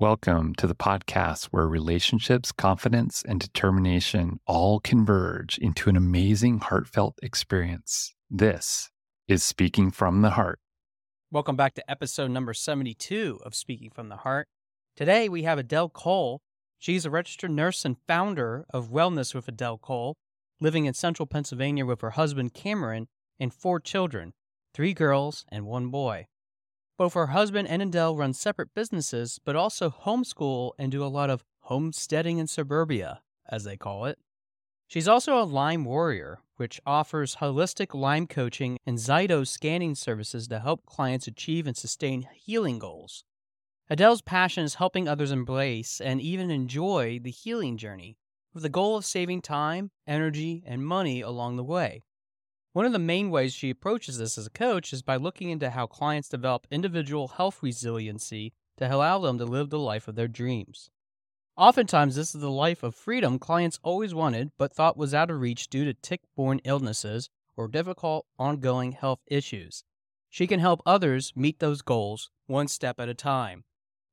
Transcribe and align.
Welcome 0.00 0.56
to 0.56 0.66
the 0.66 0.74
podcast 0.74 1.44
where 1.52 1.68
relationships, 1.68 2.50
confidence, 2.50 3.22
and 3.28 3.38
determination 3.38 4.40
all 4.44 4.80
converge 4.80 5.56
into 5.58 5.88
an 5.88 5.96
amazing, 5.96 6.58
heartfelt 6.58 7.16
experience. 7.22 8.12
This 8.28 8.90
is 9.28 9.44
Speaking 9.44 9.92
from 9.92 10.22
the 10.22 10.30
Heart. 10.30 10.58
Welcome 11.30 11.54
back 11.54 11.74
to 11.74 11.88
episode 11.88 12.32
number 12.32 12.52
72 12.52 13.38
of 13.44 13.54
Speaking 13.54 13.88
from 13.88 14.08
the 14.08 14.16
Heart. 14.16 14.48
Today 14.96 15.28
we 15.28 15.44
have 15.44 15.60
Adele 15.60 15.90
Cole. 15.90 16.40
She's 16.80 17.06
a 17.06 17.10
registered 17.10 17.52
nurse 17.52 17.84
and 17.84 17.96
founder 18.08 18.66
of 18.70 18.90
Wellness 18.90 19.32
with 19.32 19.46
Adele 19.46 19.78
Cole, 19.78 20.16
living 20.60 20.86
in 20.86 20.94
central 20.94 21.26
Pennsylvania 21.28 21.86
with 21.86 22.00
her 22.00 22.10
husband 22.10 22.52
Cameron 22.52 23.06
and 23.38 23.54
four 23.54 23.78
children 23.78 24.32
three 24.74 24.92
girls 24.92 25.44
and 25.50 25.66
one 25.66 25.90
boy. 25.90 26.26
Both 26.96 27.14
her 27.14 27.28
husband 27.28 27.68
and 27.68 27.82
Adele 27.82 28.16
run 28.16 28.32
separate 28.32 28.72
businesses, 28.74 29.40
but 29.44 29.56
also 29.56 29.90
homeschool 29.90 30.72
and 30.78 30.92
do 30.92 31.04
a 31.04 31.06
lot 31.06 31.28
of 31.28 31.44
homesteading 31.60 32.38
in 32.38 32.46
suburbia, 32.46 33.22
as 33.48 33.64
they 33.64 33.76
call 33.76 34.04
it. 34.04 34.18
She's 34.86 35.08
also 35.08 35.38
a 35.38 35.44
Lyme 35.44 35.84
warrior, 35.84 36.40
which 36.56 36.80
offers 36.86 37.36
holistic 37.36 37.94
Lyme 37.94 38.28
coaching 38.28 38.78
and 38.86 38.98
Zyto 38.98 39.46
scanning 39.46 39.96
services 39.96 40.46
to 40.48 40.60
help 40.60 40.86
clients 40.86 41.26
achieve 41.26 41.66
and 41.66 41.76
sustain 41.76 42.28
healing 42.32 42.78
goals. 42.78 43.24
Adele's 43.90 44.22
passion 44.22 44.64
is 44.64 44.76
helping 44.76 45.08
others 45.08 45.32
embrace 45.32 46.00
and 46.00 46.20
even 46.20 46.50
enjoy 46.50 47.18
the 47.18 47.30
healing 47.30 47.76
journey, 47.76 48.16
with 48.52 48.62
the 48.62 48.68
goal 48.68 48.96
of 48.96 49.04
saving 49.04 49.42
time, 49.42 49.90
energy, 50.06 50.62
and 50.64 50.86
money 50.86 51.20
along 51.20 51.56
the 51.56 51.64
way. 51.64 52.02
One 52.74 52.86
of 52.86 52.92
the 52.92 52.98
main 52.98 53.30
ways 53.30 53.54
she 53.54 53.70
approaches 53.70 54.18
this 54.18 54.36
as 54.36 54.48
a 54.48 54.50
coach 54.50 54.92
is 54.92 55.00
by 55.00 55.14
looking 55.14 55.50
into 55.50 55.70
how 55.70 55.86
clients 55.86 56.28
develop 56.28 56.66
individual 56.72 57.28
health 57.28 57.62
resiliency 57.62 58.52
to 58.78 58.92
allow 58.92 59.20
them 59.20 59.38
to 59.38 59.44
live 59.44 59.70
the 59.70 59.78
life 59.78 60.08
of 60.08 60.16
their 60.16 60.26
dreams. 60.26 60.90
Oftentimes, 61.56 62.16
this 62.16 62.34
is 62.34 62.40
the 62.40 62.50
life 62.50 62.82
of 62.82 62.96
freedom 62.96 63.38
clients 63.38 63.78
always 63.84 64.12
wanted 64.12 64.50
but 64.58 64.74
thought 64.74 64.96
was 64.96 65.14
out 65.14 65.30
of 65.30 65.40
reach 65.40 65.68
due 65.68 65.84
to 65.84 65.94
tick 65.94 66.22
borne 66.34 66.60
illnesses 66.64 67.30
or 67.56 67.68
difficult 67.68 68.26
ongoing 68.40 68.90
health 68.90 69.20
issues. 69.28 69.84
She 70.28 70.48
can 70.48 70.58
help 70.58 70.82
others 70.84 71.32
meet 71.36 71.60
those 71.60 71.80
goals 71.80 72.28
one 72.48 72.66
step 72.66 72.98
at 72.98 73.08
a 73.08 73.14
time. 73.14 73.62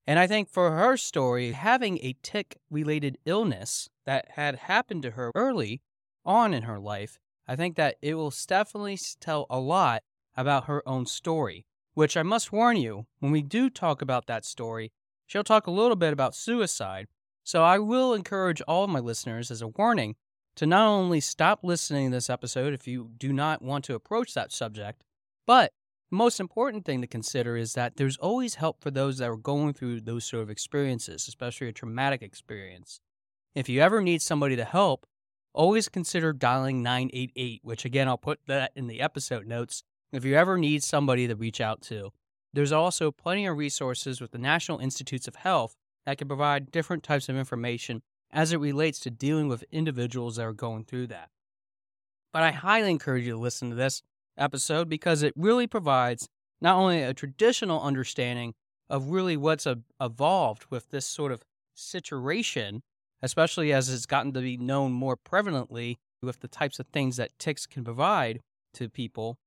And 0.06 0.20
I 0.20 0.28
think 0.28 0.48
for 0.48 0.70
her 0.70 0.98
story, 0.98 1.54
having 1.54 1.98
a 1.98 2.16
tick 2.22 2.60
related 2.70 3.18
illness 3.26 3.90
that 4.06 4.34
had 4.36 4.56
happened 4.56 5.02
to 5.02 5.12
her 5.12 5.32
early 5.34 5.82
on 6.24 6.54
in 6.54 6.62
her 6.62 6.80
life 6.80 7.18
I 7.52 7.58
think 7.58 7.76
that 7.76 7.98
it 8.02 8.14
will 8.14 8.34
definitely 8.48 8.98
tell 9.20 9.46
a 9.50 9.60
lot 9.60 10.04
about 10.38 10.68
her 10.68 10.88
own 10.88 11.06
story, 11.06 11.66
which 11.96 12.16
I 12.16 12.24
must 12.24 12.54
warn 12.54 12.78
you, 12.78 13.08
when 13.20 13.34
we 13.34 13.42
do 13.42 13.70
talk 13.70 14.02
about 14.02 14.26
that 14.28 14.46
story, 14.46 14.94
she'll 15.28 15.44
talk 15.44 15.68
a 15.68 15.72
little 15.72 15.98
bit 15.98 16.14
about 16.14 16.34
suicide. 16.34 17.08
So 17.44 17.62
I 17.62 17.78
will 17.78 18.14
encourage 18.14 18.62
all 18.70 18.86
of 18.86 18.90
my 18.90 19.02
listeners 19.02 19.52
as 19.52 19.62
a 19.62 19.68
warning 19.68 20.16
to 20.56 20.66
not 20.66 20.88
only 20.88 21.20
stop 21.20 21.60
listening 21.62 22.12
to 22.12 22.16
this 22.16 22.30
episode 22.30 22.74
if 22.74 22.88
you 22.88 23.12
do 23.18 23.34
not 23.34 23.62
want 23.62 23.84
to 23.84 23.96
approach 23.96 24.34
that 24.34 24.54
subject, 24.54 25.04
but 25.46 25.74
the 26.10 26.16
most 26.16 26.40
important 26.40 26.86
thing 26.86 27.02
to 27.02 27.08
consider 27.08 27.58
is 27.58 27.74
that 27.74 27.98
there's 27.98 28.16
always 28.16 28.56
help 28.56 28.82
for 28.82 28.92
those 28.92 29.18
that 29.18 29.30
are 29.30 29.36
going 29.36 29.74
through 29.74 30.00
those 30.00 30.24
sort 30.24 30.44
of 30.44 30.50
experiences, 30.50 31.28
especially 31.28 31.68
a 31.68 31.74
traumatic 31.74 32.22
experience. 32.22 33.02
If 33.54 33.68
you 33.68 33.82
ever 33.82 34.02
need 34.02 34.22
somebody 34.22 34.56
to 34.56 34.64
help, 34.64 35.06
always 35.54 35.90
consider 35.90 36.34
dialing 36.34 36.82
988, 36.82 37.62
which 37.64 37.86
again, 37.86 38.08
I'll 38.08 38.18
put 38.18 38.40
that 38.48 38.72
in 38.76 38.88
the 38.88 39.02
episode 39.02 39.48
notes 39.48 39.84
if 40.12 40.26
you 40.26 40.36
ever 40.36 40.58
need 40.58 40.84
somebody 40.84 41.28
to 41.28 41.36
reach 41.36 41.62
out 41.62 41.82
to. 41.84 42.12
There's 42.54 42.72
also 42.72 43.12
plenty 43.12 43.46
of 43.46 43.58
resources 43.58 44.20
with 44.20 44.32
the 44.32 44.38
National 44.38 44.80
Institutes 44.80 45.28
of 45.28 45.36
Health 45.36 45.76
that 46.06 46.18
can 46.18 46.28
provide 46.28 46.72
different 46.72 47.04
types 47.04 47.30
of 47.30 47.38
information 47.38 48.02
as 48.32 48.52
it 48.52 48.58
relates 48.58 49.00
to 49.02 49.12
dealing 49.12 49.48
with 49.48 49.64
individuals 49.72 50.36
that 50.36 50.46
are 50.46 50.54
going 50.54 50.84
through 50.84 51.08
that. 51.08 51.30
But 52.34 52.44
I 52.44 52.52
highly 52.52 52.92
encourage 52.92 53.26
you 53.26 53.34
to 53.34 53.40
listen 53.40 53.70
to 53.70 53.76
this 53.76 54.04
episode 54.38 54.90
because 54.90 55.24
it 55.24 55.34
really 55.36 55.68
provides 55.68 56.30
not 56.62 56.78
only 56.78 57.02
a 57.02 57.14
traditional 57.14 57.82
understanding 57.82 58.54
of 58.90 59.10
really 59.10 59.38
what's 59.38 59.68
evolved 60.00 60.66
with 60.70 60.90
this 60.90 61.06
sort 61.06 61.32
of 61.32 61.44
situation 61.74 62.84
especially 63.22 63.72
as 63.74 63.90
it's 63.90 64.06
gotten 64.06 64.34
to 64.34 64.42
be 64.42 64.58
known 64.58 64.92
more 64.92 65.18
prevalently 65.18 65.98
with 66.22 66.40
the 66.40 66.48
types 66.48 66.80
of 66.80 66.88
things 66.88 67.18
that 67.18 67.38
ticks 67.40 67.66
can 67.66 67.84
provide 67.84 68.42
to 68.74 68.90
people. 68.90 69.38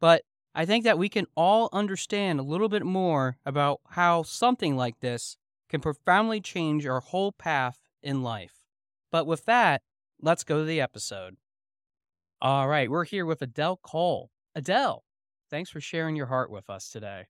But 0.00 0.22
I 0.54 0.64
think 0.64 0.84
that 0.84 0.98
we 0.98 1.08
can 1.08 1.26
all 1.36 1.68
understand 1.72 2.40
a 2.40 2.44
little 2.44 2.68
bit 2.68 2.84
more 2.84 3.36
about 3.46 3.80
how 3.90 4.22
something 4.22 4.76
like 4.76 5.00
this 5.00 5.36
can 5.68 5.80
profoundly 5.80 6.40
change 6.40 6.86
our 6.86 7.00
whole 7.00 7.32
path 7.32 7.78
in 8.02 8.22
life. 8.22 8.54
But 9.12 9.26
with 9.26 9.44
that, 9.44 9.82
let's 10.20 10.44
go 10.44 10.58
to 10.58 10.64
the 10.64 10.80
episode. 10.80 11.36
All 12.42 12.68
right, 12.68 12.90
we're 12.90 13.04
here 13.04 13.26
with 13.26 13.42
Adele 13.42 13.78
Cole. 13.82 14.30
Adele, 14.54 15.04
thanks 15.50 15.70
for 15.70 15.80
sharing 15.80 16.16
your 16.16 16.26
heart 16.26 16.50
with 16.50 16.70
us 16.70 16.90
today. 16.90 17.26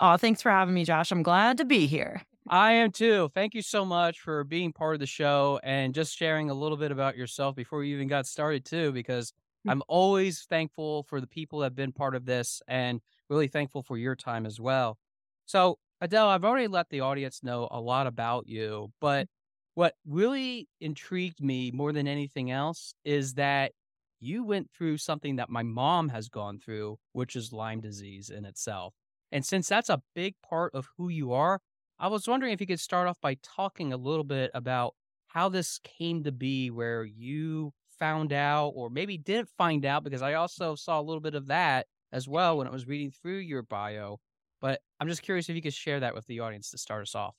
Oh, 0.00 0.16
thanks 0.16 0.42
for 0.42 0.50
having 0.50 0.74
me, 0.74 0.84
Josh. 0.84 1.10
I'm 1.10 1.22
glad 1.22 1.58
to 1.58 1.64
be 1.64 1.86
here. 1.86 2.22
I 2.50 2.72
am 2.72 2.92
too. 2.92 3.30
Thank 3.34 3.54
you 3.54 3.62
so 3.62 3.84
much 3.84 4.20
for 4.20 4.42
being 4.44 4.72
part 4.72 4.94
of 4.94 5.00
the 5.00 5.06
show 5.06 5.60
and 5.62 5.94
just 5.94 6.16
sharing 6.16 6.48
a 6.50 6.54
little 6.54 6.78
bit 6.78 6.90
about 6.90 7.16
yourself 7.16 7.54
before 7.54 7.84
you 7.84 7.94
even 7.94 8.08
got 8.08 8.26
started, 8.26 8.64
too, 8.64 8.90
because 8.92 9.32
mm. 9.66 9.70
I'm 9.70 9.82
always 9.86 10.46
thankful 10.48 11.02
for 11.04 11.20
the 11.20 11.26
people 11.26 11.58
that 11.58 11.66
have 11.66 11.74
been 11.74 11.92
part 11.92 12.14
of 12.14 12.24
this 12.24 12.62
and 12.66 13.00
really 13.28 13.48
thankful 13.48 13.82
for 13.82 13.98
your 13.98 14.16
time 14.16 14.46
as 14.46 14.58
well. 14.58 14.98
So, 15.44 15.78
Adele, 16.00 16.28
I've 16.28 16.44
already 16.44 16.68
let 16.68 16.88
the 16.88 17.00
audience 17.00 17.42
know 17.42 17.68
a 17.70 17.80
lot 17.80 18.06
about 18.06 18.46
you, 18.46 18.92
but 19.00 19.26
mm. 19.26 19.30
what 19.74 19.94
really 20.06 20.68
intrigued 20.80 21.42
me 21.42 21.70
more 21.70 21.92
than 21.92 22.08
anything 22.08 22.50
else 22.50 22.94
is 23.04 23.34
that 23.34 23.72
you 24.20 24.42
went 24.44 24.70
through 24.70 24.96
something 24.96 25.36
that 25.36 25.50
my 25.50 25.62
mom 25.62 26.08
has 26.08 26.28
gone 26.28 26.58
through, 26.58 26.98
which 27.12 27.36
is 27.36 27.52
Lyme 27.52 27.80
disease 27.80 28.30
in 28.30 28.44
itself. 28.44 28.94
And 29.30 29.44
since 29.44 29.68
that's 29.68 29.90
a 29.90 30.02
big 30.14 30.34
part 30.42 30.74
of 30.74 30.88
who 30.96 31.08
you 31.08 31.32
are, 31.32 31.60
I 32.00 32.08
was 32.08 32.28
wondering 32.28 32.52
if 32.52 32.60
you 32.60 32.66
could 32.66 32.80
start 32.80 33.08
off 33.08 33.20
by 33.20 33.36
talking 33.42 33.92
a 33.92 33.96
little 33.96 34.24
bit 34.24 34.50
about 34.54 34.94
how 35.26 35.48
this 35.48 35.80
came 35.82 36.22
to 36.24 36.32
be, 36.32 36.70
where 36.70 37.04
you 37.04 37.72
found 37.98 38.32
out, 38.32 38.68
or 38.68 38.88
maybe 38.88 39.18
didn't 39.18 39.48
find 39.58 39.84
out, 39.84 40.04
because 40.04 40.22
I 40.22 40.34
also 40.34 40.74
saw 40.76 41.00
a 41.00 41.02
little 41.02 41.20
bit 41.20 41.34
of 41.34 41.48
that 41.48 41.86
as 42.12 42.28
well 42.28 42.56
when 42.56 42.66
I 42.66 42.70
was 42.70 42.86
reading 42.86 43.10
through 43.10 43.38
your 43.38 43.62
bio. 43.62 44.20
But 44.60 44.80
I'm 45.00 45.08
just 45.08 45.22
curious 45.22 45.48
if 45.48 45.56
you 45.56 45.62
could 45.62 45.74
share 45.74 46.00
that 46.00 46.14
with 46.14 46.26
the 46.26 46.40
audience 46.40 46.70
to 46.70 46.78
start 46.78 47.02
us 47.02 47.14
off. 47.14 47.34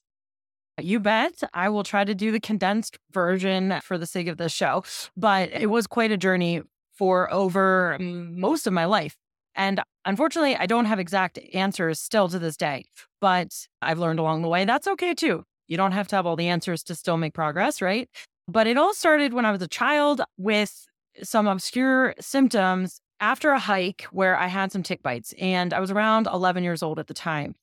You 0.79 0.99
bet. 0.99 1.41
I 1.53 1.69
will 1.69 1.83
try 1.83 2.03
to 2.03 2.15
do 2.15 2.31
the 2.31 2.39
condensed 2.39 2.97
version 3.11 3.79
for 3.83 3.97
the 3.97 4.05
sake 4.05 4.27
of 4.27 4.37
the 4.37 4.49
show. 4.49 4.83
But 5.17 5.51
it 5.51 5.67
was 5.67 5.87
quite 5.87 6.11
a 6.11 6.17
journey 6.17 6.61
for 6.97 7.31
over 7.33 7.97
mm, 7.99 8.35
most 8.35 8.67
of 8.67 8.73
my 8.73 8.85
life. 8.85 9.15
And 9.55 9.81
unfortunately, 10.05 10.55
I 10.55 10.65
don't 10.65 10.85
have 10.85 10.99
exact 10.99 11.39
answers 11.53 11.99
still 11.99 12.29
to 12.29 12.39
this 12.39 12.55
day, 12.55 12.85
but 13.19 13.67
I've 13.81 13.99
learned 13.99 14.19
along 14.19 14.41
the 14.41 14.47
way 14.47 14.65
that's 14.65 14.87
okay 14.87 15.13
too. 15.13 15.43
You 15.67 15.77
don't 15.77 15.91
have 15.91 16.07
to 16.09 16.15
have 16.15 16.25
all 16.25 16.35
the 16.35 16.47
answers 16.47 16.83
to 16.83 16.95
still 16.95 17.17
make 17.17 17.33
progress, 17.33 17.81
right? 17.81 18.09
But 18.47 18.67
it 18.67 18.77
all 18.77 18.93
started 18.93 19.33
when 19.33 19.45
I 19.45 19.51
was 19.51 19.61
a 19.61 19.67
child 19.67 20.21
with 20.38 20.88
some 21.21 21.47
obscure 21.47 22.15
symptoms 22.19 22.99
after 23.19 23.51
a 23.51 23.59
hike 23.59 24.03
where 24.11 24.38
I 24.38 24.47
had 24.47 24.71
some 24.71 24.83
tick 24.83 25.03
bites 25.03 25.33
and 25.39 25.73
I 25.73 25.79
was 25.79 25.91
around 25.91 26.27
11 26.27 26.63
years 26.63 26.81
old 26.81 26.99
at 26.99 27.07
the 27.07 27.13
time. 27.13 27.55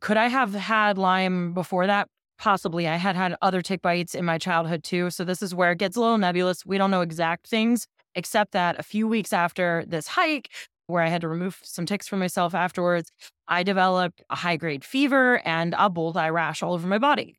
Could 0.00 0.16
I 0.16 0.28
have 0.28 0.54
had 0.54 0.98
Lyme 0.98 1.52
before 1.52 1.86
that? 1.86 2.08
Possibly. 2.38 2.88
I 2.88 2.96
had 2.96 3.16
had 3.16 3.36
other 3.42 3.60
tick 3.60 3.82
bites 3.82 4.14
in 4.14 4.24
my 4.24 4.38
childhood 4.38 4.82
too. 4.82 5.10
So 5.10 5.24
this 5.24 5.42
is 5.42 5.54
where 5.54 5.72
it 5.72 5.78
gets 5.78 5.96
a 5.96 6.00
little 6.00 6.18
nebulous. 6.18 6.64
We 6.64 6.78
don't 6.78 6.90
know 6.90 7.02
exact 7.02 7.46
things, 7.46 7.86
except 8.14 8.52
that 8.52 8.78
a 8.78 8.82
few 8.82 9.06
weeks 9.06 9.32
after 9.32 9.84
this 9.86 10.06
hike, 10.06 10.50
where 10.90 11.02
I 11.02 11.08
had 11.08 11.20
to 11.22 11.28
remove 11.28 11.58
some 11.62 11.86
ticks 11.86 12.06
from 12.08 12.18
myself 12.18 12.54
afterwards, 12.54 13.10
I 13.48 13.62
developed 13.62 14.22
a 14.30 14.36
high 14.36 14.56
grade 14.56 14.84
fever 14.84 15.40
and 15.46 15.74
a 15.78 15.88
bullseye 15.88 16.28
rash 16.28 16.62
all 16.62 16.74
over 16.74 16.86
my 16.86 16.98
body. 16.98 17.36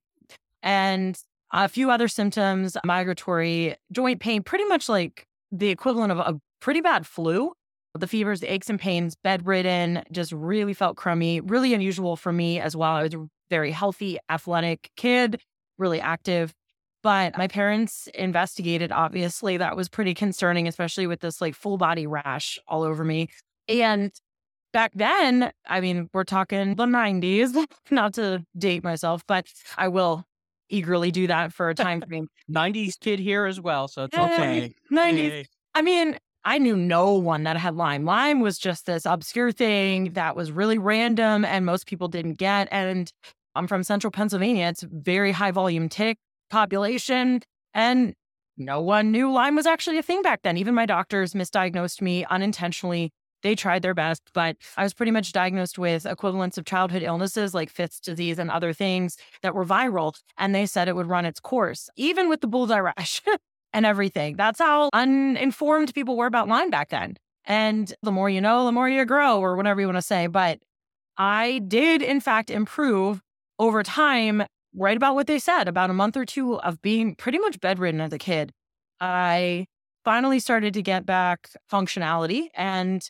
And 0.63 1.17
a 1.51 1.67
few 1.67 1.91
other 1.91 2.07
symptoms, 2.07 2.77
migratory 2.85 3.75
joint 3.91 4.19
pain, 4.19 4.43
pretty 4.43 4.65
much 4.65 4.87
like 4.87 5.25
the 5.51 5.69
equivalent 5.69 6.11
of 6.11 6.19
a 6.19 6.39
pretty 6.59 6.81
bad 6.81 7.05
flu. 7.05 7.53
The 7.93 8.07
fevers, 8.07 8.39
the 8.39 8.51
aches 8.51 8.69
and 8.69 8.79
pains, 8.79 9.17
bedridden, 9.21 10.03
just 10.13 10.31
really 10.31 10.73
felt 10.73 10.95
crummy, 10.95 11.41
really 11.41 11.73
unusual 11.73 12.15
for 12.15 12.31
me 12.31 12.57
as 12.57 12.73
well. 12.73 12.91
I 12.91 13.03
was 13.03 13.13
a 13.13 13.27
very 13.49 13.71
healthy, 13.71 14.17
athletic 14.29 14.91
kid, 14.95 15.41
really 15.77 15.99
active. 15.99 16.53
But 17.03 17.37
my 17.37 17.47
parents 17.47 18.07
investigated, 18.13 18.91
obviously, 18.91 19.57
that 19.57 19.75
was 19.75 19.89
pretty 19.89 20.13
concerning, 20.13 20.67
especially 20.67 21.07
with 21.07 21.19
this 21.21 21.41
like 21.41 21.55
full 21.55 21.77
body 21.77 22.05
rash 22.05 22.59
all 22.67 22.83
over 22.83 23.03
me. 23.03 23.29
And 23.67 24.11
back 24.71 24.91
then, 24.95 25.51
I 25.67 25.81
mean, 25.81 26.09
we're 26.13 26.23
talking 26.23 26.75
the 26.75 26.85
90s, 26.85 27.55
not 27.91 28.13
to 28.15 28.45
date 28.57 28.83
myself, 28.83 29.23
but 29.27 29.47
I 29.77 29.87
will 29.87 30.25
eagerly 30.69 31.11
do 31.11 31.27
that 31.27 31.53
for 31.53 31.69
a 31.69 31.75
time 31.75 32.01
frame. 32.01 32.27
90s 32.51 32.99
kid 32.99 33.19
here 33.19 33.45
as 33.45 33.59
well, 33.59 33.87
so 33.87 34.05
it's 34.05 34.17
okay. 34.17 34.73
90s. 34.91 35.15
Hey. 35.15 35.45
I 35.73 35.81
mean, 35.81 36.17
I 36.43 36.57
knew 36.57 36.75
no 36.75 37.13
one 37.13 37.43
that 37.43 37.57
had 37.57 37.75
Lyme. 37.75 38.05
Lyme 38.05 38.39
was 38.39 38.57
just 38.57 38.85
this 38.85 39.05
obscure 39.05 39.51
thing 39.51 40.13
that 40.13 40.35
was 40.35 40.51
really 40.51 40.77
random 40.77 41.45
and 41.45 41.65
most 41.65 41.85
people 41.85 42.07
didn't 42.07 42.35
get. 42.35 42.67
And 42.71 43.11
I'm 43.55 43.67
from 43.67 43.83
central 43.83 44.11
Pennsylvania. 44.11 44.67
It's 44.67 44.81
very 44.81 45.31
high 45.31 45.51
volume 45.51 45.87
tick 45.87 46.17
population. 46.51 47.41
And 47.73 48.13
no 48.57 48.81
one 48.81 49.11
knew 49.11 49.31
Lyme 49.31 49.55
was 49.55 49.65
actually 49.65 49.97
a 49.97 50.03
thing 50.03 50.21
back 50.21 50.41
then. 50.43 50.57
Even 50.57 50.75
my 50.75 50.85
doctors 50.85 51.33
misdiagnosed 51.33 52.01
me 52.01 52.25
unintentionally. 52.25 53.11
They 53.41 53.55
tried 53.55 53.81
their 53.81 53.95
best, 53.95 54.21
but 54.35 54.55
I 54.77 54.83
was 54.83 54.93
pretty 54.93 55.11
much 55.11 55.31
diagnosed 55.31 55.79
with 55.79 56.05
equivalents 56.05 56.59
of 56.59 56.65
childhood 56.65 57.01
illnesses 57.01 57.55
like 57.55 57.71
Fifth 57.71 58.03
disease 58.03 58.37
and 58.37 58.51
other 58.51 58.71
things 58.71 59.17
that 59.41 59.55
were 59.55 59.65
viral. 59.65 60.13
And 60.37 60.53
they 60.53 60.67
said 60.67 60.87
it 60.87 60.95
would 60.95 61.07
run 61.07 61.25
its 61.25 61.39
course, 61.39 61.89
even 61.95 62.29
with 62.29 62.41
the 62.41 62.47
bullseye 62.47 62.79
rash 62.79 63.21
and 63.73 63.83
everything. 63.85 64.35
That's 64.35 64.59
how 64.59 64.89
uninformed 64.93 65.95
people 65.95 66.17
were 66.17 66.27
about 66.27 66.47
Lyme 66.47 66.69
back 66.69 66.89
then. 66.89 67.17
And 67.45 67.91
the 68.03 68.11
more 68.11 68.29
you 68.29 68.41
know, 68.41 68.65
the 68.65 68.71
more 68.71 68.87
you 68.87 69.03
grow, 69.05 69.39
or 69.39 69.55
whatever 69.55 69.81
you 69.81 69.87
want 69.87 69.97
to 69.97 70.03
say. 70.03 70.27
But 70.27 70.59
I 71.17 71.61
did, 71.67 72.03
in 72.03 72.19
fact, 72.19 72.51
improve 72.51 73.21
over 73.57 73.81
time 73.81 74.43
right 74.75 74.97
about 74.97 75.15
what 75.15 75.27
they 75.27 75.39
said 75.39 75.67
about 75.67 75.89
a 75.89 75.93
month 75.93 76.15
or 76.15 76.25
two 76.25 76.59
of 76.61 76.81
being 76.81 77.15
pretty 77.15 77.39
much 77.39 77.59
bedridden 77.59 78.01
as 78.01 78.13
a 78.13 78.17
kid. 78.17 78.51
I 78.99 79.65
finally 80.03 80.39
started 80.39 80.73
to 80.73 80.81
get 80.81 81.05
back 81.05 81.49
functionality. 81.71 82.47
And 82.53 83.07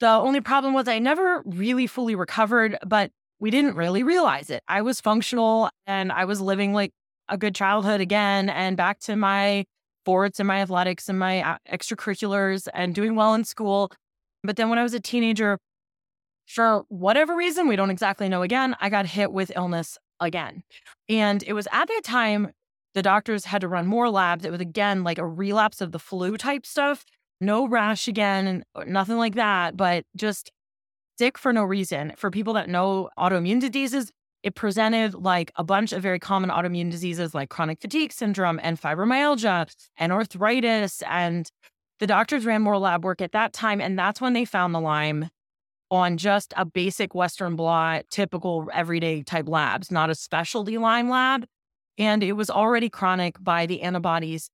the 0.00 0.08
only 0.08 0.40
problem 0.40 0.74
was 0.74 0.88
I 0.88 0.98
never 0.98 1.42
really 1.44 1.86
fully 1.86 2.14
recovered, 2.14 2.76
but 2.86 3.10
we 3.38 3.50
didn't 3.50 3.74
really 3.74 4.02
realize 4.02 4.50
it. 4.50 4.62
I 4.68 4.82
was 4.82 5.00
functional 5.00 5.70
and 5.86 6.12
I 6.12 6.24
was 6.24 6.40
living 6.40 6.72
like 6.72 6.92
a 7.28 7.38
good 7.38 7.54
childhood 7.54 8.00
again 8.00 8.48
and 8.48 8.76
back 8.76 8.98
to 9.00 9.16
my 9.16 9.64
sports 10.02 10.40
and 10.40 10.46
my 10.46 10.60
athletics 10.60 11.08
and 11.08 11.18
my 11.18 11.42
uh, 11.42 11.56
extracurriculars 11.70 12.66
and 12.74 12.94
doing 12.94 13.14
well 13.14 13.34
in 13.34 13.44
school. 13.44 13.92
But 14.42 14.56
then 14.56 14.68
when 14.68 14.78
I 14.78 14.82
was 14.82 14.94
a 14.94 15.00
teenager, 15.00 15.58
for 16.46 16.82
whatever 16.88 17.36
reason, 17.36 17.68
we 17.68 17.76
don't 17.76 17.90
exactly 17.90 18.28
know 18.28 18.42
again, 18.42 18.74
I 18.80 18.88
got 18.88 19.06
hit 19.06 19.32
with 19.32 19.52
illness 19.54 19.98
again. 20.20 20.62
And 21.08 21.42
it 21.46 21.52
was 21.52 21.66
at 21.72 21.88
that 21.88 22.02
time 22.04 22.50
the 22.94 23.02
doctors 23.02 23.44
had 23.44 23.60
to 23.60 23.68
run 23.68 23.86
more 23.86 24.10
labs. 24.10 24.44
It 24.44 24.50
was 24.50 24.60
again 24.60 25.04
like 25.04 25.18
a 25.18 25.26
relapse 25.26 25.80
of 25.80 25.92
the 25.92 25.98
flu 25.98 26.36
type 26.36 26.66
stuff. 26.66 27.04
No 27.40 27.66
rash 27.66 28.08
again 28.08 28.64
nothing 28.86 29.16
like 29.16 29.34
that, 29.36 29.76
but 29.76 30.04
just 30.16 30.50
sick 31.18 31.38
for 31.38 31.52
no 31.52 31.64
reason. 31.64 32.12
For 32.16 32.30
people 32.30 32.54
that 32.54 32.68
know 32.68 33.10
autoimmune 33.18 33.60
diseases, 33.60 34.10
it 34.42 34.54
presented 34.54 35.14
like 35.14 35.52
a 35.56 35.64
bunch 35.64 35.92
of 35.92 36.02
very 36.02 36.18
common 36.18 36.50
autoimmune 36.50 36.90
diseases 36.90 37.34
like 37.34 37.50
chronic 37.50 37.80
fatigue 37.80 38.12
syndrome 38.12 38.58
and 38.62 38.80
fibromyalgia 38.80 39.70
and 39.98 40.12
arthritis. 40.12 41.02
And 41.06 41.50
the 41.98 42.06
doctors 42.06 42.46
ran 42.46 42.62
more 42.62 42.78
lab 42.78 43.04
work 43.04 43.20
at 43.20 43.32
that 43.32 43.52
time. 43.52 43.80
And 43.80 43.98
that's 43.98 44.20
when 44.20 44.32
they 44.32 44.44
found 44.44 44.74
the 44.74 44.80
Lyme 44.80 45.28
on 45.90 46.16
just 46.16 46.54
a 46.56 46.64
basic 46.64 47.14
Western 47.14 47.56
blot, 47.56 48.04
typical 48.10 48.68
everyday 48.72 49.22
type 49.22 49.48
labs, 49.48 49.90
not 49.90 50.10
a 50.10 50.14
specialty 50.14 50.78
Lyme 50.78 51.08
lab. 51.08 51.46
And 51.98 52.22
it 52.22 52.32
was 52.32 52.48
already 52.48 52.88
chronic 52.88 53.42
by 53.42 53.66
the 53.66 53.82
antibodies 53.82 54.50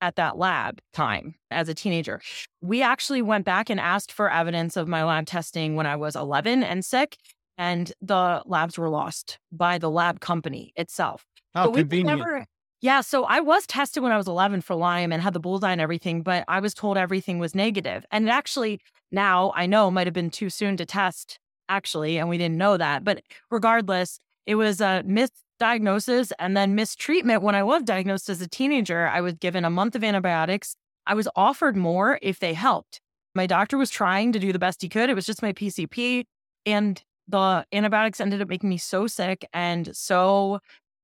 at 0.00 0.16
that 0.16 0.38
lab 0.38 0.80
time 0.92 1.34
as 1.50 1.68
a 1.68 1.74
teenager. 1.74 2.20
We 2.60 2.82
actually 2.82 3.22
went 3.22 3.44
back 3.44 3.70
and 3.70 3.80
asked 3.80 4.12
for 4.12 4.30
evidence 4.30 4.76
of 4.76 4.88
my 4.88 5.04
lab 5.04 5.26
testing 5.26 5.74
when 5.74 5.86
I 5.86 5.96
was 5.96 6.16
11 6.16 6.62
and 6.62 6.84
sick, 6.84 7.16
and 7.58 7.92
the 8.00 8.42
labs 8.46 8.78
were 8.78 8.88
lost 8.88 9.38
by 9.50 9.78
the 9.78 9.90
lab 9.90 10.20
company 10.20 10.72
itself. 10.76 11.24
How 11.54 11.70
convenient. 11.72 12.18
Never, 12.18 12.46
yeah, 12.80 13.00
so 13.00 13.24
I 13.24 13.40
was 13.40 13.66
tested 13.66 14.02
when 14.02 14.12
I 14.12 14.16
was 14.16 14.28
11 14.28 14.60
for 14.60 14.74
Lyme 14.74 15.12
and 15.12 15.22
had 15.22 15.32
the 15.32 15.40
bullseye 15.40 15.72
and 15.72 15.80
everything, 15.80 16.22
but 16.22 16.44
I 16.46 16.60
was 16.60 16.74
told 16.74 16.98
everything 16.98 17.38
was 17.38 17.54
negative. 17.54 18.04
And 18.10 18.28
actually, 18.28 18.80
now 19.10 19.52
I 19.54 19.66
know 19.66 19.90
might 19.90 20.06
have 20.06 20.14
been 20.14 20.30
too 20.30 20.50
soon 20.50 20.76
to 20.76 20.84
test, 20.84 21.38
actually, 21.68 22.18
and 22.18 22.28
we 22.28 22.36
didn't 22.36 22.58
know 22.58 22.76
that. 22.76 23.02
But 23.02 23.22
regardless, 23.50 24.20
it 24.44 24.56
was 24.56 24.80
a 24.82 25.02
misdiagnosis 25.06 26.32
and 26.38 26.54
then 26.54 26.74
mistreatment. 26.74 27.42
When 27.42 27.54
I 27.54 27.62
was 27.62 27.82
diagnosed 27.82 28.28
as 28.28 28.42
a 28.42 28.48
teenager, 28.48 29.08
I 29.08 29.22
was 29.22 29.34
given 29.34 29.64
a 29.64 29.70
month 29.70 29.94
of 29.96 30.04
antibiotics. 30.04 30.76
I 31.06 31.14
was 31.14 31.28
offered 31.34 31.76
more 31.76 32.18
if 32.20 32.40
they 32.40 32.52
helped. 32.52 33.00
My 33.34 33.46
doctor 33.46 33.78
was 33.78 33.90
trying 33.90 34.32
to 34.32 34.38
do 34.38 34.52
the 34.52 34.58
best 34.58 34.82
he 34.82 34.88
could. 34.88 35.08
It 35.08 35.14
was 35.14 35.26
just 35.26 35.42
my 35.42 35.54
PCP. 35.54 36.24
And 36.66 37.02
the 37.26 37.64
antibiotics 37.72 38.20
ended 38.20 38.42
up 38.42 38.48
making 38.48 38.68
me 38.68 38.76
so 38.76 39.06
sick 39.06 39.46
and 39.54 39.96
so 39.96 40.60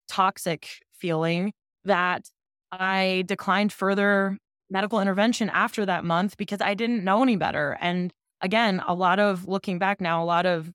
toxic 0.06 0.68
feeling 0.92 1.52
that 1.84 2.28
I 2.70 3.24
declined 3.26 3.72
further 3.72 4.38
medical 4.70 5.00
intervention 5.00 5.50
after 5.50 5.84
that 5.86 6.04
month 6.04 6.36
because 6.36 6.60
I 6.60 6.74
didn't 6.74 7.04
know 7.04 7.22
any 7.22 7.36
better. 7.36 7.76
And 7.80 8.12
again, 8.40 8.82
a 8.86 8.94
lot 8.94 9.18
of 9.18 9.46
looking 9.46 9.78
back 9.78 10.00
now, 10.00 10.22
a 10.22 10.24
lot 10.24 10.46
of 10.46 10.70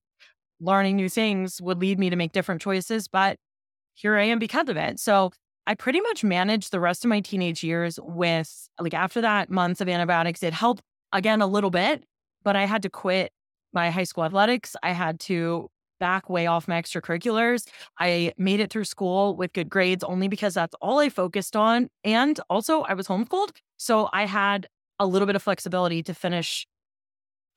learning 0.59 0.95
new 0.95 1.09
things 1.09 1.62
would 1.62 1.80
lead 1.80 2.00
me 2.00 2.09
to 2.09 2.15
make 2.15 2.31
different 2.31 2.62
choices, 2.62 3.07
but 3.07 3.38
here 3.95 4.18
I 4.18 4.24
am 4.24 4.39
because 4.39 4.69
of 4.69 4.77
it. 4.77 5.00
So 5.00 5.31
I 5.65 5.75
pretty 5.75 6.01
much 6.01 6.24
managed 6.24 6.71
the 6.71 6.80
rest 6.80 7.04
of 7.04 7.09
my 7.09 7.19
teenage 7.19 7.63
years 7.63 8.00
with, 8.01 8.69
like, 8.80 8.94
after 8.94 9.21
that 9.21 9.50
months 9.50 9.81
of 9.81 9.89
antibiotics. 9.89 10.44
It 10.44 10.54
helped 10.54 10.81
again 11.12 11.42
a 11.42 11.48
little 11.48 11.69
bit, 11.71 12.04
but 12.44 12.56
I 12.56 12.65
had 12.65 12.83
to 12.83 12.89
quit 12.89 13.31
my 13.74 13.89
high 13.92 14.04
school 14.06 14.24
athletics. 14.24 14.75
I 14.83 14.92
had 14.92 15.19
to 15.21 15.69
back 15.99 16.29
way 16.29 16.47
off 16.47 16.67
my 16.67 16.81
extracurriculars. 16.81 17.67
I 17.99 18.33
made 18.38 18.59
it 18.59 18.71
through 18.71 18.85
school 18.85 19.35
with 19.35 19.53
good 19.53 19.69
grades 19.69 20.03
only 20.03 20.27
because 20.27 20.53
that's 20.53 20.75
all 20.81 20.99
I 20.99 21.09
focused 21.09 21.55
on. 21.55 21.89
And 22.03 22.39
also, 22.49 22.81
I 22.81 22.94
was 22.94 23.07
homeschooled. 23.07 23.51
So 23.77 24.09
I 24.13 24.25
had 24.25 24.67
a 24.99 25.05
little 25.05 25.25
bit 25.25 25.35
of 25.35 25.44
flexibility 25.44 26.01
to 26.03 26.13
finish 26.13 26.65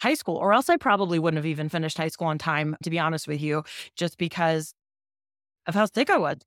high 0.03 0.15
school, 0.15 0.37
or 0.37 0.53
else 0.53 0.69
I 0.69 0.77
probably 0.77 1.19
wouldn't 1.19 1.39
have 1.39 1.47
even 1.47 1.69
finished 1.69 1.99
high 1.99 2.09
school 2.09 2.29
on 2.29 2.39
time, 2.39 2.77
to 2.83 2.91
be 2.91 2.99
honest 2.99 3.29
with 3.29 3.41
you, 3.41 3.65
just 3.97 4.17
because 4.19 4.73
of 5.67 5.75
how 5.75 5.87
sick 5.87 6.11
I 6.11 6.17
was. 6.17 6.39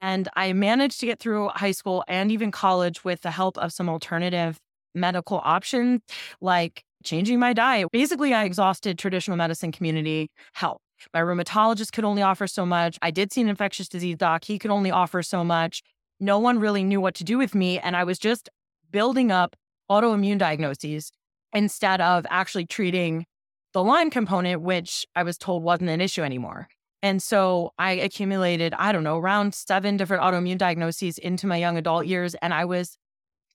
And 0.00 0.28
I 0.36 0.52
managed 0.52 1.00
to 1.00 1.06
get 1.06 1.20
through 1.20 1.48
high 1.48 1.72
school 1.72 2.04
and 2.08 2.30
even 2.30 2.50
college 2.50 3.04
with 3.04 3.22
the 3.22 3.30
help 3.30 3.58
of 3.58 3.72
some 3.72 3.88
alternative 3.88 4.58
medical 4.94 5.40
options 5.44 6.00
like 6.40 6.82
changing 7.04 7.38
my 7.38 7.52
diet. 7.52 7.88
Basically, 7.92 8.34
I 8.34 8.44
exhausted 8.44 8.98
traditional 8.98 9.36
medicine 9.36 9.72
community 9.72 10.30
help. 10.54 10.80
My 11.12 11.20
rheumatologist 11.20 11.92
could 11.92 12.04
only 12.04 12.22
offer 12.22 12.46
so 12.46 12.66
much. 12.66 12.98
I 13.02 13.10
did 13.10 13.32
see 13.32 13.40
an 13.40 13.48
infectious 13.48 13.88
disease 13.88 14.16
doc. 14.16 14.44
He 14.44 14.58
could 14.58 14.70
only 14.70 14.90
offer 14.90 15.22
so 15.22 15.44
much. 15.44 15.82
No 16.20 16.38
one 16.38 16.58
really 16.58 16.82
knew 16.82 17.00
what 17.00 17.14
to 17.16 17.24
do 17.24 17.38
with 17.38 17.54
me. 17.54 17.78
And 17.78 17.96
I 17.96 18.04
was 18.04 18.18
just 18.18 18.48
building 18.90 19.30
up 19.30 19.56
autoimmune 19.90 20.38
diagnoses 20.38 21.12
instead 21.52 22.00
of 22.00 22.26
actually 22.30 22.66
treating 22.66 23.26
the 23.72 23.82
Lyme 23.82 24.10
component, 24.10 24.62
which 24.62 25.06
I 25.14 25.22
was 25.22 25.36
told 25.36 25.62
wasn't 25.62 25.90
an 25.90 26.00
issue 26.00 26.22
anymore. 26.22 26.68
And 27.02 27.22
so 27.22 27.72
I 27.78 27.92
accumulated, 27.92 28.74
I 28.74 28.90
don't 28.90 29.04
know, 29.04 29.18
around 29.18 29.54
seven 29.54 29.96
different 29.96 30.22
autoimmune 30.22 30.58
diagnoses 30.58 31.18
into 31.18 31.46
my 31.46 31.56
young 31.56 31.76
adult 31.76 32.06
years. 32.06 32.34
And 32.36 32.54
I 32.54 32.64
was 32.64 32.96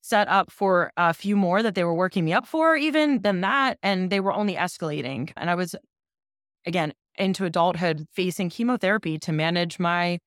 set 0.01 0.27
up 0.27 0.51
for 0.51 0.91
a 0.95 1.13
few 1.13 1.35
more 1.35 1.61
that 1.63 1.75
they 1.75 1.83
were 1.83 1.93
working 1.93 2.23
me 2.23 2.33
up 2.33 2.47
for, 2.47 2.75
even 2.75 3.21
than 3.21 3.41
that. 3.41 3.77
And 3.83 4.09
they 4.09 4.19
were 4.19 4.33
only 4.33 4.55
escalating. 4.55 5.31
And 5.35 5.49
I 5.49 5.55
was, 5.55 5.75
again, 6.65 6.93
into 7.17 7.45
adulthood 7.45 8.07
facing 8.13 8.49
chemotherapy 8.49 9.17
to 9.19 9.31
manage 9.31 9.79
my 9.79 10.19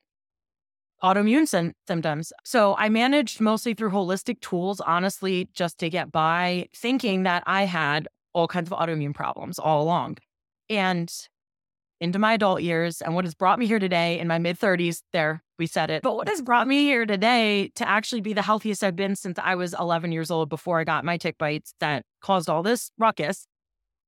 autoimmune 1.02 1.46
sy- 1.46 1.72
symptoms. 1.86 2.32
So 2.44 2.74
I 2.76 2.88
managed 2.88 3.40
mostly 3.40 3.74
through 3.74 3.90
holistic 3.90 4.40
tools, 4.40 4.80
honestly, 4.80 5.48
just 5.52 5.78
to 5.78 5.90
get 5.90 6.10
by, 6.10 6.68
thinking 6.74 7.24
that 7.24 7.42
I 7.46 7.64
had 7.64 8.08
all 8.32 8.48
kinds 8.48 8.70
of 8.70 8.78
autoimmune 8.78 9.14
problems 9.14 9.58
all 9.58 9.82
along. 9.82 10.18
And 10.70 11.12
into 12.00 12.18
my 12.18 12.34
adult 12.34 12.62
years, 12.62 13.00
and 13.00 13.14
what 13.14 13.24
has 13.24 13.34
brought 13.34 13.58
me 13.58 13.66
here 13.66 13.78
today 13.78 14.18
in 14.18 14.26
my 14.26 14.38
mid 14.38 14.58
30s, 14.58 15.02
there, 15.12 15.42
we 15.58 15.66
said 15.66 15.90
it. 15.90 16.02
But 16.02 16.16
what 16.16 16.28
has 16.28 16.42
brought 16.42 16.66
me 16.66 16.84
here 16.84 17.06
today 17.06 17.70
to 17.76 17.88
actually 17.88 18.20
be 18.20 18.32
the 18.32 18.42
healthiest 18.42 18.82
I've 18.82 18.96
been 18.96 19.14
since 19.14 19.38
I 19.38 19.54
was 19.54 19.74
11 19.78 20.10
years 20.10 20.30
old 20.30 20.48
before 20.48 20.80
I 20.80 20.84
got 20.84 21.04
my 21.04 21.16
tick 21.16 21.38
bites 21.38 21.74
that 21.80 22.04
caused 22.20 22.48
all 22.48 22.62
this 22.62 22.90
ruckus. 22.98 23.46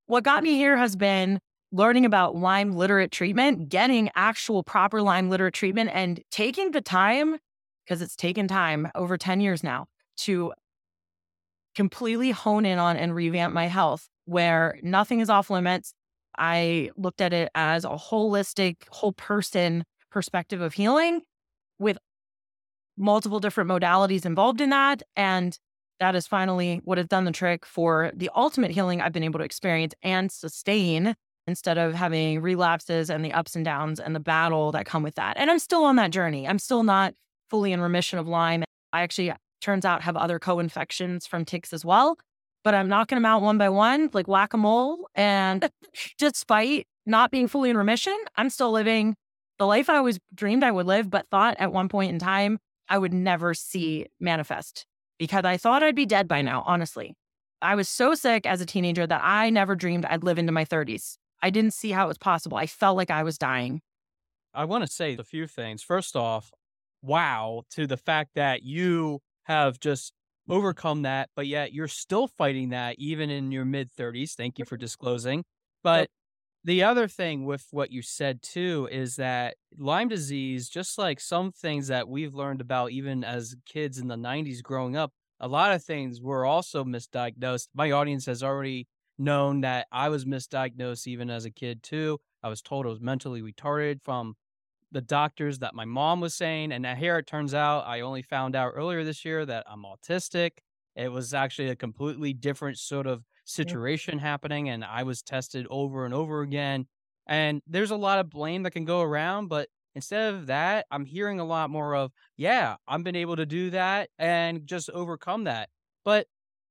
What 0.07 0.23
got 0.23 0.43
me 0.43 0.55
here 0.55 0.77
has 0.77 0.95
been 0.95 1.39
learning 1.71 2.05
about 2.05 2.35
Lyme 2.35 2.73
literate 2.73 3.11
treatment, 3.11 3.69
getting 3.69 4.09
actual 4.15 4.63
proper 4.63 5.01
Lyme 5.01 5.29
literate 5.29 5.53
treatment, 5.53 5.89
and 5.93 6.21
taking 6.31 6.71
the 6.71 6.81
time, 6.81 7.37
because 7.85 8.01
it's 8.01 8.15
taken 8.15 8.47
time 8.47 8.89
over 8.95 9.17
10 9.17 9.41
years 9.41 9.63
now, 9.63 9.85
to 10.17 10.53
completely 11.75 12.31
hone 12.31 12.65
in 12.65 12.79
on 12.79 12.97
and 12.97 13.13
revamp 13.13 13.53
my 13.53 13.67
health 13.67 14.07
where 14.25 14.79
nothing 14.81 15.19
is 15.19 15.29
off 15.29 15.49
limits. 15.49 15.93
I 16.37 16.91
looked 16.97 17.21
at 17.21 17.33
it 17.33 17.49
as 17.55 17.85
a 17.85 17.89
holistic, 17.89 18.77
whole 18.89 19.13
person 19.13 19.83
perspective 20.11 20.61
of 20.61 20.73
healing 20.73 21.21
with 21.79 21.97
multiple 22.97 23.39
different 23.39 23.69
modalities 23.69 24.25
involved 24.25 24.59
in 24.59 24.71
that. 24.71 25.03
And 25.15 25.57
that 25.99 26.15
is 26.15 26.27
finally 26.27 26.81
what 26.83 26.97
has 26.97 27.07
done 27.07 27.25
the 27.25 27.31
trick 27.31 27.65
for 27.65 28.11
the 28.15 28.29
ultimate 28.35 28.71
healing 28.71 29.01
I've 29.01 29.13
been 29.13 29.23
able 29.23 29.39
to 29.39 29.45
experience 29.45 29.93
and 30.03 30.31
sustain 30.31 31.15
instead 31.47 31.77
of 31.77 31.93
having 31.93 32.41
relapses 32.41 33.09
and 33.09 33.23
the 33.23 33.31
ups 33.31 33.55
and 33.55 33.63
downs 33.63 33.99
and 33.99 34.13
the 34.13 34.19
battle 34.19 34.71
that 34.73 34.85
come 34.85 35.01
with 35.01 35.15
that. 35.15 35.37
And 35.37 35.49
I'm 35.49 35.59
still 35.59 35.85
on 35.85 35.95
that 35.95 36.11
journey. 36.11 36.47
I'm 36.47 36.59
still 36.59 36.83
not 36.83 37.13
fully 37.49 37.71
in 37.71 37.81
remission 37.81 38.19
of 38.19 38.27
Lyme. 38.27 38.63
I 38.91 39.01
actually, 39.01 39.31
turns 39.61 39.85
out, 39.85 40.01
have 40.03 40.17
other 40.17 40.39
co 40.39 40.59
infections 40.59 41.25
from 41.25 41.45
ticks 41.45 41.73
as 41.73 41.85
well, 41.85 42.17
but 42.63 42.75
I'm 42.75 42.89
knocking 42.89 43.15
them 43.15 43.25
out 43.25 43.41
one 43.41 43.57
by 43.57 43.69
one, 43.69 44.09
like 44.13 44.27
whack 44.27 44.53
a 44.53 44.57
mole. 44.57 45.07
And 45.15 45.69
despite 46.17 46.85
not 47.05 47.31
being 47.31 47.47
fully 47.47 47.69
in 47.69 47.77
remission, 47.77 48.17
I'm 48.35 48.49
still 48.49 48.71
living 48.71 49.15
the 49.57 49.65
life 49.65 49.89
I 49.89 49.97
always 49.97 50.19
dreamed 50.35 50.63
I 50.63 50.71
would 50.71 50.85
live, 50.85 51.09
but 51.09 51.27
thought 51.31 51.55
at 51.59 51.71
one 51.71 51.89
point 51.89 52.11
in 52.11 52.19
time 52.19 52.59
I 52.89 52.97
would 52.97 53.13
never 53.13 53.53
see 53.53 54.05
manifest 54.19 54.85
because 55.17 55.45
I 55.45 55.57
thought 55.57 55.81
I'd 55.81 55.95
be 55.95 56.05
dead 56.05 56.27
by 56.27 56.41
now, 56.41 56.63
honestly. 56.65 57.15
I 57.61 57.73
was 57.73 57.89
so 57.89 58.13
sick 58.13 58.45
as 58.45 58.61
a 58.61 58.67
teenager 58.67 59.07
that 59.07 59.21
I 59.23 59.49
never 59.49 59.75
dreamed 59.75 60.05
I'd 60.05 60.23
live 60.23 60.37
into 60.37 60.51
my 60.51 60.63
30s. 60.63 61.17
I 61.41 61.49
didn't 61.49 61.73
see 61.73 61.91
how 61.91 62.05
it 62.05 62.07
was 62.07 62.17
possible. 62.17 62.57
I 62.57 62.67
felt 62.67 62.97
like 62.97 63.11
I 63.11 63.23
was 63.23 63.37
dying. 63.37 63.81
I 64.53 64.65
want 64.65 64.85
to 64.85 64.91
say 64.91 65.15
a 65.15 65.23
few 65.23 65.47
things. 65.47 65.83
First 65.83 66.15
off, 66.15 66.51
wow 67.01 67.63
to 67.71 67.85
the 67.85 67.97
fact 67.97 68.31
that 68.35 68.63
you 68.63 69.19
have 69.43 69.79
just 69.79 70.13
overcome 70.49 71.03
that, 71.03 71.29
but 71.35 71.47
yet 71.47 71.73
you're 71.73 71.87
still 71.87 72.27
fighting 72.27 72.69
that 72.69 72.95
even 72.97 73.29
in 73.29 73.51
your 73.51 73.65
mid 73.65 73.93
30s. 73.93 74.33
Thank 74.33 74.57
you 74.57 74.65
for 74.65 74.77
disclosing. 74.77 75.43
But 75.83 76.09
the 76.63 76.83
other 76.83 77.07
thing 77.07 77.45
with 77.45 77.65
what 77.71 77.91
you 77.91 78.01
said 78.01 78.41
too 78.41 78.89
is 78.91 79.15
that 79.17 79.55
Lyme 79.77 80.07
disease, 80.07 80.69
just 80.69 80.97
like 80.97 81.19
some 81.19 81.51
things 81.51 81.87
that 81.87 82.09
we've 82.09 82.33
learned 82.33 82.61
about 82.61 82.91
even 82.91 83.23
as 83.23 83.55
kids 83.65 83.99
in 83.99 84.07
the 84.07 84.15
90s 84.15 84.61
growing 84.63 84.95
up, 84.97 85.11
a 85.39 85.47
lot 85.47 85.71
of 85.71 85.83
things 85.83 86.19
were 86.21 86.45
also 86.45 86.83
misdiagnosed. 86.83 87.67
My 87.73 87.91
audience 87.91 88.25
has 88.25 88.41
already 88.41 88.87
known 89.17 89.61
that 89.61 89.87
I 89.91 90.09
was 90.09 90.25
misdiagnosed 90.25 91.07
even 91.07 91.29
as 91.29 91.45
a 91.45 91.51
kid 91.51 91.83
too. 91.83 92.19
I 92.43 92.49
was 92.49 92.61
told 92.61 92.85
I 92.85 92.89
was 92.89 93.01
mentally 93.01 93.41
retarded 93.41 94.01
from 94.03 94.35
the 94.91 95.01
doctors 95.01 95.59
that 95.59 95.75
my 95.75 95.85
mom 95.85 96.21
was 96.21 96.33
saying. 96.33 96.71
And 96.71 96.85
here 96.85 97.17
it 97.17 97.27
turns 97.27 97.53
out 97.53 97.87
I 97.87 98.01
only 98.01 98.21
found 98.21 98.55
out 98.55 98.73
earlier 98.75 99.03
this 99.03 99.25
year 99.25 99.45
that 99.45 99.65
I'm 99.69 99.83
autistic. 99.83 100.51
It 100.95 101.11
was 101.11 101.33
actually 101.33 101.69
a 101.69 101.75
completely 101.75 102.33
different 102.33 102.77
sort 102.77 103.05
of 103.05 103.23
situation 103.45 104.19
happening, 104.19 104.67
and 104.69 104.83
I 104.83 105.03
was 105.03 105.21
tested 105.21 105.67
over 105.69 106.05
and 106.05 106.13
over 106.13 106.41
again. 106.41 106.87
And 107.27 107.61
there's 107.67 107.91
a 107.91 107.95
lot 107.95 108.19
of 108.19 108.29
blame 108.29 108.63
that 108.63 108.71
can 108.71 108.85
go 108.85 109.01
around, 109.01 109.47
but 109.47 109.69
instead 109.93 110.33
of 110.33 110.47
that, 110.47 110.85
I'm 110.89 111.05
hearing 111.05 111.39
a 111.39 111.45
lot 111.45 111.69
more 111.69 111.95
of, 111.95 112.11
yeah, 112.35 112.75
I've 112.87 113.03
been 113.03 113.15
able 113.15 113.35
to 113.35 113.45
do 113.45 113.69
that 113.71 114.09
and 114.17 114.65
just 114.65 114.89
overcome 114.89 115.43
that. 115.43 115.69
But 116.05 116.27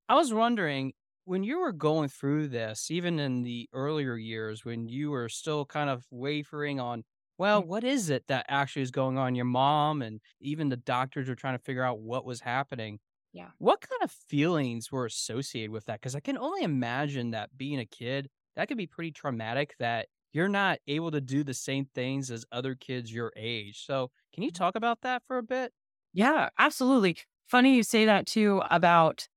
I 0.08 0.14
was 0.14 0.32
wondering, 0.32 0.92
when 1.26 1.42
you 1.42 1.58
were 1.60 1.72
going 1.72 2.08
through 2.08 2.48
this, 2.48 2.90
even 2.90 3.18
in 3.18 3.42
the 3.42 3.68
earlier 3.72 4.16
years, 4.16 4.64
when 4.64 4.88
you 4.88 5.10
were 5.10 5.28
still 5.28 5.66
kind 5.66 5.90
of 5.90 6.06
wavering 6.10 6.80
on 6.80 7.04
well, 7.38 7.62
what 7.62 7.84
is 7.84 8.08
it 8.08 8.28
that 8.28 8.46
actually 8.48 8.80
is 8.80 8.90
going 8.90 9.18
on? 9.18 9.34
Your 9.34 9.44
mom 9.44 10.00
and 10.00 10.22
even 10.40 10.70
the 10.70 10.76
doctors 10.76 11.28
were 11.28 11.34
trying 11.34 11.58
to 11.58 11.62
figure 11.62 11.82
out 11.82 12.00
what 12.00 12.24
was 12.24 12.40
happening. 12.40 12.98
Yeah. 13.34 13.48
What 13.58 13.82
kind 13.82 14.02
of 14.02 14.10
feelings 14.10 14.90
were 14.90 15.04
associated 15.04 15.70
with 15.70 15.84
that? 15.84 16.00
Because 16.00 16.14
I 16.14 16.20
can 16.20 16.38
only 16.38 16.62
imagine 16.62 17.32
that 17.32 17.54
being 17.54 17.78
a 17.78 17.84
kid, 17.84 18.30
that 18.54 18.68
could 18.68 18.78
be 18.78 18.86
pretty 18.86 19.10
traumatic 19.10 19.74
that 19.78 20.06
you're 20.32 20.48
not 20.48 20.78
able 20.86 21.10
to 21.10 21.20
do 21.20 21.44
the 21.44 21.52
same 21.52 21.86
things 21.94 22.30
as 22.30 22.46
other 22.52 22.74
kids 22.74 23.12
your 23.12 23.32
age. 23.36 23.84
So, 23.84 24.10
can 24.32 24.42
you 24.42 24.50
mm-hmm. 24.50 24.56
talk 24.56 24.74
about 24.74 25.02
that 25.02 25.22
for 25.26 25.36
a 25.36 25.42
bit? 25.42 25.72
Yeah, 26.14 26.48
absolutely. 26.58 27.18
Funny 27.46 27.76
you 27.76 27.82
say 27.82 28.06
that 28.06 28.26
too 28.26 28.62
about 28.70 29.28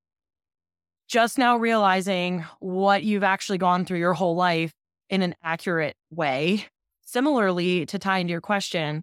just 1.10 1.38
now 1.38 1.58
realizing 1.58 2.46
what 2.60 3.04
you've 3.04 3.24
actually 3.24 3.58
gone 3.58 3.84
through 3.84 4.00
your 4.00 4.13
whole 4.13 4.36
life 4.36 4.72
in 5.10 5.22
an 5.22 5.36
accurate 5.44 5.98
way 6.10 6.66
Similarly, 7.10 7.88
to 7.88 7.98
tie 7.98 8.20
into 8.20 8.30
your 8.30 8.39
question, 8.39 9.01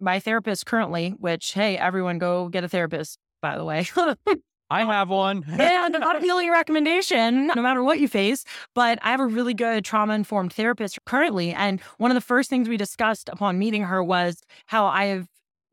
my 0.00 0.18
therapist 0.18 0.66
currently, 0.66 1.10
which, 1.10 1.52
hey, 1.52 1.78
everyone 1.78 2.18
go 2.18 2.48
get 2.48 2.64
a 2.64 2.68
therapist, 2.68 3.16
by 3.40 3.56
the 3.56 3.64
way. 3.64 3.86
I 4.70 4.84
have 4.84 5.08
one. 5.08 5.44
and 5.48 5.92
not 5.92 6.16
a 6.16 6.20
feeling 6.20 6.50
recommendation, 6.50 7.46
no 7.46 7.62
matter 7.62 7.80
what 7.84 8.00
you 8.00 8.08
face. 8.08 8.44
But 8.74 8.98
I 9.02 9.12
have 9.12 9.20
a 9.20 9.26
really 9.26 9.54
good 9.54 9.84
trauma 9.84 10.14
informed 10.14 10.52
therapist 10.52 10.98
currently. 11.06 11.52
And 11.52 11.80
one 11.98 12.10
of 12.10 12.16
the 12.16 12.20
first 12.20 12.50
things 12.50 12.68
we 12.68 12.76
discussed 12.76 13.28
upon 13.28 13.56
meeting 13.56 13.84
her 13.84 14.02
was 14.02 14.42
how 14.66 14.86
I 14.86 15.04
have 15.04 15.28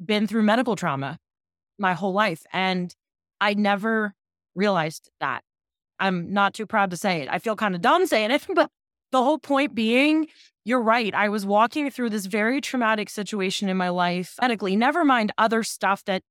been 0.05 0.27
through 0.27 0.43
medical 0.43 0.75
trauma 0.75 1.17
my 1.79 1.93
whole 1.93 2.13
life. 2.13 2.43
And 2.53 2.93
I 3.41 3.55
never 3.55 4.13
realized 4.53 5.09
that. 5.19 5.41
I'm 5.99 6.33
not 6.33 6.53
too 6.53 6.65
proud 6.65 6.91
to 6.91 6.97
say 6.97 7.21
it. 7.21 7.29
I 7.31 7.39
feel 7.39 7.55
kind 7.55 7.75
of 7.75 7.81
dumb 7.81 8.05
saying 8.05 8.31
it, 8.31 8.45
but 8.55 8.69
the 9.11 9.23
whole 9.23 9.39
point 9.39 9.75
being 9.75 10.27
you're 10.67 10.81
right. 10.81 11.13
I 11.13 11.29
was 11.29 11.45
walking 11.45 11.91
through 11.91 12.09
this 12.09 12.25
very 12.25 12.59
traumatic 12.59 13.09
situation 13.09 13.69
in 13.69 13.77
my 13.77 13.89
life 13.89 14.35
medically, 14.41 14.75
never 14.75 15.05
mind 15.05 15.31
other 15.37 15.61
stuff 15.61 16.03
that 16.05 16.23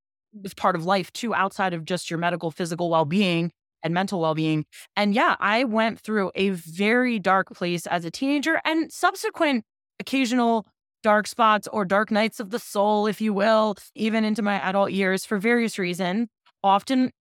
was 0.43 0.53
part 0.53 0.75
of 0.75 0.85
life 0.85 1.11
too, 1.13 1.33
outside 1.33 1.73
of 1.73 1.85
just 1.85 2.09
your 2.11 2.19
medical, 2.19 2.51
physical 2.51 2.89
well 2.89 3.05
being 3.05 3.51
and 3.81 3.93
mental 3.93 4.19
well 4.19 4.35
being. 4.35 4.65
And 4.97 5.13
yeah, 5.13 5.37
I 5.39 5.63
went 5.63 5.99
through 6.01 6.31
a 6.35 6.49
very 6.49 7.17
dark 7.17 7.53
place 7.55 7.87
as 7.87 8.03
a 8.03 8.11
teenager 8.11 8.59
and 8.65 8.91
subsequent 8.91 9.63
occasional 9.99 10.67
dark 11.01 11.27
spots 11.27 11.67
or 11.71 11.85
dark 11.85 12.11
nights 12.11 12.39
of 12.39 12.49
the 12.49 12.59
soul, 12.59 13.07
if 13.07 13.21
you 13.21 13.31
will, 13.31 13.75
even 13.93 14.25
into 14.25 14.41
my 14.41 14.59
adult 14.67 14.91
years 14.91 15.23
for 15.23 15.37
various 15.37 15.79
reasons, 15.79 16.27
often 16.63 17.11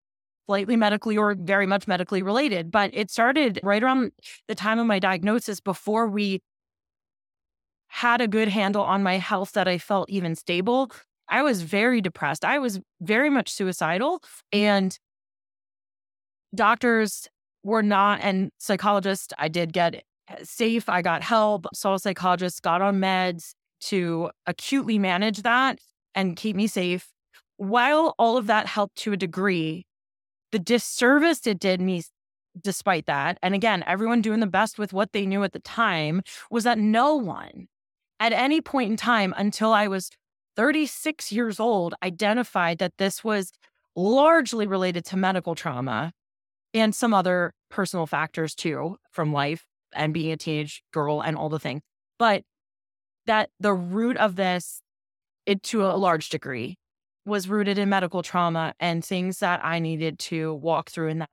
slightly 0.47 0.77
medically 0.77 1.17
or 1.17 1.35
very 1.35 1.67
much 1.67 1.87
medically 1.87 2.23
related. 2.23 2.71
But 2.71 2.91
it 2.93 3.11
started 3.11 3.61
right 3.63 3.83
around 3.83 4.13
the 4.49 4.55
time 4.55 4.79
of 4.79 4.87
my 4.87 4.99
diagnosis 4.99 5.61
before 5.61 6.07
we 6.07 6.43
had 7.89 8.21
a 8.21 8.27
good 8.27 8.49
handle 8.49 8.83
on 8.83 9.05
my 9.05 9.19
health 9.19 9.53
that 9.53 9.69
I 9.69 9.79
felt 9.79 10.11
even 10.11 10.35
stable, 10.35 10.91
I 11.29 11.43
was 11.43 11.63
very 11.63 12.01
depressed. 12.01 12.45
I 12.45 12.59
was 12.59 12.81
very 13.01 13.31
much 13.31 13.51
suicidal. 13.51 14.21
And 14.53 14.99
doctors 16.55 17.29
were 17.63 17.85
not, 17.85 18.21
and 18.21 18.51
psychologists, 18.59 19.33
I 19.39 19.47
did 19.47 19.73
get 19.73 20.03
eh, 20.29 20.37
safe. 20.43 20.89
I 20.89 21.03
got 21.03 21.23
help, 21.23 21.67
saw 21.73 21.95
a 21.95 21.99
psychologist, 22.01 22.63
got 22.63 22.83
on 22.83 23.01
meds 23.01 23.53
to 23.83 24.31
acutely 24.47 24.99
manage 24.99 25.43
that 25.43 25.79
and 26.17 26.37
keep 26.37 26.57
me 26.57 26.67
safe. 26.67 27.09
While 27.59 28.17
all 28.19 28.37
of 28.37 28.49
that 28.49 28.67
helped 28.67 28.97
to 28.99 29.13
a 29.13 29.17
degree, 29.17 29.87
the 30.55 30.61
disservice 30.61 31.49
it 31.49 31.59
did 31.59 31.81
me 31.81 32.05
despite 32.63 33.07
that, 33.07 33.39
and 33.43 33.57
again, 33.57 33.83
everyone 33.89 34.23
doing 34.23 34.39
the 34.39 34.47
best 34.47 34.79
with 34.79 34.93
what 34.93 35.11
they 35.11 35.27
knew 35.27 35.43
at 35.43 35.53
the 35.53 35.59
time, 35.59 36.23
was 36.49 36.63
that 36.63 36.79
no 36.79 37.17
one 37.17 37.67
at 38.21 38.33
any 38.33 38.61
point 38.61 38.89
in 38.89 38.97
time 38.97 39.35
until 39.37 39.73
I 39.73 39.89
was 39.89 40.11
36 40.55 41.33
years 41.33 41.59
old, 41.59 41.97
identified 42.05 42.79
that 42.79 42.93
this 42.99 43.25
was 43.25 43.51
largely 43.97 44.65
related 44.65 45.05
to 45.07 45.17
medical 45.17 45.57
trauma 45.57 46.13
and 46.73 46.95
some 46.95 47.13
other 47.13 47.53
personal 47.69 48.07
factors 48.07 48.55
too 48.55 48.97
from 49.11 49.33
life 49.33 49.65
and 49.93 50.15
being 50.15 50.31
a 50.31 50.37
teenage 50.37 50.85
girl 50.93 51.21
and 51.21 51.37
all 51.37 51.49
the 51.49 51.59
things. 51.59 51.83
But 52.17 52.45
that 53.27 53.51
the 53.59 53.75
root 53.75 54.17
of 54.19 54.37
this, 54.37 54.83
it 55.47 55.65
to 55.65 55.85
a 55.85 55.99
large 55.99 56.29
degree, 56.29 56.77
was 57.27 57.49
rooted 57.49 57.79
in 57.79 57.89
medical 57.89 58.23
trauma 58.23 58.75
and 58.79 59.05
things 59.05 59.39
that 59.39 59.65
I 59.65 59.79
needed 59.79 60.19
to 60.21 60.55
walk 60.55 60.91
through 60.91 61.09
in 61.09 61.19
that 61.21 61.31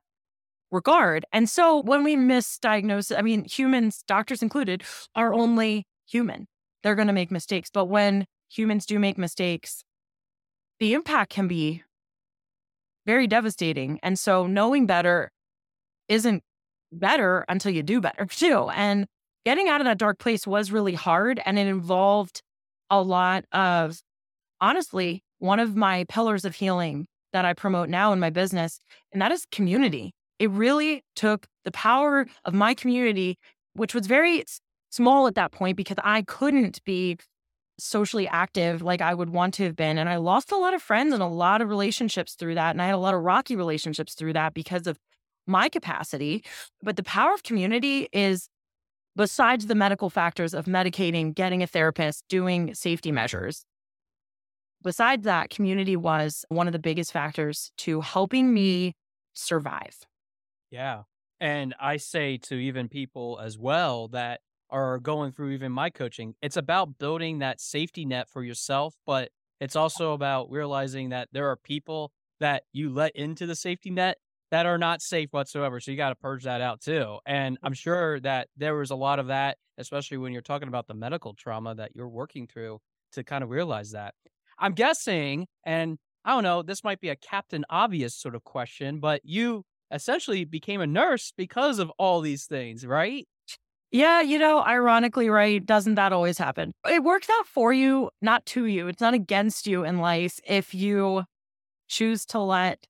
regard. 0.70 1.24
And 1.32 1.48
so 1.48 1.80
when 1.82 2.02
we 2.02 2.16
misdiagnose, 2.16 3.16
I 3.16 3.22
mean, 3.22 3.44
humans, 3.44 4.02
doctors 4.06 4.42
included, 4.42 4.82
are 5.14 5.34
only 5.34 5.86
human 6.06 6.46
they're 6.82 6.94
going 6.94 7.08
to 7.08 7.12
make 7.14 7.30
mistakes. 7.30 7.70
But 7.72 7.86
when 7.86 8.26
humans 8.50 8.86
do 8.86 8.98
make 8.98 9.18
mistakes, 9.18 9.84
the 10.80 10.94
impact 10.94 11.30
can 11.30 11.48
be 11.48 11.82
very 13.06 13.26
devastating. 13.26 13.98
And 14.02 14.18
so 14.18 14.46
knowing 14.46 14.86
better 14.86 15.30
isn't 16.08 16.42
better 16.92 17.44
until 17.48 17.72
you 17.72 17.82
do 17.82 18.00
better 18.00 18.26
too. 18.30 18.68
And 18.70 19.06
getting 19.44 19.68
out 19.68 19.80
of 19.80 19.86
that 19.86 19.98
dark 19.98 20.18
place 20.18 20.46
was 20.46 20.70
really 20.70 20.94
hard 20.94 21.40
and 21.44 21.58
it 21.58 21.66
involved 21.66 22.42
a 22.90 23.00
lot 23.02 23.44
of 23.52 24.00
honestly 24.60 25.22
one 25.42 25.58
of 25.58 25.74
my 25.76 26.04
pillars 26.04 26.44
of 26.44 26.54
healing 26.54 27.06
that 27.32 27.44
I 27.44 27.52
promote 27.52 27.88
now 27.88 28.12
in 28.12 28.20
my 28.20 28.30
business 28.30 28.78
and 29.12 29.20
that 29.20 29.32
is 29.32 29.44
community. 29.50 30.12
It 30.38 30.50
really 30.50 31.02
took 31.16 31.46
the 31.64 31.72
power 31.72 32.26
of 32.44 32.54
my 32.54 32.74
community 32.74 33.38
which 33.74 33.94
was 33.94 34.06
very 34.06 34.44
small 34.90 35.26
at 35.26 35.34
that 35.34 35.50
point 35.50 35.76
because 35.76 35.96
I 36.04 36.22
couldn't 36.22 36.84
be 36.84 37.18
socially 37.78 38.28
active 38.28 38.82
like 38.82 39.00
I 39.00 39.14
would 39.14 39.30
want 39.30 39.54
to 39.54 39.64
have 39.64 39.74
been. 39.74 39.98
And 39.98 40.08
I 40.08 40.16
lost 40.16 40.52
a 40.52 40.56
lot 40.56 40.74
of 40.74 40.82
friends 40.82 41.12
and 41.12 41.22
a 41.22 41.26
lot 41.26 41.60
of 41.60 41.68
relationships 41.68 42.34
through 42.34 42.54
that. 42.54 42.70
And 42.70 42.82
I 42.82 42.86
had 42.86 42.94
a 42.94 42.98
lot 42.98 43.14
of 43.14 43.22
rocky 43.22 43.56
relationships 43.56 44.14
through 44.14 44.34
that 44.34 44.54
because 44.54 44.86
of 44.86 44.98
my 45.46 45.68
capacity. 45.68 46.44
But 46.82 46.96
the 46.96 47.02
power 47.02 47.32
of 47.34 47.42
community 47.42 48.08
is 48.12 48.48
besides 49.16 49.66
the 49.66 49.74
medical 49.74 50.10
factors 50.10 50.54
of 50.54 50.66
medicating, 50.66 51.34
getting 51.34 51.62
a 51.62 51.66
therapist, 51.66 52.24
doing 52.28 52.74
safety 52.74 53.10
measures. 53.10 53.64
Besides 54.82 55.24
that, 55.24 55.50
community 55.50 55.96
was 55.96 56.44
one 56.48 56.66
of 56.66 56.72
the 56.72 56.78
biggest 56.78 57.12
factors 57.12 57.72
to 57.78 58.00
helping 58.00 58.52
me 58.52 58.94
survive. 59.32 59.96
Yeah. 60.70 61.02
And 61.40 61.74
I 61.80 61.96
say 61.96 62.38
to 62.38 62.54
even 62.54 62.88
people 62.88 63.40
as 63.42 63.58
well 63.58 64.08
that 64.08 64.40
are 64.70 64.98
going 64.98 65.32
through 65.32 65.50
even 65.50 65.72
my 65.72 65.90
coaching. 65.90 66.34
It's 66.40 66.56
about 66.56 66.98
building 66.98 67.40
that 67.40 67.60
safety 67.60 68.04
net 68.04 68.28
for 68.28 68.42
yourself, 68.42 68.94
but 69.06 69.30
it's 69.60 69.76
also 69.76 70.12
about 70.12 70.50
realizing 70.50 71.10
that 71.10 71.28
there 71.32 71.50
are 71.50 71.56
people 71.56 72.10
that 72.40 72.64
you 72.72 72.90
let 72.90 73.14
into 73.14 73.46
the 73.46 73.54
safety 73.54 73.90
net 73.90 74.18
that 74.50 74.66
are 74.66 74.78
not 74.78 75.02
safe 75.02 75.32
whatsoever. 75.32 75.78
So 75.80 75.90
you 75.90 75.96
got 75.96 76.10
to 76.10 76.14
purge 76.14 76.44
that 76.44 76.60
out 76.60 76.80
too. 76.80 77.18
And 77.26 77.58
I'm 77.62 77.74
sure 77.74 78.18
that 78.20 78.48
there 78.56 78.74
was 78.74 78.90
a 78.90 78.96
lot 78.96 79.18
of 79.18 79.28
that, 79.28 79.58
especially 79.78 80.18
when 80.18 80.32
you're 80.32 80.42
talking 80.42 80.68
about 80.68 80.86
the 80.86 80.94
medical 80.94 81.34
trauma 81.34 81.74
that 81.74 81.92
you're 81.94 82.08
working 82.08 82.46
through. 82.46 82.80
to 83.12 83.22
kind 83.22 83.44
of 83.44 83.50
realize 83.50 83.92
that. 83.92 84.14
I'm 84.62 84.74
guessing, 84.74 85.46
and 85.64 85.98
I 86.24 86.30
don't 86.30 86.44
know, 86.44 86.62
this 86.62 86.84
might 86.84 87.00
be 87.00 87.08
a 87.08 87.16
Captain 87.16 87.64
Obvious 87.68 88.14
sort 88.14 88.36
of 88.36 88.44
question, 88.44 89.00
but 89.00 89.20
you 89.24 89.64
essentially 89.90 90.44
became 90.44 90.80
a 90.80 90.86
nurse 90.86 91.32
because 91.36 91.80
of 91.80 91.90
all 91.98 92.20
these 92.20 92.46
things, 92.46 92.86
right? 92.86 93.26
Yeah, 93.90 94.22
you 94.22 94.38
know, 94.38 94.62
ironically, 94.62 95.28
right? 95.28 95.64
Doesn't 95.66 95.96
that 95.96 96.12
always 96.12 96.38
happen? 96.38 96.72
It 96.88 97.02
works 97.02 97.28
out 97.28 97.46
for 97.46 97.72
you, 97.72 98.08
not 98.22 98.46
to 98.46 98.64
you. 98.64 98.86
It's 98.86 99.02
not 99.02 99.14
against 99.14 99.66
you 99.66 99.84
in 99.84 99.98
life 99.98 100.38
if 100.46 100.74
you 100.74 101.24
choose 101.88 102.24
to 102.26 102.38
let 102.38 102.86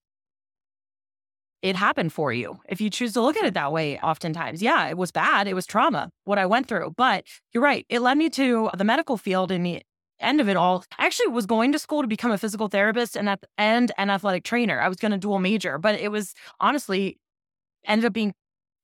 it 1.62 1.74
happen 1.74 2.10
for 2.10 2.32
you. 2.32 2.58
If 2.68 2.80
you 2.80 2.90
choose 2.90 3.14
to 3.14 3.22
look 3.22 3.36
at 3.36 3.44
it 3.44 3.54
that 3.54 3.72
way, 3.72 3.98
oftentimes, 4.00 4.60
yeah, 4.62 4.88
it 4.88 4.98
was 4.98 5.10
bad. 5.10 5.48
It 5.48 5.54
was 5.54 5.66
trauma, 5.66 6.10
what 6.24 6.38
I 6.38 6.44
went 6.46 6.68
through. 6.68 6.94
But 6.96 7.24
you're 7.52 7.62
right. 7.62 7.86
It 7.88 8.00
led 8.00 8.18
me 8.18 8.28
to 8.30 8.70
the 8.76 8.84
medical 8.84 9.16
field 9.16 9.50
and 9.50 9.82
end 10.24 10.40
of 10.40 10.48
it 10.48 10.56
all. 10.56 10.84
I 10.98 11.06
actually 11.06 11.28
was 11.28 11.46
going 11.46 11.72
to 11.72 11.78
school 11.78 12.02
to 12.02 12.08
become 12.08 12.30
a 12.30 12.38
physical 12.38 12.68
therapist 12.68 13.16
and, 13.16 13.28
at, 13.28 13.44
and 13.58 13.92
an 13.98 14.10
athletic 14.10 14.44
trainer. 14.44 14.80
I 14.80 14.88
was 14.88 14.98
going 14.98 15.12
to 15.12 15.18
dual 15.18 15.38
major, 15.38 15.78
but 15.78 15.98
it 15.98 16.10
was 16.10 16.34
honestly 16.60 17.18
ended 17.84 18.04
up 18.06 18.12
being 18.12 18.34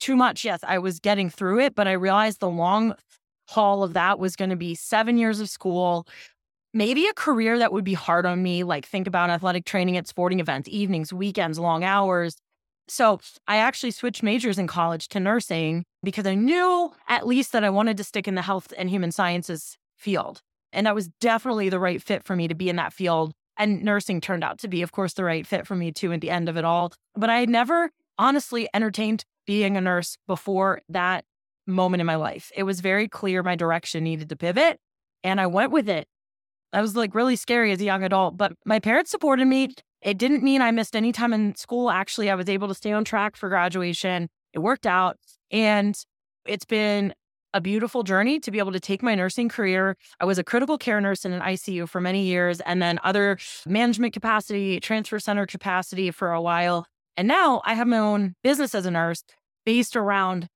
too 0.00 0.16
much. 0.16 0.44
Yes, 0.44 0.60
I 0.62 0.78
was 0.78 1.00
getting 1.00 1.30
through 1.30 1.60
it, 1.60 1.74
but 1.74 1.88
I 1.88 1.92
realized 1.92 2.40
the 2.40 2.50
long 2.50 2.94
haul 3.48 3.82
of 3.82 3.94
that 3.94 4.18
was 4.18 4.36
going 4.36 4.50
to 4.50 4.56
be 4.56 4.74
seven 4.74 5.16
years 5.18 5.40
of 5.40 5.48
school, 5.48 6.06
maybe 6.74 7.06
a 7.06 7.14
career 7.14 7.58
that 7.58 7.72
would 7.72 7.84
be 7.84 7.94
hard 7.94 8.26
on 8.26 8.42
me, 8.42 8.62
like 8.62 8.86
think 8.86 9.06
about 9.06 9.30
athletic 9.30 9.64
training 9.64 9.96
at 9.96 10.06
sporting 10.06 10.40
events, 10.40 10.68
evenings, 10.68 11.12
weekends, 11.12 11.58
long 11.58 11.82
hours. 11.82 12.36
So 12.88 13.20
I 13.46 13.56
actually 13.56 13.90
switched 13.90 14.22
majors 14.22 14.58
in 14.58 14.66
college 14.66 15.08
to 15.08 15.20
nursing 15.20 15.84
because 16.02 16.26
I 16.26 16.34
knew 16.34 16.92
at 17.08 17.26
least 17.26 17.52
that 17.52 17.64
I 17.64 17.70
wanted 17.70 17.96
to 17.98 18.04
stick 18.04 18.26
in 18.28 18.34
the 18.34 18.42
health 18.42 18.72
and 18.76 18.88
human 18.88 19.12
sciences 19.12 19.76
field. 19.96 20.42
And 20.72 20.86
that 20.86 20.94
was 20.94 21.08
definitely 21.20 21.68
the 21.68 21.80
right 21.80 22.02
fit 22.02 22.24
for 22.24 22.36
me 22.36 22.48
to 22.48 22.54
be 22.54 22.68
in 22.68 22.76
that 22.76 22.92
field. 22.92 23.32
And 23.56 23.82
nursing 23.82 24.20
turned 24.20 24.44
out 24.44 24.58
to 24.60 24.68
be, 24.68 24.82
of 24.82 24.92
course, 24.92 25.14
the 25.14 25.24
right 25.24 25.46
fit 25.46 25.66
for 25.66 25.74
me 25.74 25.90
too 25.90 26.12
at 26.12 26.20
the 26.20 26.30
end 26.30 26.48
of 26.48 26.56
it 26.56 26.64
all. 26.64 26.92
But 27.16 27.30
I 27.30 27.40
had 27.40 27.48
never 27.48 27.90
honestly 28.18 28.68
entertained 28.74 29.24
being 29.46 29.76
a 29.76 29.80
nurse 29.80 30.16
before 30.26 30.82
that 30.88 31.24
moment 31.66 32.00
in 32.00 32.06
my 32.06 32.16
life. 32.16 32.50
It 32.56 32.64
was 32.64 32.80
very 32.80 33.08
clear 33.08 33.42
my 33.42 33.56
direction 33.56 34.04
needed 34.04 34.28
to 34.28 34.36
pivot, 34.36 34.78
and 35.22 35.40
I 35.40 35.46
went 35.46 35.72
with 35.72 35.88
it. 35.88 36.06
I 36.72 36.80
was 36.80 36.96
like 36.96 37.14
really 37.14 37.36
scary 37.36 37.72
as 37.72 37.80
a 37.80 37.84
young 37.84 38.04
adult, 38.04 38.36
but 38.36 38.52
my 38.64 38.78
parents 38.78 39.10
supported 39.10 39.46
me. 39.46 39.74
It 40.02 40.18
didn't 40.18 40.42
mean 40.42 40.60
I 40.60 40.70
missed 40.70 40.94
any 40.94 41.12
time 41.12 41.32
in 41.32 41.54
school. 41.54 41.90
Actually, 41.90 42.30
I 42.30 42.34
was 42.34 42.48
able 42.48 42.68
to 42.68 42.74
stay 42.74 42.92
on 42.92 43.04
track 43.04 43.36
for 43.36 43.48
graduation. 43.48 44.28
It 44.52 44.58
worked 44.60 44.86
out. 44.86 45.16
And 45.50 45.96
it's 46.46 46.64
been 46.64 47.14
a 47.54 47.60
beautiful 47.60 48.02
journey 48.02 48.38
to 48.40 48.50
be 48.50 48.58
able 48.58 48.72
to 48.72 48.80
take 48.80 49.02
my 49.02 49.14
nursing 49.14 49.48
career. 49.48 49.96
I 50.20 50.24
was 50.24 50.38
a 50.38 50.44
critical 50.44 50.78
care 50.78 51.00
nurse 51.00 51.24
in 51.24 51.32
an 51.32 51.40
ICU 51.40 51.88
for 51.88 52.00
many 52.00 52.24
years 52.24 52.60
and 52.60 52.82
then 52.82 52.98
other 53.02 53.38
management 53.66 54.12
capacity, 54.12 54.80
transfer 54.80 55.18
center 55.18 55.46
capacity 55.46 56.10
for 56.10 56.32
a 56.32 56.42
while. 56.42 56.86
And 57.16 57.26
now 57.26 57.62
I 57.64 57.74
have 57.74 57.88
my 57.88 57.98
own 57.98 58.34
business 58.42 58.74
as 58.74 58.86
a 58.86 58.90
nurse 58.90 59.24
based 59.64 59.96
around 59.96 60.48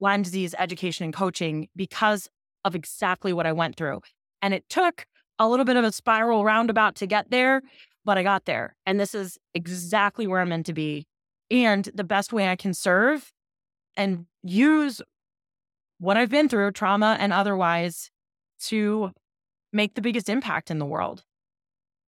Lyme 0.00 0.22
disease 0.22 0.54
education 0.58 1.04
and 1.04 1.14
coaching 1.14 1.68
because 1.76 2.28
of 2.64 2.74
exactly 2.74 3.32
what 3.32 3.46
I 3.46 3.52
went 3.52 3.76
through. 3.76 4.00
And 4.40 4.54
it 4.54 4.68
took 4.68 5.06
a 5.38 5.48
little 5.48 5.64
bit 5.64 5.76
of 5.76 5.84
a 5.84 5.92
spiral 5.92 6.44
roundabout 6.44 6.94
to 6.96 7.06
get 7.06 7.30
there, 7.30 7.62
but 8.04 8.18
I 8.18 8.22
got 8.22 8.44
there. 8.44 8.76
And 8.86 8.98
this 8.98 9.14
is 9.14 9.38
exactly 9.54 10.26
where 10.26 10.40
I'm 10.40 10.48
meant 10.50 10.66
to 10.66 10.72
be. 10.72 11.06
And 11.50 11.88
the 11.94 12.04
best 12.04 12.32
way 12.32 12.48
I 12.48 12.56
can 12.56 12.72
serve 12.74 13.32
and 13.96 14.26
use 14.42 15.02
what 16.00 16.16
I've 16.16 16.30
been 16.30 16.48
through, 16.48 16.72
trauma 16.72 17.16
and 17.20 17.32
otherwise, 17.32 18.10
to 18.62 19.12
make 19.72 19.94
the 19.94 20.00
biggest 20.00 20.28
impact 20.28 20.70
in 20.70 20.78
the 20.78 20.86
world. 20.86 21.22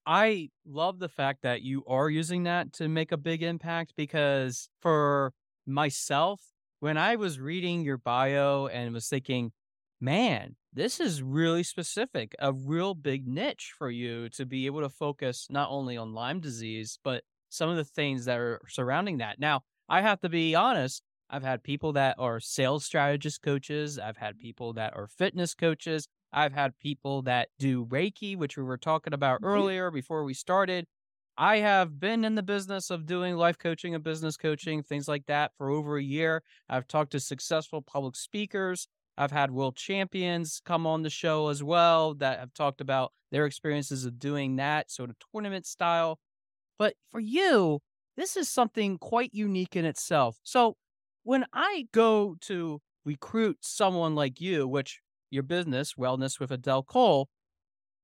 I 0.05 0.49
love 0.67 0.99
the 0.99 1.09
fact 1.09 1.43
that 1.43 1.63
you 1.63 1.85
are 1.87 2.11
using 2.11 2.43
that 2.45 2.73
to 2.75 2.89
make 2.89 3.13
a 3.13 3.17
big 3.17 3.43
impact 3.43 3.93
because 3.97 4.69
for 4.81 5.33
myself, 5.67 6.41
when 6.81 6.97
I 6.97 7.15
was 7.17 7.39
reading 7.39 7.83
your 7.83 7.99
bio 7.99 8.67
and 8.67 8.93
was 8.93 9.09
thinking, 9.09 9.53
man, 10.01 10.57
this 10.73 10.99
is 10.99 11.23
really 11.23 11.63
specific, 11.63 12.35
a 12.41 12.53
real 12.53 12.95
big 12.95 13.29
niche 13.29 13.75
for 13.77 13.91
you 13.91 14.29
to 14.31 14.47
be 14.47 14.67
able 14.67 14.81
to 14.81 14.89
focus 14.89 15.47
not 15.51 15.69
only 15.71 15.97
on 15.97 16.15
Lyme 16.15 16.41
disease, 16.41 16.99
but 17.05 17.23
some 17.51 17.69
of 17.69 17.77
the 17.77 17.85
things 17.85 18.25
that 18.25 18.39
are 18.39 18.61
surrounding 18.69 19.19
that. 19.19 19.39
Now, 19.39 19.61
I 19.89 20.01
have 20.01 20.21
to 20.21 20.29
be 20.31 20.55
honest, 20.55 21.03
I've 21.33 21.43
had 21.43 21.63
people 21.63 21.95
that 21.95 22.17
are 22.19 22.41
sales 22.41 22.85
strategist 22.85 23.41
coaches, 23.41 23.99
I've 23.99 24.19
had 24.19 24.39
people 24.39 24.75
that 24.75 24.95
are 24.95 25.07
fitness 25.07 25.55
coaches, 25.55 26.07
I've 26.31 26.53
had 26.53 26.79
people 26.79 27.23
that 27.23 27.49
do 27.59 27.87
Reiki, 27.87 28.37
which 28.37 28.59
we 28.59 28.63
were 28.63 28.77
talking 28.77 29.15
about 29.15 29.41
earlier 29.43 29.91
before 29.91 30.25
we 30.25 30.35
started. 30.35 30.87
I 31.39 31.59
have 31.59 31.99
been 31.99 32.25
in 32.27 32.35
the 32.35 32.43
business 32.43 32.91
of 32.91 33.07
doing 33.07 33.37
life 33.37 33.59
coaching 33.59 33.95
and 33.95 34.05
business 34.05 34.37
coaching, 34.37 34.83
things 34.83 35.09
like 35.09 35.25
that, 35.27 35.53
for 35.57 35.71
over 35.71 35.97
a 35.97 36.03
year. 36.03 36.43
I've 36.69 36.87
talked 36.87 37.13
to 37.13 37.21
successful 37.21 37.81
public 37.81 38.15
speakers. 38.15 38.87
I've 39.17 39.31
had 39.31 39.51
world 39.51 39.77
champions 39.77 40.61
come 40.63 40.87
on 40.87 41.03
the 41.03 41.11
show 41.11 41.49
as 41.49 41.63
well 41.63 42.15
that 42.17 42.39
have 42.39 42.53
talked 42.53 42.83
about 42.83 43.13
their 43.31 43.47
experiences 43.47 44.05
of 44.05 44.19
doing 44.19 44.57
that 44.57 44.91
sort 44.91 45.09
of 45.09 45.17
tournament 45.33 45.65
style. 45.65 46.19
But 46.79 46.95
for 47.11 47.21
you, 47.21 47.81
this 48.17 48.37
is 48.37 48.51
something 48.51 48.99
quite 48.99 49.31
unique 49.33 49.77
in 49.77 49.87
itself. 49.87 50.39
So 50.43 50.77
when 51.25 51.45
I 51.53 51.87
go 51.93 52.37
to 52.43 52.81
recruit 53.05 53.59
someone 53.61 54.15
like 54.15 54.41
you, 54.41 54.67
which 54.67 55.01
your 55.31 55.43
business, 55.43 55.95
Wellness 55.95 56.39
with 56.39 56.51
Adele 56.51 56.83
Cole, 56.83 57.29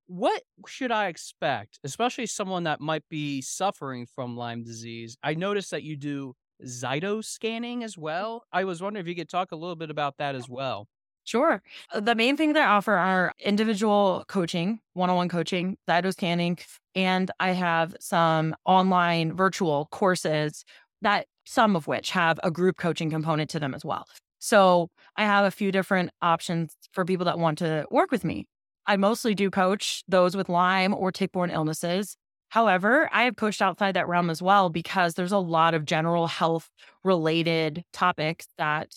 what 0.07 0.43
should 0.67 0.91
I 0.91 1.09
expect, 1.09 1.79
especially 1.85 2.27
someone 2.27 2.65
that 2.65 2.81
might 2.81 3.05
be 3.11 3.43
suffering 3.43 4.07
from 4.07 4.37
Lyme 4.37 4.65
disease? 4.65 5.17
I 5.23 5.35
noticed 5.35 5.71
that 5.71 5.83
you 5.83 5.97
do 5.97 6.35
Zyto 6.65 7.23
scanning 7.23 7.85
as 7.85 7.99
well. 7.99 8.45
I 8.53 8.65
was 8.65 8.83
wondering 8.83 9.05
if 9.05 9.09
you 9.09 9.15
could 9.15 9.29
talk 9.29 9.53
a 9.53 9.57
little 9.57 9.77
bit 9.77 9.91
about 9.91 10.17
that 10.19 10.35
as 10.35 10.49
well. 10.49 10.89
Sure. 11.25 11.63
Uh, 11.93 12.01
the 12.01 12.15
main 12.15 12.39
things 12.39 12.57
I 12.57 12.65
offer 12.65 12.95
are 12.95 13.35
individual 13.39 14.25
coaching, 14.29 14.81
one 14.95 15.11
on 15.11 15.17
one 15.17 15.29
coaching, 15.29 15.77
Zyto 15.87 16.11
scanning, 16.11 16.59
and 16.95 17.31
I 17.39 17.51
have 17.51 17.95
some 18.01 18.57
online 18.65 19.37
virtual 19.37 19.89
courses 19.91 20.65
that 21.03 21.27
some 21.49 21.75
of 21.75 21.87
which 21.87 22.11
have 22.11 22.39
a 22.45 22.51
group 22.51 22.77
coaching 22.77 23.09
component 23.09 23.49
to 23.49 23.59
them 23.59 23.75
as 23.75 23.85
well. 23.85 24.07
So 24.39 24.91
I 25.17 25.25
have 25.25 25.47
a 25.47 25.51
few 25.51 25.73
different 25.73 26.11
options 26.21 26.75
for 26.93 27.07
people 27.07 27.25
that 27.25 27.39
want 27.39 27.59
to 27.59 27.87
work 27.91 28.11
with 28.11 28.23
me. 28.23 28.47
I 28.87 28.97
mostly 28.97 29.35
do 29.35 29.51
coach 29.51 30.05
those 30.07 30.37
with 30.37 30.51
Lyme 30.51 30.93
or 30.93 31.11
tick 31.11 31.33
borne 31.33 31.51
illnesses. 31.51 32.17
However, 32.51 33.09
I 33.13 33.25
have 33.25 33.37
pushed 33.37 33.63
outside 33.63 33.93
that 33.95 34.09
realm 34.09 34.29
as 34.29 34.43
well 34.43 34.69
because 34.69 35.15
there's 35.15 35.33
a 35.33 35.39
lot 35.39 35.73
of 35.73 35.87
general 35.87 36.27
health 36.27 36.69
related 37.03 37.83
topics 37.95 38.47
that 38.59 38.93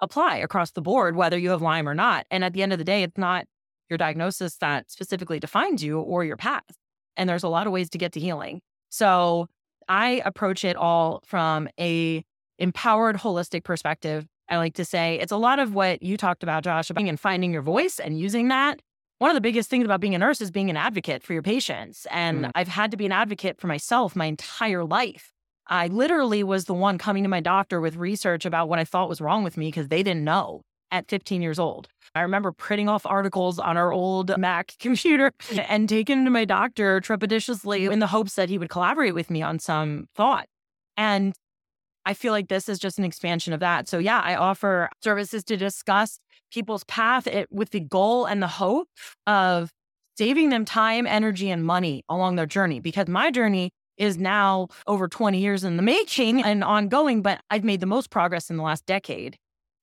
apply 0.00 0.36
across 0.36 0.72
the 0.72 0.82
board, 0.82 1.16
whether 1.16 1.38
you 1.38 1.50
have 1.50 1.62
Lyme 1.62 1.88
or 1.88 1.94
not. 1.94 2.26
And 2.30 2.44
at 2.44 2.52
the 2.52 2.62
end 2.62 2.72
of 2.72 2.78
the 2.78 2.84
day, 2.84 3.02
it's 3.02 3.18
not 3.18 3.46
your 3.88 3.96
diagnosis 3.96 4.56
that 4.58 4.90
specifically 4.90 5.40
defines 5.40 5.82
you 5.82 5.98
or 5.98 6.24
your 6.24 6.36
path. 6.36 6.64
And 7.16 7.28
there's 7.28 7.42
a 7.42 7.48
lot 7.48 7.66
of 7.66 7.72
ways 7.72 7.88
to 7.90 7.98
get 7.98 8.12
to 8.12 8.20
healing. 8.20 8.60
So 8.90 9.48
I 9.88 10.22
approach 10.24 10.64
it 10.64 10.76
all 10.76 11.22
from 11.24 11.68
a 11.78 12.24
empowered 12.58 13.16
holistic 13.16 13.64
perspective. 13.64 14.26
I 14.48 14.58
like 14.58 14.74
to 14.74 14.84
say 14.84 15.18
it's 15.20 15.32
a 15.32 15.36
lot 15.36 15.58
of 15.58 15.74
what 15.74 16.02
you 16.02 16.16
talked 16.16 16.42
about, 16.42 16.64
Josh, 16.64 16.90
about 16.90 17.06
and 17.06 17.18
finding 17.18 17.52
your 17.52 17.62
voice 17.62 17.98
and 17.98 18.18
using 18.18 18.48
that 18.48 18.80
one 19.18 19.30
of 19.30 19.34
the 19.34 19.40
biggest 19.40 19.70
things 19.70 19.84
about 19.84 20.00
being 20.00 20.14
a 20.14 20.18
nurse 20.18 20.40
is 20.40 20.50
being 20.50 20.68
an 20.68 20.76
advocate 20.76 21.22
for 21.22 21.32
your 21.32 21.42
patients. 21.42 22.06
And 22.10 22.44
mm. 22.44 22.50
I've 22.54 22.68
had 22.68 22.90
to 22.90 22.96
be 22.96 23.06
an 23.06 23.12
advocate 23.12 23.58
for 23.58 23.66
myself 23.66 24.14
my 24.14 24.26
entire 24.26 24.84
life. 24.84 25.32
I 25.68 25.88
literally 25.88 26.44
was 26.44 26.66
the 26.66 26.74
one 26.74 26.98
coming 26.98 27.22
to 27.22 27.28
my 27.28 27.40
doctor 27.40 27.80
with 27.80 27.96
research 27.96 28.44
about 28.44 28.68
what 28.68 28.78
I 28.78 28.84
thought 28.84 29.08
was 29.08 29.20
wrong 29.20 29.42
with 29.42 29.56
me 29.56 29.68
because 29.68 29.88
they 29.88 30.02
didn't 30.02 30.24
know 30.24 30.62
at 30.90 31.08
15 31.08 31.42
years 31.42 31.58
old. 31.58 31.88
I 32.14 32.22
remember 32.22 32.52
printing 32.52 32.88
off 32.88 33.04
articles 33.04 33.58
on 33.58 33.76
our 33.76 33.92
old 33.92 34.36
Mac 34.38 34.74
computer 34.78 35.32
and 35.68 35.88
taking 35.88 36.24
to 36.24 36.30
my 36.30 36.44
doctor 36.44 37.00
trepidatiously 37.00 37.90
in 37.90 37.98
the 37.98 38.06
hopes 38.06 38.34
that 38.34 38.48
he 38.48 38.58
would 38.58 38.70
collaborate 38.70 39.14
with 39.14 39.30
me 39.30 39.42
on 39.42 39.58
some 39.58 40.08
thought. 40.14 40.46
And 40.96 41.34
I 42.04 42.14
feel 42.14 42.32
like 42.32 42.48
this 42.48 42.68
is 42.68 42.78
just 42.78 42.98
an 42.98 43.04
expansion 43.04 43.52
of 43.52 43.60
that. 43.60 43.88
So, 43.88 43.98
yeah, 43.98 44.20
I 44.20 44.36
offer 44.36 44.88
services 45.02 45.42
to 45.44 45.56
discuss 45.56 46.20
people's 46.52 46.84
path 46.84 47.26
it, 47.26 47.48
with 47.50 47.70
the 47.70 47.80
goal 47.80 48.26
and 48.26 48.40
the 48.40 48.46
hope 48.46 48.88
of 49.26 49.70
saving 50.16 50.50
them 50.50 50.64
time, 50.64 51.06
energy, 51.06 51.50
and 51.50 51.64
money 51.64 52.04
along 52.08 52.36
their 52.36 52.46
journey. 52.46 52.80
Because 52.80 53.08
my 53.08 53.30
journey 53.30 53.70
is 53.98 54.18
now 54.18 54.68
over 54.86 55.08
20 55.08 55.38
years 55.38 55.64
in 55.64 55.76
the 55.76 55.82
making 55.82 56.42
and 56.42 56.62
ongoing, 56.62 57.22
but 57.22 57.40
I've 57.50 57.64
made 57.64 57.80
the 57.80 57.86
most 57.86 58.10
progress 58.10 58.50
in 58.50 58.56
the 58.56 58.62
last 58.62 58.86
decade. 58.86 59.36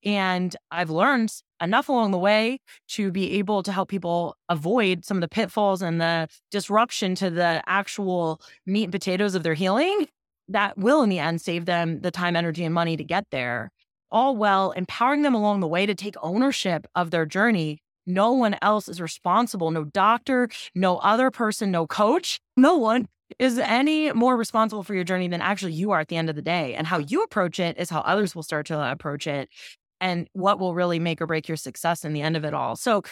And 0.06 0.56
I've 0.72 0.90
learned 0.90 1.34
enough 1.62 1.90
along 1.90 2.12
the 2.12 2.18
way 2.18 2.60
to 2.90 3.12
be 3.12 3.34
able 3.40 3.64
to 3.64 3.72
help 3.72 3.90
people 3.90 4.36
avoid 4.50 5.06
some 5.06 5.18
of 5.18 5.22
the 5.22 5.28
pitfalls 5.30 5.82
and 5.82 6.02
the 6.02 6.28
disruption 6.52 7.16
to 7.16 7.30
the 7.30 7.64
actual 7.68 8.42
meat 8.66 8.84
and 8.86 8.92
potatoes 8.92 9.36
of 9.36 9.44
their 9.44 9.54
healing 9.54 10.08
that 10.50 10.78
will, 10.78 11.04
in 11.04 11.10
the 11.10 11.20
end, 11.20 11.40
save 11.40 11.66
them 11.66 12.02
the 12.02 12.12
time, 12.12 12.36
energy, 12.36 12.66
and 12.66 12.74
money 12.74 12.98
to 12.98 13.04
get 13.04 13.26
there 13.32 13.72
all 14.14 14.38
well 14.38 14.72
empowering 14.72 15.24
them 15.24 15.34
along 15.34 15.60
the 15.60 15.68
way 15.68 15.86
to 15.86 15.96
take 15.96 16.16
ownership 16.22 16.86
of 16.96 17.12
their 17.12 17.26
journey 17.26 17.80
No 18.06 18.34
one 18.34 18.58
else 18.62 18.90
is 18.90 19.00
responsible. 19.02 19.72
No 19.72 19.86
doctor, 19.86 20.50
no 20.76 20.98
other 20.98 21.32
person, 21.32 21.72
no 21.72 21.88
coach, 21.88 22.40
no 22.58 22.78
one 22.78 23.08
is 23.40 23.58
any 23.58 24.12
more 24.12 24.36
responsible 24.38 24.84
for 24.84 24.94
your 24.94 25.06
journey 25.06 25.28
than 25.30 25.42
actually 25.42 25.72
you 25.74 25.92
are 25.92 26.02
at 26.02 26.10
the 26.10 26.18
end 26.18 26.30
of 26.30 26.36
the 26.36 26.42
day. 26.42 26.76
And 26.76 26.86
how 26.86 26.98
you 27.00 27.24
approach 27.24 27.60
it 27.60 27.78
is 27.78 27.90
how 27.90 28.02
others 28.02 28.36
will 28.36 28.44
start 28.44 28.66
to 28.68 28.92
approach 28.92 29.26
it 29.26 29.50
and 30.04 30.28
what 30.34 30.60
will 30.60 30.76
really 30.76 31.00
make 31.00 31.22
or 31.22 31.26
break 31.26 31.48
your 31.48 31.58
success 31.58 32.04
in 32.04 32.12
the 32.12 32.22
end 32.22 32.36
of 32.36 32.44
it 32.44 32.54
all. 32.54 32.76
So 32.76 33.04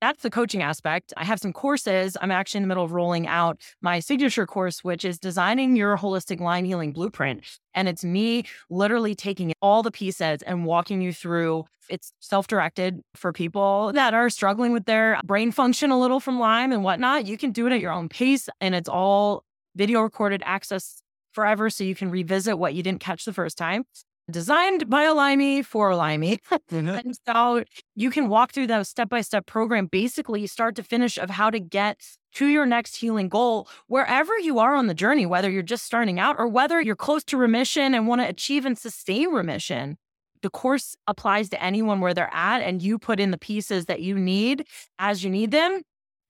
that's 0.00 0.22
the 0.22 0.30
coaching 0.30 0.62
aspect. 0.62 1.12
I 1.16 1.24
have 1.24 1.38
some 1.38 1.52
courses. 1.52 2.16
I'm 2.20 2.32
actually 2.32 2.58
in 2.58 2.62
the 2.64 2.68
middle 2.68 2.82
of 2.82 2.90
rolling 2.90 3.28
out 3.28 3.60
my 3.82 4.00
signature 4.00 4.46
course, 4.46 4.82
which 4.82 5.04
is 5.04 5.18
designing 5.18 5.76
your 5.76 5.96
holistic 5.96 6.40
Lyme 6.40 6.64
healing 6.64 6.92
blueprint. 6.92 7.44
And 7.74 7.86
it's 7.86 8.02
me 8.02 8.44
literally 8.70 9.14
taking 9.14 9.52
all 9.60 9.82
the 9.82 9.92
pieces 9.92 10.42
and 10.42 10.64
walking 10.64 11.02
you 11.02 11.12
through. 11.12 11.66
It's 11.90 12.12
self 12.18 12.48
directed 12.48 13.00
for 13.14 13.32
people 13.32 13.92
that 13.92 14.14
are 14.14 14.30
struggling 14.30 14.72
with 14.72 14.86
their 14.86 15.20
brain 15.24 15.52
function 15.52 15.90
a 15.90 16.00
little 16.00 16.18
from 16.18 16.40
Lyme 16.40 16.72
and 16.72 16.82
whatnot. 16.82 17.26
You 17.26 17.36
can 17.36 17.52
do 17.52 17.66
it 17.66 17.72
at 17.72 17.80
your 17.80 17.92
own 17.92 18.08
pace, 18.08 18.48
and 18.60 18.74
it's 18.74 18.88
all 18.88 19.44
video 19.76 20.00
recorded 20.00 20.42
access 20.46 21.02
forever. 21.32 21.68
So 21.68 21.84
you 21.84 21.94
can 21.94 22.10
revisit 22.10 22.58
what 22.58 22.74
you 22.74 22.82
didn't 22.82 23.00
catch 23.00 23.24
the 23.26 23.32
first 23.32 23.58
time 23.58 23.84
designed 24.30 24.88
by 24.88 25.02
a 25.04 25.14
Lymie 25.14 25.62
for 25.62 25.90
a 25.90 25.96
Lymie. 25.96 26.38
and 26.70 27.16
so 27.26 27.64
you 27.94 28.10
can 28.10 28.28
walk 28.28 28.52
through 28.52 28.68
that 28.68 28.86
step 28.86 29.08
by 29.08 29.20
step 29.20 29.46
program, 29.46 29.86
basically 29.86 30.46
start 30.46 30.76
to 30.76 30.82
finish, 30.82 31.18
of 31.18 31.30
how 31.30 31.50
to 31.50 31.60
get 31.60 32.00
to 32.34 32.46
your 32.46 32.66
next 32.66 32.96
healing 32.96 33.28
goal 33.28 33.68
wherever 33.88 34.36
you 34.38 34.58
are 34.58 34.74
on 34.74 34.86
the 34.86 34.94
journey, 34.94 35.26
whether 35.26 35.50
you're 35.50 35.62
just 35.62 35.84
starting 35.84 36.18
out 36.18 36.36
or 36.38 36.48
whether 36.48 36.80
you're 36.80 36.96
close 36.96 37.24
to 37.24 37.36
remission 37.36 37.94
and 37.94 38.06
want 38.06 38.20
to 38.20 38.28
achieve 38.28 38.64
and 38.64 38.78
sustain 38.78 39.30
remission. 39.30 39.96
The 40.42 40.50
course 40.50 40.96
applies 41.06 41.48
to 41.50 41.62
anyone 41.62 42.00
where 42.00 42.14
they're 42.14 42.32
at, 42.32 42.62
and 42.62 42.82
you 42.82 42.98
put 42.98 43.20
in 43.20 43.30
the 43.30 43.38
pieces 43.38 43.86
that 43.86 44.00
you 44.00 44.18
need 44.18 44.66
as 44.98 45.22
you 45.22 45.30
need 45.30 45.52
them. 45.52 45.82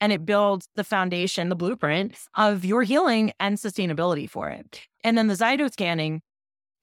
And 0.02 0.12
it 0.12 0.26
builds 0.26 0.66
the 0.74 0.85
foundation, 0.85 1.48
the 1.48 1.55
blueprint 1.55 2.16
of 2.35 2.64
your 2.64 2.83
healing 2.83 3.33
and 3.38 3.57
sustainability 3.57 4.28
for 4.28 4.48
it. 4.48 4.81
And 5.05 5.16
then 5.16 5.28
the 5.28 5.35
Zyto 5.35 5.70
scanning 5.70 6.22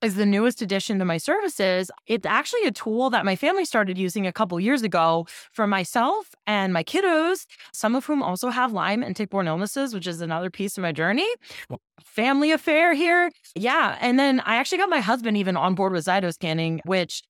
is 0.02 0.14
the 0.14 0.26
newest 0.26 0.62
addition 0.62 0.98
to 0.98 1.04
my 1.04 1.18
services. 1.18 1.90
It's 2.06 2.26
actually 2.26 2.64
a 2.64 2.70
tool 2.70 3.10
that 3.10 3.24
my 3.24 3.36
family 3.36 3.64
started 3.64 3.98
using 3.98 4.26
a 4.26 4.32
couple 4.32 4.58
years 4.60 4.82
ago 4.82 5.26
for 5.52 5.66
myself 5.66 6.34
and 6.46 6.72
my 6.72 6.82
kiddos, 6.82 7.46
some 7.72 7.94
of 7.94 8.06
whom 8.06 8.22
also 8.22 8.48
have 8.48 8.72
Lyme 8.72 9.02
and 9.02 9.14
tick-borne 9.14 9.46
illnesses, 9.46 9.94
which 9.94 10.06
is 10.06 10.20
another 10.20 10.50
piece 10.50 10.78
of 10.78 10.82
my 10.82 10.92
journey. 10.92 11.28
Family 12.02 12.50
affair 12.50 12.94
here. 12.94 13.30
Yeah. 13.54 13.98
And 14.00 14.18
then 14.18 14.40
I 14.40 14.56
actually 14.56 14.78
got 14.78 14.90
my 14.90 15.00
husband 15.00 15.36
even 15.36 15.56
on 15.56 15.74
board 15.74 15.92
with 15.92 16.06
Zyto 16.06 16.32
scanning, 16.32 16.80
which 16.84 17.22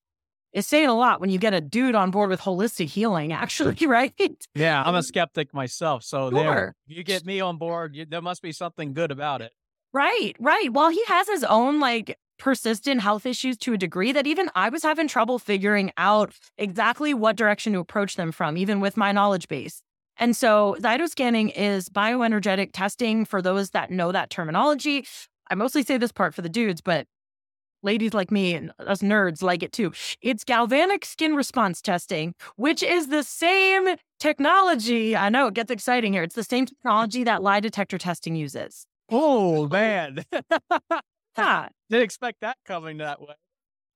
is 0.53 0.67
saying 0.67 0.89
a 0.89 0.95
lot 0.95 1.21
when 1.21 1.31
you 1.31 1.39
get 1.39 1.55
a 1.55 1.61
dude 1.61 1.95
on 1.95 2.11
board 2.11 2.31
with 2.31 2.41
holistic 2.41 2.89
healing, 2.89 3.33
actually, 3.33 3.87
right? 3.87 4.15
Yeah, 4.55 4.83
I'm 4.85 4.95
a 4.95 5.03
skeptic 5.03 5.53
myself. 5.55 6.05
So 6.05 6.31
sure. 6.31 6.39
there, 6.39 6.75
you 6.87 7.05
get 7.05 7.25
me 7.25 7.41
on 7.41 7.57
board, 7.57 7.95
you, 7.95 8.07
there 8.07 8.23
must 8.23 8.43
be 8.43 8.53
something 8.53 8.93
good 8.93 9.11
about 9.11 9.43
it. 9.43 9.53
Right, 9.93 10.35
right. 10.39 10.73
Well, 10.73 10.91
he 10.91 11.05
has 11.07 11.29
his 11.29 11.43
own 11.43 11.81
like 11.81 12.17
persistent 12.41 13.01
health 13.01 13.25
issues 13.27 13.57
to 13.59 13.73
a 13.73 13.79
degree 13.79 14.11
that 14.11 14.27
even 14.27 14.51
I 14.57 14.69
was 14.71 14.83
having 14.83 15.07
trouble 15.07 15.39
figuring 15.39 15.93
out 15.97 16.35
exactly 16.59 17.15
what 17.15 17.37
direction 17.37 17.73
to 17.75 17.79
approach 17.79 18.17
them 18.17 18.33
from, 18.33 18.57
even 18.57 18.81
with 18.81 18.97
my 18.97 19.13
knowledge 19.13 19.47
base. 19.47 19.83
And 20.17 20.37
so, 20.37 20.77
scanning 21.07 21.51
is 21.51 21.89
bioenergetic 21.89 22.71
testing 22.73 23.25
for 23.25 23.41
those 23.41 23.71
that 23.71 23.91
know 23.91 24.11
that 24.11 24.29
terminology. 24.29 25.07
I 25.51 25.55
mostly 25.55 25.83
say 25.83 25.97
this 25.97 26.13
part 26.13 26.35
for 26.35 26.43
the 26.43 26.49
dudes, 26.49 26.81
but 26.81 27.07
ladies 27.83 28.15
like 28.15 28.31
me 28.31 28.55
and 28.55 28.73
us 28.79 29.01
nerds 29.01 29.43
like 29.43 29.63
it 29.63 29.73
too. 29.73 29.93
It's 30.21 30.45
galvanic 30.45 31.05
skin 31.05 31.35
response 31.35 31.81
testing, 31.81 32.35
which 32.57 32.83
is 32.83 33.09
the 33.09 33.23
same 33.23 33.97
technology. 34.19 35.17
I 35.17 35.29
know 35.29 35.47
it 35.47 35.55
gets 35.55 35.71
exciting 35.71 36.13
here. 36.13 36.23
It's 36.23 36.35
the 36.35 36.45
same 36.45 36.67
technology 36.67 37.25
that 37.25 37.43
lie 37.43 37.61
detector 37.61 37.99
testing 37.99 38.35
uses. 38.35 38.87
Oh, 39.11 39.69
man. 39.69 40.25
Yeah. 41.41 41.69
Didn't 41.91 42.05
expect 42.05 42.41
that 42.41 42.57
coming 42.67 42.99
that 42.99 43.21
way. 43.21 43.35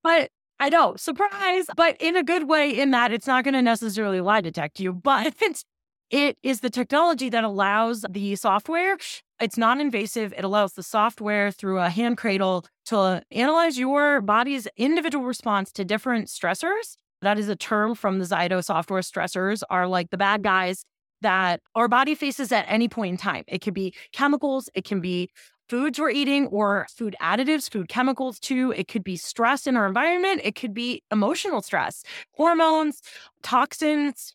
But 0.02 0.30
I 0.60 0.68
know, 0.68 0.94
surprise, 0.96 1.66
but 1.76 1.96
in 2.00 2.16
a 2.16 2.22
good 2.22 2.48
way, 2.48 2.70
in 2.70 2.90
that 2.92 3.12
it's 3.12 3.26
not 3.26 3.44
going 3.44 3.54
to 3.54 3.62
necessarily 3.62 4.20
lie 4.20 4.40
detect 4.40 4.80
you, 4.80 4.92
but 5.10 5.34
it's 5.40 5.64
it 6.10 6.36
is 6.42 6.60
the 6.60 6.70
technology 6.70 7.28
that 7.30 7.44
allows 7.44 8.04
the 8.08 8.36
software. 8.36 8.96
It's 9.40 9.58
non 9.58 9.80
invasive. 9.80 10.32
It 10.36 10.44
allows 10.44 10.74
the 10.74 10.82
software 10.82 11.50
through 11.50 11.80
a 11.80 11.88
hand 11.88 12.18
cradle 12.18 12.66
to 12.86 13.22
analyze 13.30 13.78
your 13.78 14.20
body's 14.20 14.68
individual 14.76 15.24
response 15.24 15.72
to 15.72 15.84
different 15.84 16.28
stressors. 16.28 16.96
That 17.22 17.38
is 17.38 17.48
a 17.48 17.56
term 17.56 17.94
from 17.94 18.18
the 18.18 18.26
Zyto 18.26 18.62
software. 18.62 19.00
Stressors 19.00 19.62
are 19.70 19.88
like 19.88 20.10
the 20.10 20.18
bad 20.18 20.42
guys 20.42 20.84
that 21.22 21.60
our 21.74 21.88
body 21.88 22.14
faces 22.14 22.52
at 22.52 22.66
any 22.68 22.86
point 22.86 23.12
in 23.12 23.16
time. 23.16 23.44
It 23.48 23.60
could 23.62 23.74
be 23.74 23.94
chemicals, 24.12 24.68
it 24.74 24.84
can 24.84 25.00
be 25.00 25.30
foods 25.68 25.98
we're 25.98 26.10
eating 26.10 26.46
or 26.48 26.86
food 26.90 27.16
additives, 27.20 27.70
food 27.70 27.88
chemicals 27.88 28.38
too. 28.38 28.72
It 28.76 28.88
could 28.88 29.04
be 29.04 29.16
stress 29.16 29.66
in 29.66 29.76
our 29.76 29.86
environment. 29.86 30.40
It 30.44 30.54
could 30.54 30.74
be 30.74 31.02
emotional 31.10 31.62
stress, 31.62 32.04
hormones, 32.32 33.00
toxins, 33.42 34.34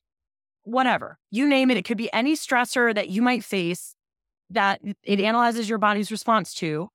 whatever. 0.64 1.18
You 1.32 1.48
name 1.48 1.72
it. 1.72 1.78
It 1.78 1.86
could 1.86 1.98
be 1.98 2.12
any 2.14 2.36
stressor 2.36 2.94
that 2.94 3.10
you 3.10 3.22
might 3.22 3.44
face 3.44 3.96
that 4.50 4.82
it 5.04 5.20
analyzes 5.20 5.70
your 5.70 5.78
body's 5.78 6.12
response 6.12 6.54
to, 6.56 6.90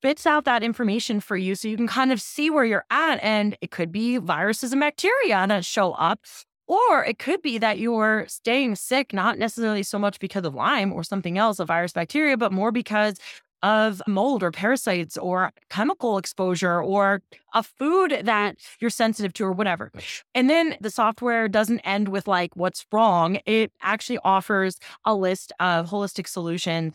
spits 0.00 0.26
out 0.26 0.44
that 0.44 0.62
information 0.62 1.20
for 1.20 1.36
you 1.36 1.54
so 1.54 1.68
you 1.68 1.76
can 1.76 1.88
kind 1.88 2.12
of 2.12 2.20
see 2.20 2.50
where 2.50 2.64
you're 2.64 2.84
at. 2.90 3.18
And 3.22 3.56
it 3.60 3.70
could 3.70 3.90
be 3.90 4.18
viruses 4.18 4.72
and 4.72 4.80
bacteria 4.80 5.46
that 5.48 5.64
show 5.64 5.92
up. 5.92 6.20
Or 6.68 7.04
it 7.04 7.20
could 7.20 7.42
be 7.42 7.58
that 7.58 7.78
you're 7.78 8.26
staying 8.28 8.74
sick, 8.74 9.12
not 9.12 9.38
necessarily 9.38 9.84
so 9.84 10.00
much 10.00 10.18
because 10.18 10.44
of 10.44 10.54
Lyme 10.54 10.92
or 10.92 11.04
something 11.04 11.38
else, 11.38 11.60
a 11.60 11.64
virus, 11.64 11.92
bacteria, 11.92 12.36
but 12.36 12.52
more 12.52 12.72
because 12.72 13.18
of 13.62 14.02
mold 14.06 14.42
or 14.42 14.50
parasites 14.50 15.16
or 15.16 15.50
chemical 15.70 16.18
exposure 16.18 16.82
or 16.82 17.22
a 17.54 17.62
food 17.62 18.20
that 18.24 18.56
you're 18.80 18.90
sensitive 18.90 19.32
to 19.34 19.44
or 19.44 19.52
whatever. 19.52 19.90
And 20.34 20.48
then 20.48 20.76
the 20.80 20.90
software 20.90 21.48
doesn't 21.48 21.80
end 21.80 22.08
with 22.08 22.28
like 22.28 22.54
what's 22.54 22.86
wrong. 22.92 23.38
It 23.46 23.72
actually 23.82 24.18
offers 24.24 24.78
a 25.04 25.14
list 25.14 25.52
of 25.58 25.90
holistic 25.90 26.28
solutions 26.28 26.94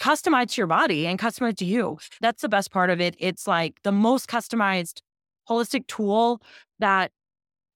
customized 0.00 0.52
to 0.52 0.60
your 0.60 0.66
body 0.66 1.06
and 1.06 1.18
customized 1.18 1.56
to 1.56 1.64
you. 1.64 1.98
That's 2.20 2.42
the 2.42 2.48
best 2.48 2.70
part 2.70 2.90
of 2.90 3.00
it. 3.00 3.16
It's 3.18 3.46
like 3.46 3.80
the 3.82 3.92
most 3.92 4.28
customized 4.28 5.00
holistic 5.48 5.86
tool 5.86 6.42
that 6.78 7.12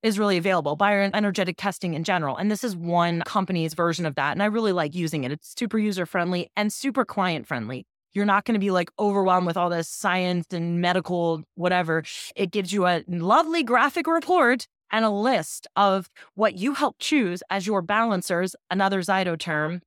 is 0.02 0.18
really 0.18 0.36
available 0.36 0.76
bioenergetic 0.76 1.54
testing 1.58 1.94
in 1.94 2.04
general 2.04 2.36
and 2.36 2.50
this 2.50 2.64
is 2.64 2.74
one 2.74 3.22
company's 3.26 3.74
version 3.74 4.06
of 4.06 4.14
that 4.14 4.32
and 4.32 4.42
i 4.42 4.46
really 4.46 4.72
like 4.72 4.94
using 4.94 5.24
it 5.24 5.32
it's 5.32 5.54
super 5.56 5.78
user 5.78 6.06
friendly 6.06 6.50
and 6.56 6.72
super 6.72 7.04
client 7.04 7.46
friendly 7.46 7.84
you're 8.12 8.24
not 8.24 8.44
going 8.44 8.54
to 8.54 8.60
be 8.60 8.70
like 8.70 8.90
overwhelmed 8.98 9.46
with 9.46 9.56
all 9.56 9.70
this 9.70 9.88
science 9.88 10.46
and 10.52 10.80
medical 10.80 11.42
whatever. 11.54 12.02
It 12.34 12.50
gives 12.50 12.72
you 12.72 12.86
a 12.86 13.04
lovely 13.06 13.62
graphic 13.62 14.06
report 14.06 14.66
and 14.90 15.04
a 15.04 15.10
list 15.10 15.66
of 15.76 16.08
what 16.34 16.54
you 16.56 16.74
help 16.74 16.96
choose 16.98 17.42
as 17.50 17.66
your 17.66 17.82
balancers, 17.82 18.56
another 18.70 19.00
Zyto 19.00 19.38
term, 19.38 19.82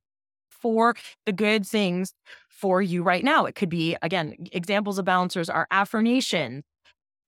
for 0.48 0.94
the 1.26 1.32
good 1.32 1.66
things 1.66 2.14
for 2.48 2.80
you 2.80 3.02
right 3.02 3.22
now. 3.22 3.44
It 3.44 3.54
could 3.54 3.68
be, 3.68 3.96
again, 4.00 4.34
examples 4.52 4.98
of 4.98 5.04
balancers 5.04 5.50
are 5.50 5.66
affirmation, 5.70 6.64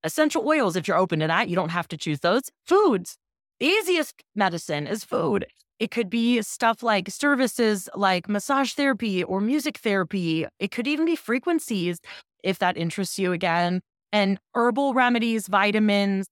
essential 0.02 0.48
oils. 0.48 0.76
If 0.76 0.88
you're 0.88 0.96
open 0.96 1.20
to 1.20 1.26
that, 1.26 1.48
you 1.48 1.56
don't 1.56 1.68
have 1.68 1.88
to 1.88 1.96
choose 1.96 2.20
those. 2.20 2.44
Foods. 2.66 3.18
The 3.60 3.66
easiest 3.66 4.22
medicine 4.34 4.86
is 4.86 5.04
food. 5.04 5.46
It 5.78 5.90
could 5.90 6.08
be 6.08 6.40
stuff 6.42 6.82
like 6.82 7.10
services 7.10 7.88
like 7.94 8.28
massage 8.28 8.72
therapy 8.72 9.22
or 9.22 9.40
music 9.40 9.78
therapy. 9.78 10.46
It 10.58 10.70
could 10.70 10.86
even 10.86 11.04
be 11.04 11.16
frequencies 11.16 12.00
if 12.42 12.58
that 12.60 12.76
interests 12.76 13.18
you 13.18 13.32
again, 13.32 13.80
and 14.12 14.38
herbal 14.54 14.94
remedies, 14.94 15.48
vitamins, 15.48 16.26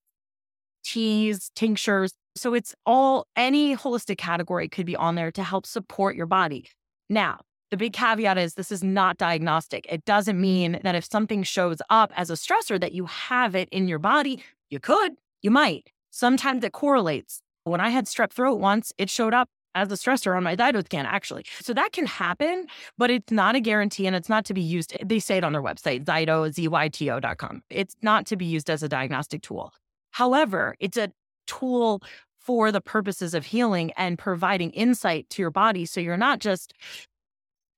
teas, 0.85 1.51
tinctures. 1.55 2.13
So 2.37 2.55
it's 2.55 2.75
all 2.87 3.27
any 3.37 3.77
holistic 3.77 4.19
category 4.19 4.69
could 4.69 4.87
be 4.87 4.97
on 4.97 5.15
there 5.15 5.33
to 5.33 5.43
help 5.43 5.67
support 5.67 6.17
your 6.17 6.27
body. 6.27 6.69
Now, 7.11 7.41
the 7.71 7.77
big 7.77 7.93
caveat 7.93 8.39
is 8.39 8.55
this 8.55 8.71
is 8.71 8.85
not 8.85 9.19
diagnostic. 9.19 9.87
It 9.91 10.05
doesn't 10.05 10.41
mean 10.41 10.79
that 10.85 10.95
if 10.95 11.05
something 11.05 11.43
shows 11.43 11.79
up 11.91 12.13
as 12.17 12.31
a 12.31 12.35
stressor 12.35 12.81
that 12.81 12.93
you 12.93 13.07
have 13.07 13.55
it 13.55 13.69
in 13.71 13.89
your 13.89 13.99
body. 13.99 14.43
You 14.71 14.79
could, 14.81 15.15
you 15.43 15.51
might. 15.51 15.91
Sometimes 16.11 16.63
it 16.65 16.73
correlates. 16.73 17.41
When 17.65 17.81
I 17.81 17.89
had 17.89 18.07
strep 18.07 18.31
throat 18.31 18.61
once, 18.61 18.93
it 18.99 19.11
showed 19.11 19.35
up 19.35 19.49
as 19.75 19.91
a 19.91 19.97
stressor 19.97 20.37
on 20.37 20.45
my 20.45 20.55
Zyto 20.55 20.85
scan, 20.85 21.07
actually. 21.07 21.45
So 21.61 21.75
that 21.75 21.93
can 21.93 22.07
happen, 22.07 22.67
but 22.97 23.11
it's 23.11 23.33
not 23.33 23.57
a 23.57 23.61
guarantee 23.61 24.07
and 24.07 24.15
it's 24.15 24.29
not 24.29 24.45
to 24.47 24.55
be 24.55 24.61
used. 24.61 24.95
Eh, 24.95 25.05
they 25.05 25.19
say 25.19 25.39
it 25.39 25.45
on 25.45 25.53
their 25.53 25.63
website, 25.63 26.05
Zyto, 26.05 26.53
Z-Y-T-O.com. 26.53 27.63
It's 27.71 27.97
not 28.03 28.27
to 28.27 28.37
be 28.37 28.45
used 28.45 28.71
as 28.71 28.83
a 28.83 28.89
diagnostic 28.89 29.43
tool. 29.43 29.73
However, 30.13 30.77
it's 30.79 30.97
a 30.97 31.11
tool 31.47 32.03
for 32.39 32.71
the 32.71 32.81
purposes 32.81 33.35
of 33.35 33.47
healing 33.47 33.91
and 33.97 34.19
providing 34.19 34.71
insight 34.73 35.29
to 35.31 35.43
your 35.43 35.51
body. 35.51 35.87
So 35.87 36.01
you're 36.01 36.17
not 36.17 36.39
just, 36.39 36.75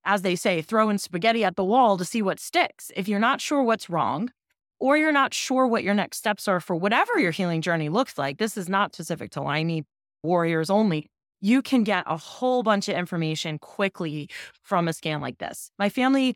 as 0.05 0.23
they 0.23 0.37
say, 0.37 0.61
throwing 0.61 0.99
spaghetti 0.99 1.45
at 1.45 1.57
the 1.57 1.65
wall 1.65 1.97
to 1.97 2.05
see 2.05 2.21
what 2.21 2.41
sticks. 2.41 2.91
If 2.97 3.09
you're 3.09 3.21
not 3.21 3.41
sure 3.41 3.63
what's 3.63 3.89
wrong, 3.89 4.31
or 4.79 4.97
you're 4.97 5.13
not 5.13 5.33
sure 5.35 5.67
what 5.67 5.85
your 5.85 5.95
next 5.95 6.19
steps 6.19 6.49
are 6.49 6.61
for 6.61 6.77
whatever 6.77 7.19
your 7.19 7.31
healing 7.31 7.63
journey 7.63 7.89
looks 7.89 8.19
like, 8.19 8.39
this 8.39 8.57
is 8.57 8.69
not 8.69 8.95
specific 8.95 9.31
to 9.33 9.43
Lyme 9.43 9.85
warriors 10.23 10.71
only. 10.71 11.09
you 11.41 11.63
can 11.63 11.85
get 11.85 12.05
a 12.07 12.17
whole 12.17 12.63
bunch 12.63 12.89
of 12.89 12.97
information 12.97 13.59
quickly 13.59 14.29
from 14.63 14.89
a 14.89 14.93
scan 14.93 15.21
like 15.21 15.39
this. 15.39 15.71
My 15.79 15.89
family 15.89 16.35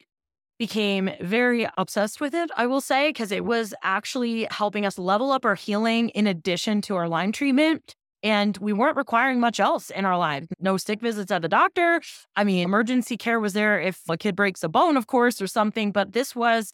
became 0.58 1.10
very 1.20 1.66
obsessed 1.78 2.20
with 2.20 2.34
it, 2.34 2.50
I 2.56 2.66
will 2.66 2.82
say, 2.82 3.08
because 3.08 3.32
it 3.32 3.44
was 3.44 3.72
actually 3.82 4.46
helping 4.50 4.84
us 4.84 4.98
level 4.98 5.32
up 5.32 5.44
our 5.44 5.54
healing 5.54 6.10
in 6.10 6.26
addition 6.26 6.82
to 6.82 6.96
our 6.96 7.08
Lyme 7.08 7.32
treatment. 7.32 7.94
And 8.22 8.58
we 8.58 8.74
weren't 8.74 8.98
requiring 8.98 9.40
much 9.40 9.58
else 9.58 9.88
in 9.88 10.04
our 10.04 10.18
lives. 10.18 10.48
No 10.60 10.76
sick 10.76 11.00
visits 11.00 11.32
at 11.32 11.40
the 11.40 11.48
doctor. 11.48 12.02
I 12.36 12.44
mean, 12.44 12.62
emergency 12.62 13.16
care 13.16 13.40
was 13.40 13.54
there 13.54 13.80
if 13.80 14.02
a 14.10 14.18
kid 14.18 14.36
breaks 14.36 14.62
a 14.62 14.68
bone, 14.68 14.98
of 14.98 15.06
course, 15.06 15.40
or 15.40 15.46
something. 15.46 15.90
But 15.90 16.12
this 16.12 16.36
was 16.36 16.70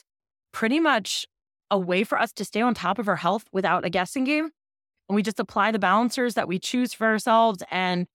pretty 0.53 0.81
much 0.81 1.25
a 1.71 1.79
way 1.79 2.05
for 2.05 2.19
us 2.19 2.33
to 2.35 2.45
stay 2.45 2.61
on 2.61 2.75
top 2.75 2.99
of 2.99 3.09
our 3.09 3.17
health 3.17 3.45
without 3.53 3.85
a 3.85 3.91
guessing 3.91 4.25
game. 4.25 4.51
And 5.09 5.17
we 5.17 5.23
just 5.23 5.41
apply 5.41 5.71
the 5.71 5.79
balancers 5.79 6.35
that 6.35 6.49
we 6.49 6.59
choose 6.59 6.93
for 6.93 7.07
ourselves 7.07 7.63
and 7.71 8.07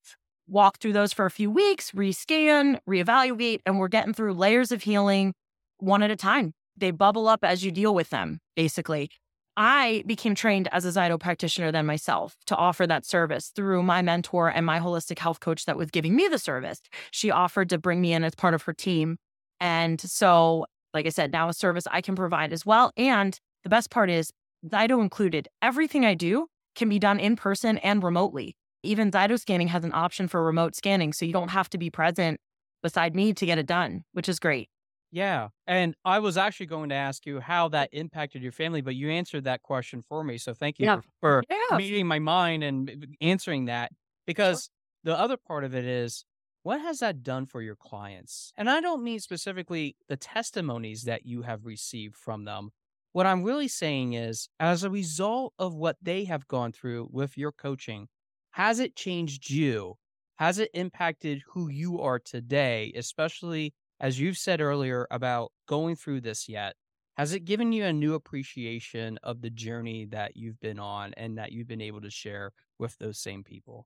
walk 0.48 0.80
through 0.80 0.94
those 0.94 1.14
for 1.14 1.26
a 1.26 1.32
few 1.32 1.50
weeks, 1.50 1.92
rescan, 1.92 2.80
reevaluate, 2.88 3.60
and 3.66 3.80
we're 3.80 3.88
getting 3.88 4.14
through 4.14 4.34
layers 4.34 4.72
of 4.72 4.84
healing 4.84 5.34
one 5.78 6.04
at 6.04 6.12
a 6.12 6.16
time. 6.16 6.54
They 6.78 6.92
bubble 6.92 7.28
up 7.28 7.44
as 7.44 7.64
you 7.64 7.72
deal 7.72 7.94
with 7.94 8.10
them, 8.10 8.40
basically. 8.56 9.10
I 9.58 10.04
became 10.08 10.34
trained 10.34 10.70
as 10.72 10.86
a 10.86 10.90
Zyto 10.90 11.20
practitioner 11.20 11.72
then 11.72 11.86
myself 11.86 12.38
to 12.48 12.56
offer 12.56 12.88
that 12.88 13.06
service 13.06 13.52
through 13.54 13.84
my 13.84 14.02
mentor 14.02 14.50
and 14.50 14.66
my 14.66 14.80
holistic 14.80 15.20
health 15.20 15.40
coach 15.40 15.66
that 15.66 15.78
was 15.78 15.92
giving 15.92 16.16
me 16.16 16.28
the 16.28 16.40
service. 16.40 16.82
She 17.12 17.32
offered 17.32 17.70
to 17.70 17.78
bring 17.78 18.02
me 18.02 18.14
in 18.14 18.24
as 18.24 18.34
part 18.34 18.54
of 18.54 18.64
her 18.64 18.74
team. 18.74 19.18
And 19.60 20.00
so, 20.00 20.66
like 20.94 21.06
I 21.06 21.10
said, 21.10 21.32
now 21.32 21.50
a 21.50 21.54
service 21.54 21.88
I 21.92 22.02
can 22.02 22.16
provide 22.16 22.52
as 22.54 22.66
well. 22.66 22.92
And 22.98 23.40
the 23.64 23.70
best 23.70 23.90
part 23.90 24.10
is 24.10 24.32
Zyto 24.68 25.02
included. 25.02 25.48
Everything 25.62 26.06
I 26.06 26.14
do 26.14 26.48
can 26.76 26.90
be 26.90 27.00
done 27.00 27.20
in 27.20 27.36
person 27.36 27.78
and 27.80 28.04
remotely. 28.04 28.56
Even 28.84 29.12
Zyto 29.12 29.40
scanning 29.40 29.68
has 29.68 29.84
an 29.84 29.94
option 29.94 30.28
for 30.28 30.44
remote 30.44 30.76
scanning. 30.76 31.14
So 31.14 31.26
you 31.26 31.34
don't 31.34 31.50
have 31.50 31.70
to 31.70 31.78
be 31.78 31.90
present 31.90 32.40
beside 32.82 33.16
me 33.16 33.34
to 33.34 33.46
get 33.46 33.58
it 33.58 33.68
done, 33.68 34.04
which 34.14 34.28
is 34.28 34.40
great. 34.40 34.70
Yeah. 35.12 35.50
And 35.68 35.94
I 36.06 36.20
was 36.20 36.38
actually 36.38 36.68
going 36.68 36.90
to 36.90 36.96
ask 36.96 37.26
you 37.26 37.40
how 37.42 37.68
that 37.70 37.90
impacted 37.92 38.42
your 38.42 38.54
family, 38.54 38.82
but 38.82 38.96
you 38.96 39.10
answered 39.10 39.44
that 39.44 39.62
question 39.62 40.02
for 40.02 40.24
me. 40.24 40.38
So 40.38 40.54
thank 40.54 40.80
you 40.80 40.86
Yeah. 40.86 41.02
for, 41.20 41.44
Yeah. 41.50 41.78
meeting 41.78 42.08
my 42.08 42.20
mind 42.20 42.64
and 42.64 43.16
answering 43.20 43.66
that 43.66 43.92
because 44.26 44.70
the 45.04 45.18
other 45.18 45.36
part 45.38 45.64
of 45.64 45.76
it 45.76 45.84
is 45.86 46.24
what 46.64 46.82
has 46.82 47.00
that 47.00 47.24
done 47.24 47.46
for 47.46 47.62
your 47.62 47.76
clients? 47.76 48.54
And 48.58 48.70
I 48.70 48.82
don't 48.82 49.04
mean 49.04 49.20
specifically 49.20 49.96
the 50.08 50.18
testimonies 50.18 51.04
that 51.04 51.26
you 51.26 51.42
have 51.42 51.66
received 51.66 52.16
from 52.16 52.46
them. 52.46 52.70
What 53.14 53.26
I'm 53.26 53.44
really 53.44 53.68
saying 53.68 54.14
is, 54.14 54.48
as 54.60 54.84
a 54.84 54.90
result 54.90 55.54
of 55.60 55.76
what 55.76 55.98
they 56.02 56.26
have 56.26 56.48
gone 56.48 56.72
through 56.72 57.10
with 57.12 57.38
your 57.38 57.52
coaching, 57.52 58.08
has 58.52 58.80
it 58.80 58.96
changed 58.96 59.50
you? 59.50 59.96
Has 60.38 60.60
it 60.60 60.72
impacted 60.74 61.44
who 61.48 61.70
you 61.70 62.00
are 62.02 62.20
today, 62.20 62.92
especially 62.96 63.74
as 64.00 64.20
you've 64.20 64.38
said 64.38 64.62
earlier 64.62 65.08
about 65.12 65.52
going 65.68 65.96
through 65.96 66.22
this 66.22 66.48
yet? 66.48 66.76
Has 67.18 67.34
it 67.34 67.42
given 67.46 67.74
you 67.74 67.84
a 67.86 67.94
new 67.94 68.14
appreciation 68.14 69.20
of 69.24 69.42
the 69.42 69.50
journey 69.50 70.06
that 70.06 70.36
you've 70.38 70.60
been 70.60 70.80
on 70.80 71.14
and 71.16 71.38
that 71.38 71.52
you've 71.52 71.68
been 71.68 71.82
able 71.82 72.02
to 72.02 72.10
share 72.10 72.52
with 72.80 72.98
those 72.98 73.20
same 73.20 73.44
people? 73.44 73.86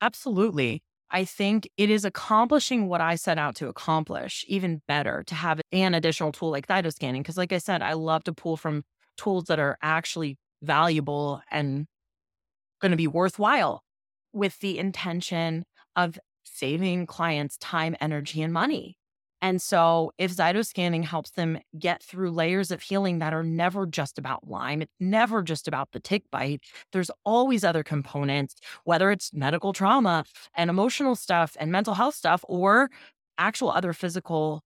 Absolutely. 0.00 0.82
I 1.10 1.24
think 1.24 1.68
it 1.76 1.90
is 1.90 2.04
accomplishing 2.04 2.86
what 2.86 3.00
I 3.00 3.16
set 3.16 3.38
out 3.38 3.56
to 3.56 3.68
accomplish 3.68 4.44
even 4.48 4.82
better 4.86 5.24
to 5.26 5.34
have 5.34 5.60
an 5.72 5.94
additional 5.94 6.32
tool 6.32 6.50
like 6.50 6.66
scanning. 6.90 7.22
Because, 7.22 7.36
like 7.36 7.52
I 7.52 7.58
said, 7.58 7.82
I 7.82 7.94
love 7.94 8.24
to 8.24 8.32
pull 8.32 8.56
from 8.56 8.84
tools 9.16 9.44
that 9.44 9.58
are 9.58 9.76
actually 9.82 10.38
valuable 10.62 11.42
and 11.50 11.86
going 12.80 12.90
to 12.92 12.96
be 12.96 13.08
worthwhile 13.08 13.82
with 14.32 14.58
the 14.60 14.78
intention 14.78 15.64
of 15.96 16.18
saving 16.44 17.06
clients 17.06 17.58
time, 17.58 17.96
energy, 18.00 18.42
and 18.42 18.52
money. 18.52 18.96
And 19.42 19.60
so, 19.62 20.12
if 20.18 20.32
Zyto 20.36 20.64
scanning 20.66 21.02
helps 21.02 21.30
them 21.30 21.58
get 21.78 22.02
through 22.02 22.30
layers 22.30 22.70
of 22.70 22.82
healing 22.82 23.20
that 23.20 23.32
are 23.32 23.42
never 23.42 23.86
just 23.86 24.18
about 24.18 24.46
Lyme, 24.46 24.82
it's 24.82 24.92
never 25.00 25.42
just 25.42 25.66
about 25.66 25.92
the 25.92 26.00
tick 26.00 26.24
bite, 26.30 26.60
there's 26.92 27.10
always 27.24 27.64
other 27.64 27.82
components, 27.82 28.56
whether 28.84 29.10
it's 29.10 29.32
medical 29.32 29.72
trauma 29.72 30.24
and 30.54 30.68
emotional 30.68 31.14
stuff 31.16 31.56
and 31.58 31.72
mental 31.72 31.94
health 31.94 32.14
stuff, 32.14 32.44
or 32.48 32.90
actual 33.38 33.70
other 33.70 33.94
physical 33.94 34.62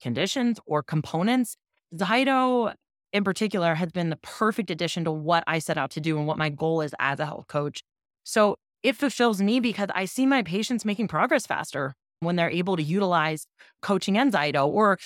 conditions 0.00 0.58
or 0.66 0.82
components. 0.82 1.56
Zyto, 1.94 2.74
in 3.12 3.22
particular, 3.24 3.76
has 3.76 3.92
been 3.92 4.10
the 4.10 4.16
perfect 4.16 4.70
addition 4.70 5.04
to 5.04 5.12
what 5.12 5.44
I 5.46 5.60
set 5.60 5.78
out 5.78 5.90
to 5.92 6.00
do 6.00 6.18
and 6.18 6.26
what 6.26 6.38
my 6.38 6.48
goal 6.48 6.80
is 6.80 6.94
as 6.98 7.20
a 7.20 7.26
health 7.26 7.46
coach. 7.48 7.82
So, 8.24 8.56
it 8.82 8.96
fulfills 8.96 9.40
me 9.42 9.60
because 9.60 9.88
I 9.94 10.04
see 10.04 10.26
my 10.26 10.42
patients 10.42 10.84
making 10.84 11.08
progress 11.08 11.46
faster 11.46 11.94
when 12.20 12.36
they're 12.36 12.50
able 12.50 12.76
to 12.76 12.82
utilize 12.82 13.46
coaching 13.82 14.16
and 14.18 14.32
Zyto, 14.32 14.66
or 14.66 14.98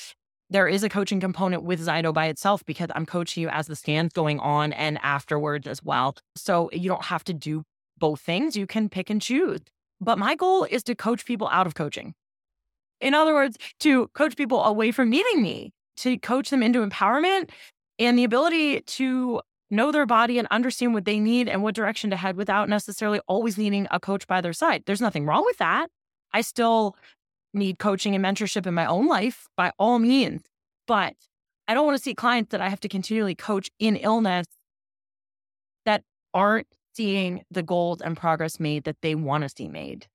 there 0.48 0.66
is 0.66 0.82
a 0.82 0.88
coaching 0.88 1.20
component 1.20 1.62
with 1.62 1.86
Zyto 1.86 2.12
by 2.12 2.26
itself 2.26 2.64
because 2.66 2.88
I'm 2.94 3.06
coaching 3.06 3.42
you 3.42 3.48
as 3.48 3.66
the 3.66 3.76
scan's 3.76 4.12
going 4.12 4.40
on 4.40 4.72
and 4.72 4.98
afterwards 5.02 5.66
as 5.66 5.82
well. 5.82 6.16
So 6.36 6.70
you 6.72 6.88
don't 6.88 7.04
have 7.04 7.24
to 7.24 7.32
do 7.32 7.62
both 7.98 8.20
things. 8.20 8.56
You 8.56 8.66
can 8.66 8.88
pick 8.88 9.10
and 9.10 9.22
choose. 9.22 9.60
But 10.00 10.18
my 10.18 10.34
goal 10.34 10.64
is 10.64 10.82
to 10.84 10.94
coach 10.94 11.24
people 11.24 11.48
out 11.48 11.66
of 11.66 11.74
coaching. 11.74 12.14
In 13.00 13.14
other 13.14 13.34
words, 13.34 13.56
to 13.80 14.08
coach 14.08 14.36
people 14.36 14.64
away 14.64 14.90
from 14.90 15.08
needing 15.08 15.42
me, 15.42 15.72
to 15.98 16.18
coach 16.18 16.50
them 16.50 16.62
into 16.62 16.84
empowerment 16.84 17.50
and 17.98 18.18
the 18.18 18.24
ability 18.24 18.80
to 18.80 19.40
know 19.70 19.92
their 19.92 20.06
body 20.06 20.38
and 20.38 20.48
understand 20.50 20.94
what 20.94 21.04
they 21.04 21.20
need 21.20 21.48
and 21.48 21.62
what 21.62 21.74
direction 21.74 22.10
to 22.10 22.16
head 22.16 22.36
without 22.36 22.68
necessarily 22.68 23.20
always 23.28 23.56
needing 23.56 23.86
a 23.90 24.00
coach 24.00 24.26
by 24.26 24.40
their 24.40 24.52
side. 24.52 24.82
There's 24.86 25.00
nothing 25.00 25.26
wrong 25.26 25.44
with 25.44 25.58
that. 25.58 25.88
I 26.32 26.40
still 26.42 26.96
need 27.52 27.78
coaching 27.78 28.14
and 28.14 28.24
mentorship 28.24 28.66
in 28.66 28.74
my 28.74 28.86
own 28.86 29.06
life 29.06 29.48
by 29.56 29.72
all 29.78 29.98
means, 29.98 30.42
but 30.86 31.14
I 31.66 31.74
don't 31.74 31.86
want 31.86 31.96
to 31.96 32.02
see 32.02 32.14
clients 32.14 32.50
that 32.50 32.60
I 32.60 32.68
have 32.68 32.80
to 32.80 32.88
continually 32.88 33.34
coach 33.34 33.70
in 33.78 33.96
illness 33.96 34.46
that 35.84 36.02
aren't 36.34 36.66
seeing 36.94 37.42
the 37.50 37.62
goals 37.62 38.00
and 38.00 38.16
progress 38.16 38.60
made 38.60 38.84
that 38.84 38.96
they 39.02 39.14
want 39.14 39.42
to 39.42 39.48
see 39.48 39.68
made. 39.68 40.06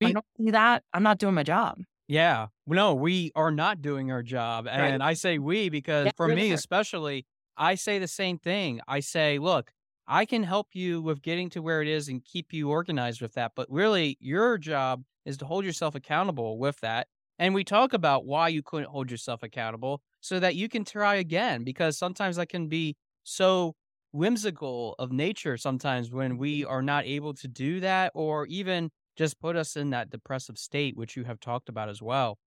If 0.00 0.08
I 0.08 0.12
don't 0.12 0.26
see 0.36 0.50
that, 0.50 0.82
I'm 0.92 1.02
not 1.02 1.18
doing 1.18 1.34
my 1.34 1.42
job. 1.42 1.78
Yeah. 2.08 2.48
No, 2.66 2.94
we 2.94 3.30
are 3.34 3.50
not 3.50 3.82
doing 3.82 4.10
our 4.10 4.22
job. 4.22 4.66
And 4.68 5.02
I 5.02 5.14
say 5.14 5.38
we 5.38 5.68
because 5.68 6.06
Yeah, 6.06 6.12
for 6.16 6.28
me, 6.28 6.52
especially, 6.52 7.26
I 7.56 7.76
say 7.76 7.98
the 7.98 8.08
same 8.08 8.38
thing. 8.38 8.80
I 8.88 9.00
say, 9.00 9.38
look, 9.38 9.72
I 10.06 10.24
can 10.24 10.42
help 10.42 10.68
you 10.72 11.00
with 11.00 11.22
getting 11.22 11.50
to 11.50 11.62
where 11.62 11.80
it 11.80 11.88
is 11.88 12.08
and 12.08 12.24
keep 12.24 12.52
you 12.52 12.70
organized 12.70 13.22
with 13.22 13.34
that. 13.34 13.52
But 13.54 13.70
really, 13.70 14.16
your 14.20 14.58
job 14.58 15.04
is 15.24 15.36
to 15.38 15.44
hold 15.44 15.64
yourself 15.64 15.94
accountable 15.94 16.58
with 16.58 16.80
that. 16.80 17.08
And 17.38 17.54
we 17.54 17.64
talk 17.64 17.92
about 17.92 18.24
why 18.24 18.48
you 18.48 18.62
couldn't 18.62 18.90
hold 18.90 19.10
yourself 19.10 19.42
accountable 19.42 20.02
so 20.20 20.38
that 20.38 20.54
you 20.54 20.68
can 20.68 20.84
try 20.84 21.16
again, 21.16 21.64
because 21.64 21.98
sometimes 21.98 22.36
that 22.36 22.48
can 22.48 22.68
be 22.68 22.96
so 23.24 23.74
whimsical 24.12 24.94
of 24.98 25.10
nature 25.10 25.56
sometimes 25.56 26.10
when 26.10 26.32
mm-hmm. 26.32 26.40
we 26.40 26.64
are 26.64 26.82
not 26.82 27.04
able 27.06 27.34
to 27.34 27.48
do 27.48 27.80
that 27.80 28.12
or 28.14 28.46
even 28.46 28.90
just 29.16 29.40
put 29.40 29.56
us 29.56 29.76
in 29.76 29.90
that 29.90 30.10
depressive 30.10 30.58
state, 30.58 30.96
which 30.96 31.16
you 31.16 31.24
have 31.24 31.40
talked 31.40 31.68
about 31.68 31.88
as 31.88 32.00
well. 32.00 32.38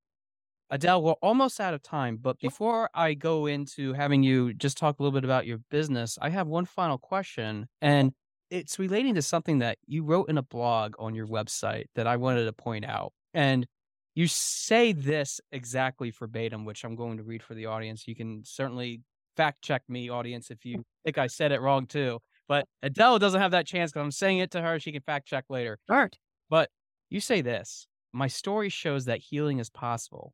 Adele, 0.71 1.03
we're 1.03 1.13
almost 1.21 1.59
out 1.59 1.75
of 1.75 1.83
time, 1.83 2.17
but 2.19 2.39
before 2.39 2.89
I 2.95 3.13
go 3.13 3.45
into 3.45 3.93
having 3.93 4.23
you 4.23 4.53
just 4.53 4.77
talk 4.77 4.99
a 4.99 5.03
little 5.03 5.15
bit 5.15 5.23
about 5.23 5.45
your 5.45 5.59
business, 5.69 6.17
I 6.19 6.29
have 6.29 6.47
one 6.47 6.65
final 6.65 6.97
question. 6.97 7.67
And 7.81 8.13
it's 8.55 8.79
relating 8.79 9.15
to 9.15 9.21
something 9.21 9.59
that 9.59 9.77
you 9.85 10.03
wrote 10.03 10.29
in 10.29 10.37
a 10.37 10.43
blog 10.43 10.95
on 10.97 11.13
your 11.13 11.27
website 11.27 11.85
that 11.95 12.07
I 12.07 12.15
wanted 12.15 12.45
to 12.45 12.53
point 12.53 12.85
out. 12.85 13.11
And 13.33 13.67
you 14.13 14.27
say 14.27 14.93
this 14.93 15.41
exactly 15.51 16.09
verbatim, 16.11 16.63
which 16.63 16.85
I'm 16.85 16.95
going 16.95 17.17
to 17.17 17.23
read 17.23 17.43
for 17.43 17.53
the 17.53 17.65
audience. 17.65 18.07
You 18.07 18.15
can 18.15 18.43
certainly 18.45 19.01
fact 19.35 19.61
check 19.61 19.83
me, 19.89 20.09
audience, 20.09 20.49
if 20.51 20.65
you 20.65 20.83
think 21.03 21.17
I 21.17 21.27
said 21.27 21.51
it 21.51 21.59
wrong 21.59 21.85
too. 21.85 22.19
But 22.47 22.65
Adele 22.81 23.19
doesn't 23.19 23.41
have 23.41 23.51
that 23.51 23.67
chance 23.67 23.91
because 23.91 24.05
I'm 24.05 24.11
saying 24.11 24.37
it 24.37 24.51
to 24.51 24.61
her. 24.61 24.79
She 24.79 24.93
can 24.93 25.01
fact 25.01 25.27
check 25.27 25.45
later. 25.49 25.77
Art. 25.89 26.17
But 26.49 26.69
you 27.09 27.19
say 27.19 27.41
this 27.41 27.87
My 28.13 28.27
story 28.27 28.69
shows 28.69 29.05
that 29.05 29.19
healing 29.19 29.59
is 29.59 29.69
possible. 29.69 30.33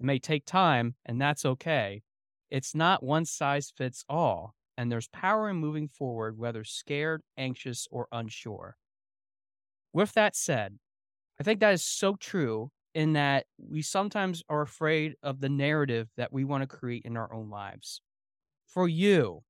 It 0.00 0.04
may 0.04 0.18
take 0.18 0.44
time, 0.44 0.96
and 1.06 1.18
that's 1.18 1.46
okay. 1.46 2.02
It's 2.50 2.74
not 2.74 3.02
one 3.02 3.24
size 3.24 3.72
fits 3.74 4.04
all, 4.06 4.54
and 4.76 4.90
there's 4.90 5.08
power 5.08 5.48
in 5.50 5.56
moving 5.56 5.88
forward, 5.88 6.38
whether 6.38 6.64
scared, 6.64 7.22
anxious, 7.36 7.86
or 7.90 8.08
unsure. 8.12 8.76
With 9.92 10.12
that 10.14 10.34
said, 10.36 10.78
I 11.40 11.44
think 11.44 11.60
that 11.60 11.74
is 11.74 11.84
so 11.84 12.16
true 12.16 12.70
in 12.94 13.14
that 13.14 13.46
we 13.58 13.82
sometimes 13.82 14.42
are 14.48 14.62
afraid 14.62 15.16
of 15.22 15.40
the 15.40 15.50
narrative 15.50 16.10
that 16.16 16.32
we 16.32 16.44
want 16.44 16.62
to 16.62 16.76
create 16.76 17.04
in 17.04 17.16
our 17.16 17.32
own 17.32 17.50
lives. 17.50 18.02
For 18.66 18.88
you, 18.88 19.44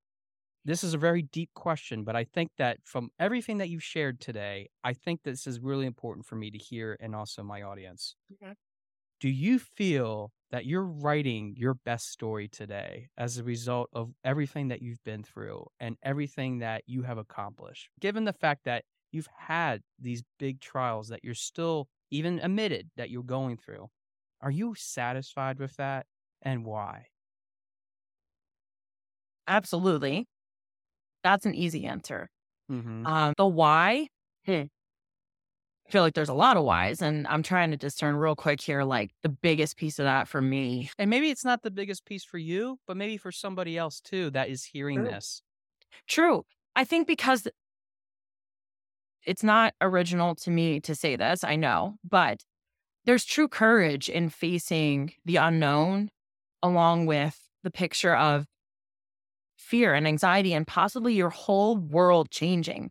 this 0.64 0.84
is 0.84 0.94
a 0.94 0.98
very 0.98 1.22
deep 1.22 1.50
question, 1.54 2.04
but 2.04 2.16
I 2.16 2.24
think 2.24 2.52
that 2.58 2.80
from 2.84 3.10
everything 3.18 3.58
that 3.58 3.70
you've 3.70 3.84
shared 3.84 4.20
today, 4.20 4.70
I 4.84 4.94
think 4.94 5.22
this 5.22 5.46
is 5.46 5.60
really 5.60 5.86
important 5.86 6.26
for 6.26 6.36
me 6.36 6.50
to 6.52 6.58
hear 6.58 6.96
and 7.00 7.14
also 7.14 7.42
my 7.42 7.62
audience. 7.62 8.16
Okay. 8.32 8.54
Do 9.24 9.30
you 9.30 9.58
feel 9.58 10.32
that 10.50 10.66
you're 10.66 10.84
writing 10.84 11.54
your 11.56 11.72
best 11.72 12.10
story 12.10 12.46
today 12.46 13.08
as 13.16 13.38
a 13.38 13.42
result 13.42 13.88
of 13.94 14.12
everything 14.22 14.68
that 14.68 14.82
you've 14.82 15.02
been 15.02 15.22
through 15.22 15.64
and 15.80 15.96
everything 16.02 16.58
that 16.58 16.82
you 16.84 17.04
have 17.04 17.16
accomplished? 17.16 17.88
Given 17.98 18.26
the 18.26 18.34
fact 18.34 18.64
that 18.66 18.84
you've 19.12 19.30
had 19.34 19.80
these 19.98 20.22
big 20.38 20.60
trials 20.60 21.08
that 21.08 21.24
you're 21.24 21.32
still 21.32 21.88
even 22.10 22.38
admitted 22.40 22.90
that 22.98 23.08
you're 23.08 23.22
going 23.22 23.56
through. 23.56 23.88
Are 24.42 24.50
you 24.50 24.74
satisfied 24.76 25.58
with 25.58 25.74
that 25.76 26.04
and 26.42 26.66
why? 26.66 27.06
Absolutely. 29.48 30.26
That's 31.22 31.46
an 31.46 31.54
easy 31.54 31.86
answer. 31.86 32.28
Mm-hmm. 32.70 33.06
Um, 33.06 33.32
the 33.38 33.46
why, 33.46 34.08
hmm. 34.44 34.64
I 35.86 35.90
feel 35.90 36.02
like 36.02 36.14
there's 36.14 36.30
a 36.30 36.34
lot 36.34 36.56
of 36.56 36.64
whys, 36.64 37.02
and 37.02 37.26
I'm 37.26 37.42
trying 37.42 37.70
to 37.70 37.76
discern 37.76 38.16
real 38.16 38.34
quick 38.34 38.60
here, 38.60 38.84
like 38.84 39.10
the 39.22 39.28
biggest 39.28 39.76
piece 39.76 39.98
of 39.98 40.04
that 40.04 40.28
for 40.28 40.40
me. 40.40 40.90
And 40.98 41.10
maybe 41.10 41.30
it's 41.30 41.44
not 41.44 41.62
the 41.62 41.70
biggest 41.70 42.06
piece 42.06 42.24
for 42.24 42.38
you, 42.38 42.78
but 42.86 42.96
maybe 42.96 43.18
for 43.18 43.30
somebody 43.30 43.76
else 43.76 44.00
too 44.00 44.30
that 44.30 44.48
is 44.48 44.64
hearing 44.64 45.00
True. 45.00 45.10
this. 45.10 45.42
True. 46.08 46.44
I 46.74 46.84
think 46.84 47.06
because 47.06 47.46
it's 49.26 49.42
not 49.42 49.74
original 49.80 50.34
to 50.36 50.50
me 50.50 50.80
to 50.80 50.94
say 50.94 51.16
this, 51.16 51.44
I 51.44 51.56
know, 51.56 51.96
but 52.02 52.44
there's 53.04 53.24
true 53.24 53.48
courage 53.48 54.08
in 54.08 54.30
facing 54.30 55.12
the 55.24 55.36
unknown 55.36 56.10
along 56.62 57.06
with 57.06 57.38
the 57.62 57.70
picture 57.70 58.14
of 58.14 58.46
fear 59.56 59.94
and 59.94 60.06
anxiety 60.06 60.52
and 60.52 60.66
possibly 60.66 61.14
your 61.14 61.30
whole 61.30 61.76
world 61.76 62.30
changing. 62.30 62.90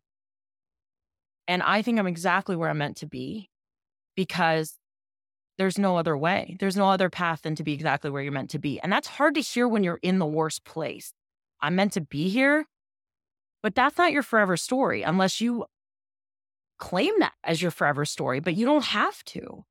And 1.47 1.61
I 1.61 1.81
think 1.81 1.99
I'm 1.99 2.07
exactly 2.07 2.55
where 2.55 2.69
I'm 2.69 2.77
meant 2.77 2.97
to 2.97 3.05
be 3.05 3.49
because 4.15 4.77
there's 5.57 5.77
no 5.77 5.97
other 5.97 6.17
way. 6.17 6.57
There's 6.59 6.77
no 6.77 6.89
other 6.89 7.09
path 7.09 7.41
than 7.43 7.55
to 7.55 7.63
be 7.63 7.73
exactly 7.73 8.09
where 8.09 8.21
you're 8.21 8.31
meant 8.31 8.49
to 8.51 8.59
be. 8.59 8.79
And 8.79 8.91
that's 8.91 9.07
hard 9.07 9.35
to 9.35 9.41
hear 9.41 9.67
when 9.67 9.83
you're 9.83 9.99
in 10.01 10.19
the 10.19 10.25
worst 10.25 10.63
place. 10.65 11.13
I'm 11.61 11.75
meant 11.75 11.93
to 11.93 12.01
be 12.01 12.29
here, 12.29 12.65
but 13.61 13.75
that's 13.75 13.97
not 13.97 14.11
your 14.11 14.23
forever 14.23 14.57
story 14.57 15.03
unless 15.03 15.39
you 15.39 15.65
claim 16.79 17.13
that 17.19 17.33
as 17.43 17.61
your 17.61 17.71
forever 17.71 18.03
story, 18.03 18.39
but 18.39 18.55
you 18.55 18.65
don't 18.65 18.85
have 18.85 19.23
to. 19.25 19.63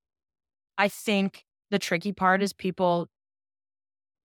I 0.79 0.89
think 0.89 1.45
the 1.71 1.79
tricky 1.79 2.13
part 2.13 2.43
is 2.43 2.53
people 2.53 3.09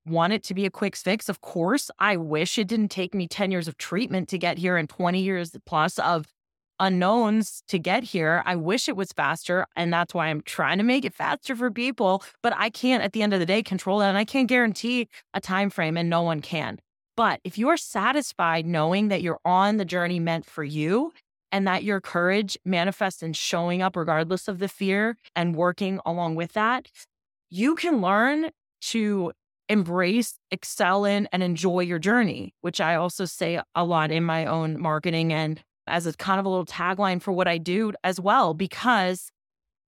want 0.06 0.34
it 0.34 0.44
to 0.44 0.54
be 0.54 0.66
a 0.66 0.70
quick 0.70 0.96
fix. 0.96 1.28
Of 1.28 1.42
course, 1.42 1.92
I 2.00 2.16
wish 2.18 2.58
it 2.58 2.68
didn't 2.68 2.90
take 2.90 3.14
me 3.14 3.28
10 3.28 3.52
years 3.52 3.68
of 3.68 3.78
treatment 3.78 4.30
to 4.30 4.38
get 4.38 4.58
here 4.58 4.78
and 4.78 4.88
20 4.88 5.22
years 5.22 5.56
plus 5.66 6.00
of 6.00 6.28
unknowns 6.80 7.64
to 7.68 7.80
get 7.80 8.04
here. 8.04 8.44
I 8.46 8.56
wish 8.56 8.88
it 8.88 8.96
was 8.96 9.12
faster. 9.12 9.66
And 9.76 9.92
that's 9.92 10.14
why 10.14 10.28
I'm 10.28 10.42
trying 10.42 10.78
to 10.78 10.84
make 10.84 11.06
it 11.06 11.14
faster 11.14 11.56
for 11.56 11.72
people. 11.72 12.24
But 12.44 12.54
I 12.58 12.70
can't 12.70 13.04
at 13.04 13.14
the 13.14 13.22
end 13.22 13.34
of 13.34 13.40
the 13.40 13.46
day 13.46 13.64
control 13.64 14.00
that. 14.00 14.10
And 14.10 14.18
I 14.18 14.26
can't 14.26 14.48
guarantee 14.48 15.08
a 15.34 15.42
time 15.42 15.70
frame 15.70 15.98
and 15.98 16.10
no 16.10 16.22
one 16.22 16.42
can. 16.42 16.80
But 17.16 17.40
if 17.44 17.58
you 17.58 17.70
are 17.70 17.78
satisfied 17.78 18.66
knowing 18.66 19.08
that 19.08 19.22
you're 19.22 19.40
on 19.44 19.78
the 19.78 19.86
journey 19.86 20.20
meant 20.20 20.46
for 20.46 20.64
you 20.64 21.14
and 21.52 21.66
that 21.68 21.84
your 21.84 22.00
courage 22.00 22.58
manifests 22.64 23.24
in 23.24 23.34
showing 23.34 23.82
up 23.82 23.96
regardless 23.96 24.48
of 24.48 24.60
the 24.60 24.68
fear 24.68 25.18
and 25.36 25.56
working 25.56 26.00
along 26.06 26.36
with 26.36 26.54
that, 26.54 26.90
you 27.50 27.76
can 27.76 28.02
learn 28.02 28.52
to 28.82 29.32
embrace, 29.70 30.36
excel 30.52 31.06
in, 31.06 31.28
and 31.32 31.44
enjoy 31.44 31.82
your 31.82 32.00
journey, 32.00 32.54
which 32.62 32.80
I 32.80 32.96
also 32.96 33.26
say 33.26 33.60
a 33.76 33.84
lot 33.84 34.12
in 34.12 34.24
my 34.24 34.46
own 34.46 34.80
marketing 34.80 35.34
and 35.34 35.60
as 35.88 36.06
a 36.06 36.14
kind 36.14 36.40
of 36.40 36.46
a 36.46 36.50
little 36.50 36.66
tagline 36.66 37.22
for 37.22 37.32
what 37.32 37.48
I 37.48 37.58
do 37.58 37.94
as 38.04 38.20
well, 38.20 38.54
because 38.54 39.32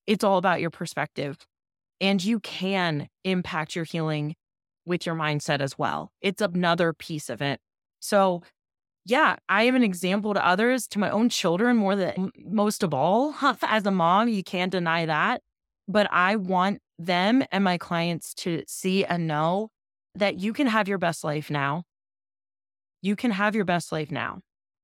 it's 0.06 0.24
all 0.24 0.38
about 0.38 0.60
your 0.60 0.70
perspective 0.70 1.36
and 2.00 2.24
you 2.24 2.40
can 2.40 3.08
impact 3.24 3.74
your 3.74 3.84
healing 3.84 4.34
with 4.86 5.04
your 5.04 5.14
mindset 5.14 5.60
as 5.60 5.78
well. 5.78 6.12
It's 6.20 6.40
another 6.40 6.92
piece 6.92 7.28
of 7.28 7.42
it. 7.42 7.60
So, 8.00 8.42
yeah, 9.04 9.36
I 9.48 9.64
am 9.64 9.74
an 9.74 9.82
example 9.82 10.34
to 10.34 10.46
others, 10.46 10.86
to 10.88 10.98
my 10.98 11.10
own 11.10 11.28
children, 11.28 11.76
more 11.76 11.96
than 11.96 12.30
most 12.44 12.82
of 12.82 12.94
all. 12.94 13.34
As 13.62 13.86
a 13.86 13.90
mom, 13.90 14.28
you 14.28 14.42
can't 14.42 14.72
deny 14.72 15.06
that. 15.06 15.42
But 15.86 16.08
I 16.12 16.36
want 16.36 16.80
them 16.98 17.44
and 17.50 17.64
my 17.64 17.78
clients 17.78 18.34
to 18.34 18.62
see 18.66 19.04
and 19.04 19.26
know 19.26 19.70
that 20.14 20.38
you 20.38 20.52
can 20.52 20.66
have 20.66 20.88
your 20.88 20.98
best 20.98 21.24
life 21.24 21.50
now. 21.50 21.84
You 23.00 23.16
can 23.16 23.30
have 23.30 23.54
your 23.54 23.64
best 23.64 23.92
life 23.92 24.10
now. 24.10 24.40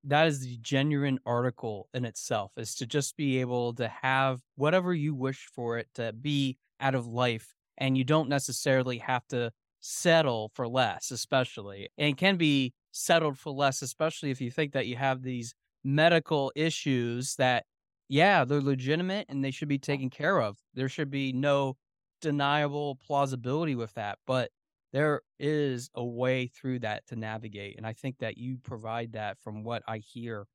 That 0.07 0.27
is 0.27 0.41
the 0.41 0.59
genuine 0.61 1.19
article 1.25 1.89
in 1.95 2.05
itself, 2.05 2.53
is 2.57 2.75
to 2.77 2.87
just 2.87 3.17
be 3.17 3.41
able 3.41 3.73
to 3.75 3.89
have 3.89 4.41
whatever 4.57 4.93
you 4.93 5.15
wish 5.15 5.49
for 5.55 5.79
it 5.79 5.89
to 5.95 6.13
be 6.13 6.59
out 6.81 6.95
of 6.95 7.07
life. 7.07 7.55
And 7.79 7.97
you 7.97 8.05
don't 8.05 8.29
necessarily 8.29 8.99
have 8.99 9.27
to 9.29 9.51
settle 9.81 10.51
for 10.55 10.69
less, 10.69 11.11
especially. 11.11 11.89
And 11.99 12.17
can 12.17 12.37
be 12.37 12.75
settled 12.93 13.39
for 13.39 13.51
less, 13.51 13.83
especially 13.83 14.31
if 14.31 14.41
you 14.41 14.51
think 14.51 14.73
that 14.73 14.87
you 14.87 14.97
have 14.97 15.23
these 15.23 15.55
medical 15.83 16.53
issues 16.55 17.35
that, 17.37 17.65
yeah, 18.09 18.45
they're 18.45 18.61
legitimate 18.61 19.27
and 19.29 19.43
they 19.43 19.51
should 19.51 19.69
be 19.69 19.79
taken 19.79 20.11
care 20.11 20.41
of. 20.41 20.59
There 20.75 20.89
should 20.89 21.11
be 21.11 21.33
no 21.33 21.77
deniable 22.21 22.97
plausibility 22.97 23.75
with 23.75 23.95
that. 23.95 24.19
But 24.27 24.51
there 24.95 25.23
is 25.41 25.91
a 25.97 26.05
way 26.05 26.47
through 26.47 26.79
that 26.79 27.05
to 27.09 27.17
navigate. 27.17 27.77
And 27.77 27.85
I 27.85 27.93
think 27.93 28.19
that 28.19 28.39
you 28.39 28.59
provide 28.63 29.13
that 29.15 29.37
from 29.43 29.65
what 29.65 29.83
I 29.89 29.99
hear. 29.99 30.47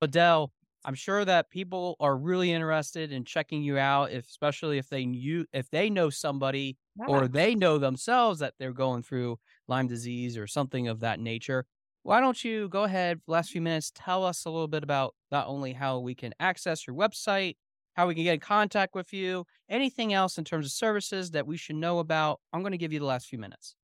Adele, 0.00 0.52
I'm 0.84 0.94
sure 0.94 1.24
that 1.24 1.50
people 1.50 1.96
are 1.98 2.16
really 2.16 2.52
interested 2.52 3.10
in 3.10 3.24
checking 3.24 3.60
you 3.60 3.76
out, 3.76 4.12
if, 4.12 4.26
especially 4.26 4.78
if 4.78 4.88
they 4.88 5.04
knew 5.04 5.44
if 5.52 5.68
they 5.70 5.90
know 5.90 6.10
somebody 6.10 6.76
yeah. 6.96 7.06
or 7.08 7.26
they 7.26 7.56
know 7.56 7.78
themselves 7.78 8.38
that 8.38 8.54
they're 8.60 8.72
going 8.72 9.02
through 9.02 9.40
Lyme 9.66 9.88
disease 9.88 10.38
or 10.38 10.46
something 10.46 10.86
of 10.86 11.00
that 11.00 11.18
nature. 11.18 11.66
Why 12.04 12.20
don't 12.20 12.42
you 12.44 12.68
go 12.68 12.84
ahead, 12.84 13.20
last 13.26 13.50
few 13.50 13.60
minutes, 13.60 13.90
tell 13.92 14.24
us 14.24 14.44
a 14.44 14.50
little 14.50 14.68
bit 14.68 14.84
about 14.84 15.16
not 15.32 15.48
only 15.48 15.72
how 15.72 15.98
we 15.98 16.14
can 16.14 16.32
access 16.38 16.86
your 16.86 16.94
website, 16.94 17.56
how 17.94 18.06
we 18.06 18.14
can 18.14 18.22
get 18.22 18.34
in 18.34 18.40
contact 18.40 18.94
with 18.94 19.12
you, 19.12 19.44
anything 19.68 20.12
else 20.12 20.38
in 20.38 20.44
terms 20.44 20.66
of 20.66 20.70
services 20.70 21.32
that 21.32 21.48
we 21.48 21.56
should 21.56 21.74
know 21.74 21.98
about. 21.98 22.38
I'm 22.52 22.60
going 22.60 22.70
to 22.70 22.78
give 22.78 22.92
you 22.92 23.00
the 23.00 23.04
last 23.04 23.26
few 23.26 23.40
minutes. 23.40 23.74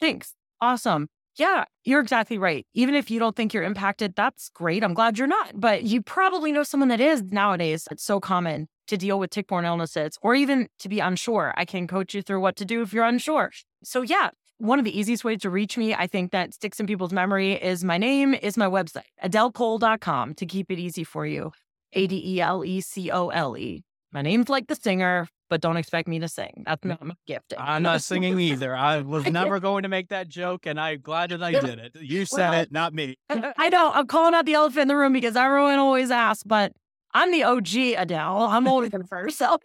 Thanks. 0.00 0.34
Awesome. 0.60 1.08
Yeah, 1.36 1.64
you're 1.84 2.00
exactly 2.00 2.38
right. 2.38 2.66
Even 2.72 2.94
if 2.94 3.10
you 3.10 3.18
don't 3.18 3.36
think 3.36 3.52
you're 3.52 3.62
impacted, 3.62 4.14
that's 4.16 4.48
great. 4.48 4.82
I'm 4.82 4.94
glad 4.94 5.18
you're 5.18 5.26
not. 5.26 5.52
But 5.54 5.82
you 5.82 6.00
probably 6.00 6.50
know 6.50 6.62
someone 6.62 6.88
that 6.88 7.00
is 7.00 7.22
nowadays. 7.24 7.86
It's 7.90 8.02
so 8.02 8.20
common 8.20 8.68
to 8.88 8.96
deal 8.96 9.18
with 9.18 9.30
tick 9.30 9.48
borne 9.48 9.66
illnesses 9.66 10.16
or 10.22 10.34
even 10.34 10.68
to 10.78 10.88
be 10.88 11.00
unsure. 11.00 11.52
I 11.56 11.66
can 11.66 11.86
coach 11.86 12.14
you 12.14 12.22
through 12.22 12.40
what 12.40 12.56
to 12.56 12.64
do 12.64 12.80
if 12.80 12.92
you're 12.92 13.04
unsure. 13.04 13.52
So, 13.84 14.00
yeah, 14.00 14.30
one 14.58 14.78
of 14.78 14.86
the 14.86 14.98
easiest 14.98 15.24
ways 15.24 15.40
to 15.42 15.50
reach 15.50 15.76
me, 15.76 15.92
I 15.92 16.06
think 16.06 16.32
that 16.32 16.54
sticks 16.54 16.80
in 16.80 16.86
people's 16.86 17.12
memory 17.12 17.52
is 17.52 17.84
my 17.84 17.98
name 17.98 18.32
is 18.32 18.56
my 18.56 18.66
website, 18.66 19.02
adelecole.com 19.22 20.34
to 20.34 20.46
keep 20.46 20.70
it 20.70 20.78
easy 20.78 21.04
for 21.04 21.26
you. 21.26 21.52
A 21.92 22.06
D 22.06 22.22
E 22.24 22.40
L 22.40 22.64
E 22.64 22.80
C 22.80 23.10
O 23.10 23.28
L 23.28 23.56
E. 23.58 23.84
My 24.12 24.22
name's 24.22 24.48
like 24.48 24.68
the 24.68 24.74
singer, 24.74 25.28
but 25.48 25.60
don't 25.60 25.76
expect 25.76 26.08
me 26.08 26.18
to 26.18 26.28
sing. 26.28 26.64
That's 26.66 26.84
not 26.84 27.02
my 27.04 27.14
gift. 27.26 27.54
I'm 27.58 27.82
not 27.84 28.02
singing 28.02 28.38
either. 28.38 28.74
I 28.74 29.00
was 29.02 29.26
never 29.26 29.60
going 29.60 29.82
to 29.84 29.88
make 29.88 30.08
that 30.08 30.28
joke, 30.28 30.66
and 30.66 30.80
I'm 30.80 31.00
glad 31.00 31.30
that 31.30 31.42
I 31.42 31.52
did 31.52 31.78
it. 31.78 31.96
You 32.00 32.24
said 32.24 32.50
well, 32.50 32.60
it, 32.60 32.72
not 32.72 32.94
me. 32.94 33.16
I 33.30 33.68
know. 33.68 33.90
I'm 33.92 34.06
calling 34.06 34.34
out 34.34 34.46
the 34.46 34.54
elephant 34.54 34.82
in 34.82 34.88
the 34.88 34.96
room 34.96 35.12
because 35.12 35.36
everyone 35.36 35.78
always 35.78 36.10
asks, 36.10 36.42
but 36.44 36.72
I'm 37.14 37.30
the 37.30 37.44
OG 37.44 37.76
Adele. 37.96 38.42
I'm 38.42 38.66
older 38.68 38.88
than 38.88 39.04
first. 39.04 39.38
So. 39.38 39.58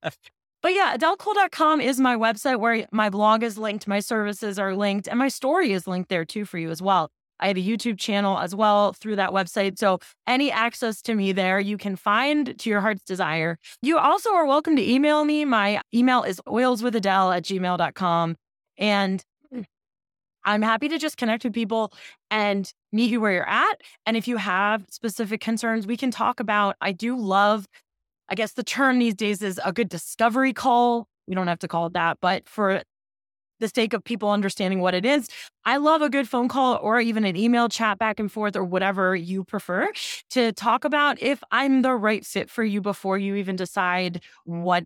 but 0.00 0.18
yeah, 0.68 0.96
adelecole.com 0.96 1.80
is 1.80 2.00
my 2.00 2.16
website 2.16 2.58
where 2.58 2.86
my 2.90 3.10
blog 3.10 3.42
is 3.42 3.58
linked, 3.58 3.86
my 3.86 4.00
services 4.00 4.58
are 4.58 4.74
linked, 4.74 5.08
and 5.08 5.18
my 5.18 5.28
story 5.28 5.72
is 5.72 5.86
linked 5.86 6.08
there 6.08 6.24
too 6.24 6.44
for 6.44 6.58
you 6.58 6.70
as 6.70 6.82
well. 6.82 7.10
I 7.40 7.48
have 7.48 7.56
a 7.56 7.60
YouTube 7.60 7.98
channel 7.98 8.38
as 8.38 8.54
well 8.54 8.92
through 8.92 9.16
that 9.16 9.30
website. 9.30 9.78
So 9.78 9.98
any 10.26 10.50
access 10.50 11.02
to 11.02 11.14
me 11.14 11.32
there, 11.32 11.58
you 11.58 11.76
can 11.76 11.96
find 11.96 12.58
to 12.58 12.70
your 12.70 12.80
heart's 12.80 13.04
desire. 13.04 13.58
You 13.82 13.98
also 13.98 14.30
are 14.34 14.46
welcome 14.46 14.76
to 14.76 14.82
email 14.82 15.24
me. 15.24 15.44
My 15.44 15.80
email 15.92 16.22
is 16.22 16.40
oilswithadele 16.46 17.36
at 17.36 17.42
gmail.com. 17.44 18.36
And 18.78 19.24
hmm. 19.52 19.62
I'm 20.44 20.62
happy 20.62 20.88
to 20.88 20.98
just 20.98 21.16
connect 21.16 21.44
with 21.44 21.52
people 21.52 21.92
and 22.30 22.72
meet 22.92 23.10
you 23.10 23.20
where 23.20 23.32
you're 23.32 23.48
at. 23.48 23.80
And 24.06 24.16
if 24.16 24.28
you 24.28 24.36
have 24.36 24.84
specific 24.90 25.40
concerns, 25.40 25.86
we 25.86 25.96
can 25.96 26.10
talk 26.10 26.40
about. 26.40 26.76
I 26.80 26.92
do 26.92 27.16
love, 27.16 27.66
I 28.28 28.34
guess 28.34 28.52
the 28.52 28.64
term 28.64 28.98
these 28.98 29.14
days 29.14 29.42
is 29.42 29.60
a 29.64 29.72
good 29.72 29.88
discovery 29.88 30.52
call. 30.52 31.08
We 31.26 31.34
don't 31.34 31.48
have 31.48 31.58
to 31.60 31.68
call 31.68 31.86
it 31.86 31.94
that, 31.94 32.18
but 32.20 32.48
for 32.48 32.82
the 33.60 33.68
sake 33.68 33.92
of 33.92 34.04
people 34.04 34.30
understanding 34.30 34.80
what 34.80 34.94
it 34.94 35.04
is. 35.04 35.28
I 35.64 35.76
love 35.76 36.02
a 36.02 36.10
good 36.10 36.28
phone 36.28 36.48
call 36.48 36.78
or 36.82 37.00
even 37.00 37.24
an 37.24 37.36
email 37.36 37.68
chat 37.68 37.98
back 37.98 38.20
and 38.20 38.30
forth 38.30 38.56
or 38.56 38.64
whatever 38.64 39.14
you 39.14 39.44
prefer 39.44 39.90
to 40.30 40.52
talk 40.52 40.84
about 40.84 41.20
if 41.22 41.42
I'm 41.50 41.82
the 41.82 41.94
right 41.94 42.24
fit 42.24 42.50
for 42.50 42.64
you 42.64 42.80
before 42.80 43.18
you 43.18 43.36
even 43.36 43.56
decide 43.56 44.22
what 44.44 44.84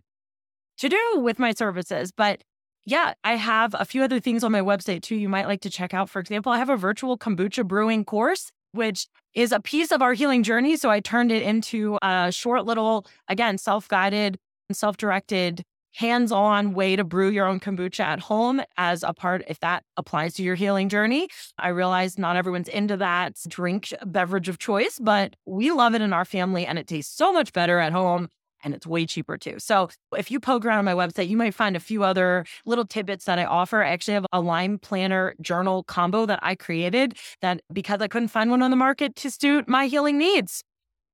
to 0.77 0.89
do 0.89 0.99
with 1.17 1.39
my 1.39 1.51
services. 1.53 2.11
But 2.11 2.41
yeah, 2.85 3.13
I 3.23 3.35
have 3.35 3.75
a 3.77 3.85
few 3.85 4.03
other 4.03 4.19
things 4.19 4.43
on 4.43 4.51
my 4.51 4.61
website 4.61 5.01
too 5.01 5.15
you 5.15 5.29
might 5.29 5.47
like 5.47 5.61
to 5.61 5.69
check 5.69 5.93
out. 5.93 6.09
For 6.09 6.19
example, 6.19 6.51
I 6.51 6.57
have 6.57 6.69
a 6.69 6.77
virtual 6.77 7.17
kombucha 7.17 7.67
brewing 7.67 8.05
course 8.05 8.51
which 8.71 9.07
is 9.33 9.51
a 9.51 9.59
piece 9.59 9.91
of 9.91 10.01
our 10.01 10.13
healing 10.13 10.43
journey. 10.43 10.75
So 10.77 10.89
I 10.89 10.99
turned 10.99 11.31
it 11.31 11.43
into 11.43 11.97
a 12.01 12.31
short 12.31 12.65
little, 12.65 13.05
again, 13.27 13.57
self 13.57 13.87
guided, 13.87 14.37
and 14.69 14.77
self 14.77 14.97
directed 14.97 15.63
hands 15.93 16.31
on 16.31 16.73
way 16.73 16.95
to 16.95 17.03
brew 17.03 17.29
your 17.29 17.45
own 17.45 17.59
kombucha 17.59 18.01
at 18.01 18.19
home 18.19 18.61
as 18.77 19.03
a 19.03 19.13
part, 19.13 19.43
if 19.47 19.59
that 19.59 19.83
applies 19.97 20.33
to 20.35 20.43
your 20.43 20.55
healing 20.55 20.89
journey. 20.89 21.27
I 21.57 21.69
realize 21.69 22.17
not 22.17 22.35
everyone's 22.35 22.67
into 22.67 22.97
that 22.97 23.37
drink 23.47 23.93
beverage 24.05 24.49
of 24.49 24.59
choice, 24.59 24.99
but 24.99 25.35
we 25.45 25.71
love 25.71 25.95
it 25.95 26.01
in 26.01 26.13
our 26.13 26.25
family 26.25 26.65
and 26.65 26.77
it 26.77 26.87
tastes 26.87 27.15
so 27.15 27.33
much 27.33 27.53
better 27.53 27.79
at 27.79 27.91
home 27.91 28.29
and 28.63 28.73
it's 28.73 28.85
way 28.85 29.05
cheaper 29.05 29.37
too. 29.37 29.55
So 29.57 29.89
if 30.17 30.31
you 30.31 30.39
poke 30.39 30.65
around 30.65 30.79
on 30.79 30.85
my 30.85 30.93
website, 30.93 31.29
you 31.29 31.37
might 31.37 31.53
find 31.53 31.75
a 31.75 31.79
few 31.79 32.03
other 32.03 32.45
little 32.65 32.85
tidbits 32.85 33.25
that 33.25 33.39
I 33.39 33.45
offer. 33.45 33.83
I 33.83 33.89
actually 33.89 34.15
have 34.15 34.25
a 34.33 34.41
Lyme 34.41 34.79
planner 34.79 35.35
journal 35.41 35.83
combo 35.83 36.25
that 36.25 36.39
I 36.41 36.55
created 36.55 37.17
that 37.41 37.61
because 37.71 38.01
I 38.01 38.07
couldn't 38.07 38.29
find 38.29 38.51
one 38.51 38.61
on 38.61 38.71
the 38.71 38.77
market 38.77 39.15
to 39.17 39.31
suit 39.31 39.67
my 39.67 39.87
healing 39.87 40.17
needs. 40.17 40.63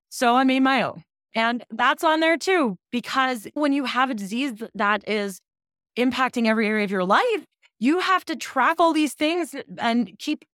So 0.09 0.35
I 0.35 0.43
made 0.43 0.61
my 0.61 0.81
own. 0.81 1.03
And 1.35 1.65
that's 1.69 2.03
on 2.03 2.21
there 2.21 2.37
too, 2.37 2.77
because 2.91 3.47
when 3.53 3.73
you 3.73 3.85
have 3.85 4.09
a 4.09 4.13
disease 4.13 4.53
that 4.73 5.07
is 5.07 5.41
impacting 5.97 6.47
every 6.47 6.67
area 6.67 6.85
of 6.85 6.91
your 6.91 7.03
life, 7.03 7.45
you 7.79 7.99
have 7.99 8.23
to 8.25 8.35
track 8.37 8.77
all 8.79 8.93
these 8.93 9.13
things 9.13 9.53
and 9.77 10.17
keep 10.17 10.45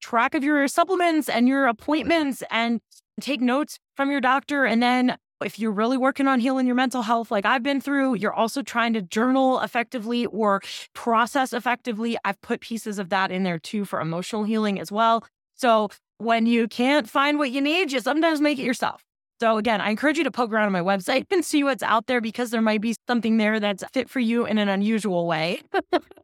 track 0.00 0.34
of 0.34 0.42
your 0.42 0.66
supplements 0.66 1.28
and 1.28 1.46
your 1.46 1.66
appointments 1.66 2.42
and 2.50 2.80
take 3.20 3.40
notes 3.40 3.78
from 3.96 4.10
your 4.10 4.20
doctor. 4.20 4.64
And 4.64 4.82
then 4.82 5.16
if 5.42 5.58
you're 5.58 5.72
really 5.72 5.98
working 5.98 6.26
on 6.26 6.40
healing 6.40 6.66
your 6.66 6.74
mental 6.74 7.02
health, 7.02 7.30
like 7.30 7.44
I've 7.44 7.62
been 7.62 7.80
through, 7.80 8.14
you're 8.14 8.32
also 8.32 8.62
trying 8.62 8.94
to 8.94 9.02
journal 9.02 9.60
effectively 9.60 10.24
or 10.26 10.62
process 10.94 11.52
effectively. 11.52 12.16
I've 12.24 12.40
put 12.40 12.60
pieces 12.60 12.98
of 12.98 13.10
that 13.10 13.30
in 13.30 13.42
there 13.42 13.58
too 13.58 13.84
for 13.84 14.00
emotional 14.00 14.44
healing 14.44 14.80
as 14.80 14.90
well. 14.90 15.24
So 15.54 15.90
when 16.16 16.46
you 16.46 16.66
can't 16.66 17.08
find 17.08 17.38
what 17.38 17.50
you 17.50 17.60
need, 17.60 17.92
you 17.92 18.00
sometimes 18.00 18.40
make 18.40 18.58
it 18.58 18.64
yourself. 18.64 19.04
So 19.44 19.58
again, 19.58 19.82
I 19.82 19.90
encourage 19.90 20.16
you 20.16 20.24
to 20.24 20.30
poke 20.30 20.50
around 20.50 20.64
on 20.64 20.72
my 20.72 20.80
website 20.80 21.26
and 21.30 21.44
see 21.44 21.62
what's 21.64 21.82
out 21.82 22.06
there 22.06 22.22
because 22.22 22.50
there 22.50 22.62
might 22.62 22.80
be 22.80 22.96
something 23.06 23.36
there 23.36 23.60
that's 23.60 23.84
fit 23.92 24.08
for 24.08 24.18
you 24.18 24.46
in 24.46 24.56
an 24.56 24.70
unusual 24.70 25.26
way. 25.26 25.60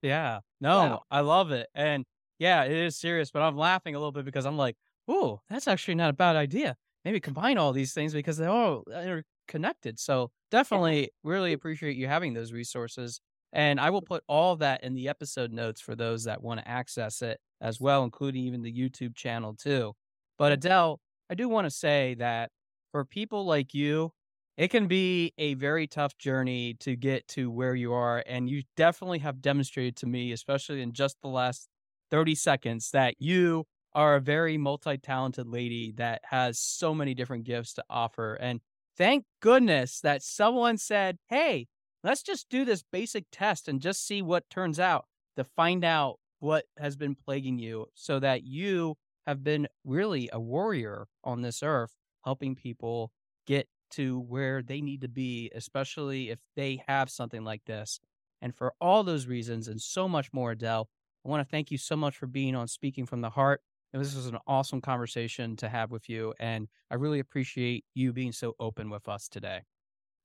yeah. 0.03 0.39
No, 0.63 0.83
yeah. 0.85 0.97
I 1.11 1.21
love 1.21 1.53
it. 1.53 1.69
And 1.75 2.05
yeah, 2.39 2.65
it 2.65 2.73
is 2.73 2.97
serious, 2.97 3.31
but 3.31 3.41
I'm 3.41 3.57
laughing 3.59 3.95
a 3.95 3.99
little 3.99 4.13
bit 4.13 4.27
because 4.27 4.47
I'm 4.47 4.57
like, 4.57 4.77
ooh, 5.11 5.39
that's 5.51 5.69
actually 5.69 5.97
not 5.97 6.11
a 6.11 6.13
bad 6.15 6.37
idea. 6.37 6.77
Maybe 7.05 7.21
combine 7.21 7.59
all 7.59 7.73
these 7.73 7.93
things 7.93 8.15
because 8.15 8.39
they're 8.39 8.51
all 8.51 8.85
uh, 8.91 9.01
interconnected. 9.01 9.99
So 9.99 10.31
definitely 10.51 11.11
really 11.23 11.53
appreciate 11.55 11.97
you 11.97 12.09
having 12.09 12.33
those 12.35 12.53
resources. 12.53 13.21
And 13.53 13.81
I 13.81 13.91
will 13.91 14.03
put 14.03 14.23
all 14.29 14.57
that 14.57 14.83
in 14.83 14.95
the 14.95 15.09
episode 15.09 15.53
notes 15.53 15.81
for 15.81 15.95
those 15.95 16.25
that 16.25 16.43
want 16.43 16.61
to 16.61 16.69
access 16.69 17.21
it 17.21 17.39
as 17.61 17.81
well, 17.81 18.03
including 18.05 18.45
even 18.45 18.63
the 18.63 18.73
YouTube 18.73 19.15
channel 19.15 19.55
too. 19.55 19.93
But 20.39 20.53
Adele, 20.53 21.01
I 21.31 21.35
do 21.35 21.49
want 21.49 21.67
to 21.67 21.71
say 21.71 22.17
that 22.19 22.51
for 22.91 23.05
people 23.05 23.45
like 23.45 23.75
you, 23.75 24.13
it 24.57 24.69
can 24.69 24.87
be 24.87 25.33
a 25.39 25.55
very 25.55 25.87
tough 25.87 26.19
journey 26.19 26.75
to 26.81 26.97
get 26.97 27.27
to 27.29 27.51
where 27.51 27.75
you 27.75 27.93
are. 27.93 28.23
And 28.27 28.49
you 28.49 28.63
definitely 28.77 29.21
have 29.21 29.41
demonstrated 29.41 29.97
to 29.97 30.07
me, 30.07 30.33
especially 30.33 30.83
in 30.83 30.93
just 30.93 31.17
the 31.23 31.29
last 31.29 31.69
30 32.11 32.35
seconds, 32.35 32.91
that 32.91 33.15
you 33.19 33.65
are 33.95 34.17
a 34.17 34.21
very 34.21 34.59
multi 34.59 34.99
talented 34.99 35.47
lady 35.47 35.93
that 35.97 36.23
has 36.25 36.59
so 36.59 36.95
many 36.95 37.15
different 37.15 37.45
gifts 37.45 37.75
to 37.75 37.85
offer. 37.89 38.35
And 38.35 38.61
thank 38.97 39.25
goodness 39.41 40.01
that 40.01 40.23
someone 40.23 40.77
said, 40.77 41.19
Hey, 41.29 41.69
let's 42.05 42.23
just 42.23 42.49
do 42.51 42.65
this 42.65 42.83
basic 42.83 43.25
test 43.33 43.69
and 43.69 43.81
just 43.81 44.07
see 44.07 44.23
what 44.23 44.49
turns 44.51 44.79
out 44.79 45.07
to 45.37 45.45
find 45.45 45.85
out 45.85 46.19
what 46.41 46.65
has 46.79 46.97
been 46.97 47.15
plaguing 47.15 47.59
you 47.59 47.87
so 47.95 48.19
that 48.19 48.45
you 48.45 48.97
have 49.27 49.45
been 49.45 49.69
really 49.85 50.29
a 50.33 50.41
warrior 50.41 51.07
on 51.23 51.43
this 51.43 51.63
earth 51.63 51.95
helping 52.25 52.55
people 52.55 53.13
get 53.47 53.69
to 53.91 54.21
where 54.21 54.63
they 54.63 54.81
need 54.81 55.01
to 55.01 55.09
be, 55.09 55.51
especially 55.55 56.31
if 56.31 56.41
they 56.57 56.83
have 56.87 57.11
something 57.11 57.45
like 57.45 57.65
this. 57.67 58.01
And 58.43 58.55
for 58.55 58.73
all 58.81 59.03
those 59.03 59.27
reasons 59.27 59.69
and 59.69 59.81
so 59.81 60.09
much 60.09 60.33
more, 60.33 60.53
Adele, 60.53 60.89
I 61.25 61.29
want 61.29 61.47
to 61.47 61.51
thank 61.51 61.71
you 61.71 61.79
so 61.79 61.97
much 61.97 62.17
for 62.17 62.27
being 62.27 62.55
on 62.55 62.69
Speaking 62.69 63.05
from 63.07 63.21
the 63.21 63.31
Heart. 63.31 63.61
And 63.93 64.03
this 64.03 64.15
was 64.15 64.27
an 64.27 64.39
awesome 64.47 64.81
conversation 64.81 65.57
to 65.57 65.69
have 65.69 65.91
with 65.91 66.09
you. 66.09 66.33
And 66.39 66.69
I 66.91 66.95
really 66.95 67.19
appreciate 67.19 67.85
you 67.95 68.13
being 68.13 68.33
so 68.33 68.55
open 68.61 68.89
with 68.89 69.09
us 69.09 69.29
today. 69.29 69.63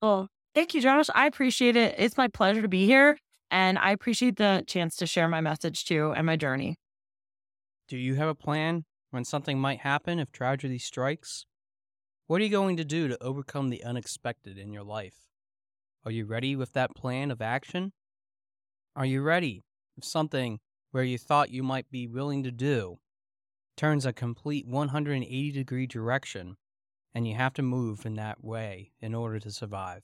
Well, 0.02 0.30
thank 0.54 0.74
you, 0.74 0.82
Josh. 0.82 1.08
I 1.14 1.26
appreciate 1.26 1.76
it. 1.76 1.96
It's 1.98 2.18
my 2.18 2.28
pleasure 2.28 2.62
to 2.62 2.68
be 2.68 2.86
here. 2.86 3.18
And 3.50 3.78
I 3.80 3.92
appreciate 3.92 4.38
the 4.38 4.64
chance 4.68 4.96
to 4.98 5.08
share 5.08 5.28
my 5.28 5.42
message 5.42 5.86
too 5.86 6.14
and 6.16 6.26
my 6.26 6.36
journey. 6.36 6.78
Do 7.88 7.98
you 7.98 8.16
have 8.16 8.28
a 8.28 8.36
plan 8.36 8.86
when 9.12 9.26
something 9.26 9.60
might 9.60 9.80
happen 9.80 10.20
if 10.20 10.32
tragedy 10.32 10.78
strikes? 10.78 11.46
What 12.28 12.42
are 12.42 12.44
you 12.44 12.50
going 12.50 12.78
to 12.78 12.84
do 12.84 13.08
to 13.08 13.22
overcome 13.22 13.70
the 13.70 13.84
unexpected 13.84 14.58
in 14.58 14.74
your 14.74 14.84
life? 14.84 15.28
Are 16.06 16.12
you 16.12 16.26
ready 16.26 16.56
with 16.56 16.74
that 16.74 16.96
plan 16.96 17.30
of 17.30 17.40
action? 17.40 17.94
Are 18.96 19.06
you 19.06 19.22
ready 19.22 19.64
if 19.96 20.04
something 20.04 20.60
where 20.90 21.04
you 21.04 21.20
thought 21.20 21.52
you 21.52 21.62
might 21.62 21.92
be 21.92 22.08
willing 22.08 22.42
to 22.42 22.52
do 22.52 22.98
turns 23.78 24.08
a 24.08 24.14
complete 24.14 24.66
180 24.66 25.52
degree 25.52 25.86
direction 25.86 26.56
and 27.14 27.28
you 27.28 27.36
have 27.36 27.54
to 27.54 27.62
move 27.62 28.08
in 28.08 28.16
that 28.16 28.44
way 28.44 28.92
in 29.00 29.14
order 29.14 29.40
to 29.40 29.52
survive? 29.52 30.02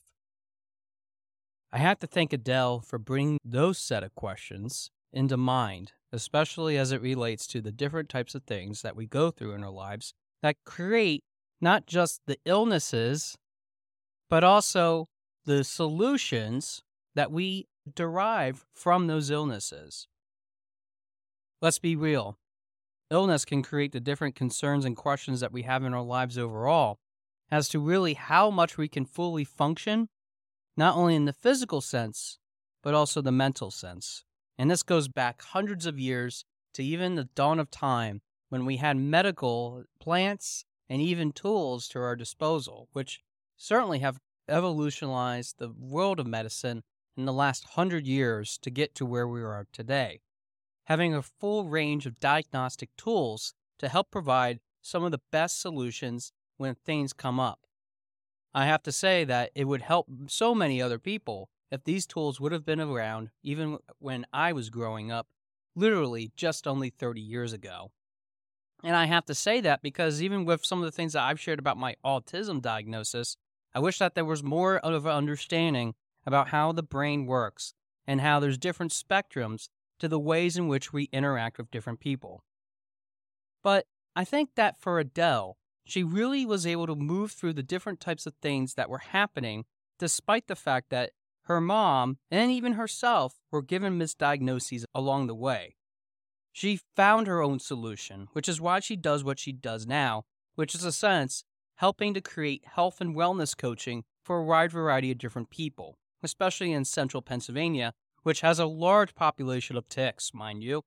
I 1.72 1.80
have 1.80 1.98
to 2.00 2.08
thank 2.08 2.34
Adele 2.34 2.82
for 2.82 3.00
bringing 3.00 3.40
those 3.44 3.80
set 3.80 4.04
of 4.04 4.14
questions 4.14 4.92
into 5.12 5.38
mind, 5.38 5.94
especially 6.12 6.78
as 6.78 6.92
it 6.92 7.02
relates 7.02 7.48
to 7.48 7.62
the 7.62 7.72
different 7.72 8.10
types 8.10 8.36
of 8.36 8.44
things 8.44 8.84
that 8.84 8.96
we 8.96 9.08
go 9.08 9.32
through 9.32 9.54
in 9.54 9.64
our 9.64 9.72
lives 9.72 10.14
that 10.44 10.58
create 10.66 11.24
not 11.62 11.86
just 11.86 12.22
the 12.26 12.38
illnesses, 12.46 13.38
but 14.30 14.44
also 14.44 15.08
the 15.46 15.64
solutions 15.64 16.82
that 17.16 17.32
we 17.32 17.68
derive 17.96 18.66
from 18.74 19.08
those 19.08 19.30
illnesses. 19.30 20.08
Let's 21.62 21.80
be 21.80 21.96
real. 21.96 22.38
Illness 23.12 23.46
can 23.46 23.62
create 23.62 23.92
the 23.92 24.00
different 24.00 24.36
concerns 24.36 24.86
and 24.86 24.96
questions 24.96 25.42
that 25.42 25.52
we 25.52 25.64
have 25.64 25.84
in 25.84 25.94
our 25.94 26.02
lives 26.02 26.38
overall 26.38 26.98
as 27.52 27.68
to 27.70 27.80
really 27.80 28.14
how 28.14 28.50
much 28.50 28.78
we 28.78 28.88
can 28.88 29.06
fully 29.06 29.44
function, 29.44 30.08
not 30.78 30.96
only 30.96 31.16
in 31.16 31.26
the 31.26 31.34
physical 31.34 31.82
sense, 31.82 32.40
but 32.82 32.94
also 32.94 33.22
the 33.22 33.32
mental 33.32 33.70
sense. 33.70 34.24
And 34.58 34.72
this 34.72 34.84
goes 34.84 35.08
back 35.08 35.42
hundreds 35.42 35.86
of 35.86 36.00
years 36.00 36.46
to 36.74 36.84
even 36.84 37.16
the 37.16 37.26
dawn 37.36 37.60
of 37.60 37.70
time 37.70 38.22
when 38.50 38.66
we 38.66 38.78
had 38.78 38.96
medical 38.96 39.84
plants 40.00 40.66
and 40.92 41.02
even 41.02 41.32
tools 41.32 41.88
to 41.88 42.02
our 42.02 42.18
disposal, 42.18 42.90
which 42.92 43.22
certainly 43.56 44.00
have 44.00 44.20
evolutionized 44.50 45.56
the 45.58 45.70
world 45.70 46.20
of 46.20 46.28
medicine 46.28 46.84
in 47.16 47.24
the 47.24 47.32
last 47.32 47.64
hundred 47.64 48.06
years 48.06 48.58
to 48.58 48.70
get 48.70 48.94
to 48.94 49.06
where 49.06 49.26
we 49.26 49.42
are 49.42 49.66
today. 49.72 50.20
Having 50.88 51.16
a 51.16 51.22
full 51.22 51.70
range 51.70 52.06
of 52.06 52.20
diagnostic 52.20 52.90
tools 52.98 53.54
to 53.80 53.88
help 53.88 54.12
provide 54.12 54.60
some 54.82 55.06
of 55.06 55.12
the 55.12 55.22
best 55.32 55.62
solutions 55.62 56.34
when 56.58 56.76
things 56.76 57.14
come 57.14 57.40
up. 57.40 57.62
I 58.54 58.66
have 58.66 58.84
to 58.84 58.92
say 58.92 59.24
that 59.24 59.52
it 59.56 59.70
would 59.70 59.84
help 59.84 60.08
so 60.28 60.54
many 60.54 60.82
other 60.82 61.00
people 61.00 61.48
if 61.72 61.86
these 61.86 62.06
tools 62.06 62.42
would 62.42 62.52
have 62.52 62.66
been 62.66 62.82
around 62.82 63.30
even 63.44 63.78
when 64.00 64.26
I 64.34 64.52
was 64.52 64.70
growing 64.70 65.10
up, 65.10 65.28
literally 65.74 66.34
just 66.36 66.68
only 66.68 66.90
30 66.90 67.22
years 67.22 67.54
ago. 67.54 67.92
And 68.84 68.96
I 68.96 69.06
have 69.06 69.26
to 69.26 69.36
say 69.36 69.62
that 69.62 69.82
because 69.82 70.22
even 70.22 70.46
with 70.46 70.66
some 70.66 70.80
of 70.80 70.86
the 70.86 70.92
things 70.92 71.14
that 71.14 71.24
I've 71.24 71.40
shared 71.40 71.60
about 71.60 71.78
my 71.78 71.96
autism 72.04 72.62
diagnosis, 72.62 73.38
I 73.74 73.80
wish 73.80 74.00
that 74.00 74.16
there 74.16 74.26
was 74.26 74.44
more 74.44 74.78
of 74.78 75.06
an 75.06 75.12
understanding 75.12 75.94
about 76.26 76.50
how 76.50 76.72
the 76.72 76.84
brain 76.84 77.26
works 77.26 77.74
and 78.08 78.22
how 78.22 78.40
there's 78.40 78.58
different 78.58 78.92
spectrums 78.92 79.70
to 80.00 80.08
the 80.08 80.20
ways 80.20 80.58
in 80.58 80.68
which 80.68 80.92
we 80.92 81.10
interact 81.12 81.58
with 81.58 81.72
different 81.72 82.00
people. 82.00 82.44
But 83.64 83.86
I 84.16 84.26
think 84.26 84.50
that 84.56 84.82
for 84.82 85.00
Adele, 85.00 85.58
she 85.86 86.04
really 86.04 86.46
was 86.46 86.66
able 86.66 86.88
to 86.88 86.96
move 86.96 87.32
through 87.32 87.54
the 87.54 87.64
different 87.64 88.00
types 88.00 88.26
of 88.26 88.34
things 88.42 88.74
that 88.74 88.90
were 88.90 89.00
happening 89.00 89.66
despite 90.00 90.48
the 90.48 90.56
fact 90.56 90.90
that 90.90 91.12
her 91.44 91.62
mom 91.62 92.18
and 92.30 92.52
even 92.52 92.74
herself 92.74 93.36
were 93.52 93.62
given 93.62 94.00
misdiagnoses 94.00 94.86
along 94.96 95.28
the 95.28 95.36
way. 95.36 95.76
She 96.52 96.80
found 96.96 97.28
her 97.28 97.42
own 97.42 97.60
solution, 97.60 98.28
which 98.34 98.50
is 98.50 98.60
why 98.60 98.80
she 98.80 98.96
does 98.96 99.24
what 99.24 99.40
she 99.40 99.52
does 99.52 99.88
now, 99.88 100.24
which 100.56 100.76
is 100.76 100.84
a 100.84 100.92
sense 100.92 101.44
helping 101.76 102.14
to 102.14 102.22
create 102.22 102.66
health 102.66 103.02
and 103.02 103.16
wellness 103.16 103.58
coaching 103.58 104.04
for 104.24 104.38
a 104.38 104.44
wide 104.44 104.72
variety 104.72 105.12
of 105.12 105.18
different 105.18 105.50
people, 105.50 105.98
especially 106.22 106.72
in 106.72 106.86
central 106.86 107.22
Pennsylvania, 107.22 107.94
which 108.24 108.42
has 108.42 108.60
a 108.60 108.66
large 108.66 109.16
population 109.16 109.76
of 109.76 109.90
ticks, 109.90 110.34
mind 110.34 110.64
you. 110.64 110.84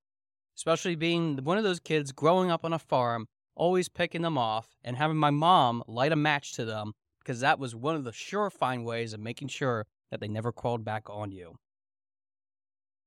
Especially 0.57 0.95
being 0.95 1.39
one 1.43 1.59
of 1.59 1.65
those 1.65 1.81
kids 1.81 2.13
growing 2.13 2.51
up 2.51 2.65
on 2.65 2.73
a 2.73 2.79
farm, 2.79 3.27
always 3.57 3.89
picking 3.89 4.23
them 4.23 4.39
off, 4.39 4.77
and 4.85 4.97
having 4.97 5.17
my 5.17 5.31
mom 5.31 5.83
light 5.89 6.13
a 6.13 6.17
match 6.17 6.53
to 6.53 6.65
them 6.65 6.93
because 7.19 7.41
that 7.41 7.59
was 7.59 7.75
one 7.75 7.97
of 7.97 8.05
the 8.05 8.13
surefire 8.13 8.85
ways 8.85 9.15
of 9.15 9.21
making 9.21 9.49
sure 9.49 9.87
that 10.11 10.21
they 10.21 10.29
never 10.29 10.53
crawled 10.53 10.85
back 10.85 11.09
on 11.09 11.33
you. 11.33 11.57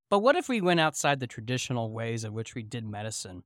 But 0.09 0.19
what 0.19 0.35
if 0.35 0.47
we 0.47 0.61
went 0.61 0.79
outside 0.79 1.19
the 1.19 1.27
traditional 1.27 1.91
ways 1.91 2.23
in 2.23 2.33
which 2.33 2.55
we 2.55 2.63
did 2.63 2.85
medicine, 2.85 3.43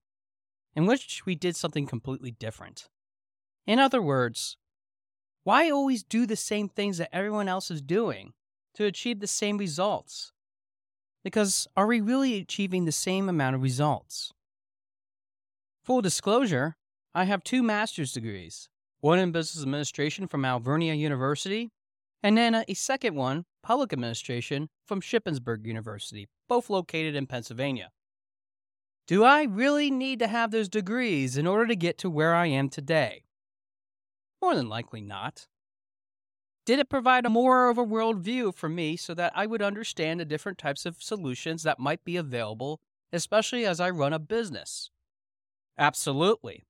in 0.75 0.85
which 0.85 1.25
we 1.25 1.35
did 1.35 1.55
something 1.55 1.87
completely 1.87 2.31
different? 2.31 2.89
In 3.65 3.79
other 3.79 4.01
words, 4.01 4.57
why 5.43 5.69
always 5.69 6.03
do 6.03 6.25
the 6.25 6.35
same 6.35 6.69
things 6.69 6.97
that 6.99 7.13
everyone 7.13 7.47
else 7.47 7.71
is 7.71 7.81
doing? 7.81 8.33
to 8.75 8.85
achieve 8.85 9.19
the 9.19 9.27
same 9.27 9.57
results. 9.57 10.31
Because 11.23 11.67
are 11.77 11.87
we 11.87 12.01
really 12.01 12.37
achieving 12.37 12.85
the 12.85 12.91
same 12.91 13.29
amount 13.29 13.55
of 13.55 13.61
results? 13.61 14.33
Full 15.83 16.01
disclosure, 16.01 16.77
I 17.13 17.25
have 17.25 17.43
two 17.43 17.63
master's 17.63 18.13
degrees 18.13 18.69
one 19.01 19.17
in 19.17 19.31
business 19.31 19.63
administration 19.63 20.27
from 20.27 20.45
Alvernia 20.45 20.93
University, 20.93 21.71
and 22.23 22.37
then 22.37 22.55
uh, 22.55 22.63
a 22.67 22.73
second 22.73 23.15
one, 23.15 23.45
public 23.63 23.93
administration, 23.93 24.69
from 24.85 25.01
Shippensburg 25.01 25.65
University, 25.65 26.27
both 26.47 26.69
located 26.69 27.15
in 27.15 27.27
Pennsylvania. 27.27 27.89
Do 29.07 29.23
I 29.23 29.43
really 29.43 29.91
need 29.91 30.19
to 30.19 30.27
have 30.27 30.51
those 30.51 30.69
degrees 30.69 31.35
in 31.37 31.47
order 31.47 31.67
to 31.67 31.75
get 31.75 31.97
to 31.99 32.09
where 32.09 32.35
I 32.35 32.47
am 32.47 32.69
today? 32.69 33.23
More 34.41 34.55
than 34.55 34.69
likely 34.69 35.01
not. 35.01 35.47
Did 36.65 36.79
it 36.79 36.89
provide 36.89 37.25
a 37.25 37.29
more 37.29 37.69
of 37.69 37.77
a 37.77 37.85
worldview 37.85 38.53
for 38.53 38.69
me 38.69 38.95
so 38.95 39.13
that 39.15 39.33
I 39.35 39.45
would 39.47 39.61
understand 39.61 40.19
the 40.19 40.25
different 40.25 40.57
types 40.57 40.85
of 40.85 41.01
solutions 41.01 41.63
that 41.63 41.79
might 41.79 42.03
be 42.03 42.17
available, 42.17 42.79
especially 43.11 43.65
as 43.65 43.79
I 43.79 43.89
run 43.89 44.13
a 44.13 44.19
business? 44.19 44.91
Absolutely. 45.77 46.63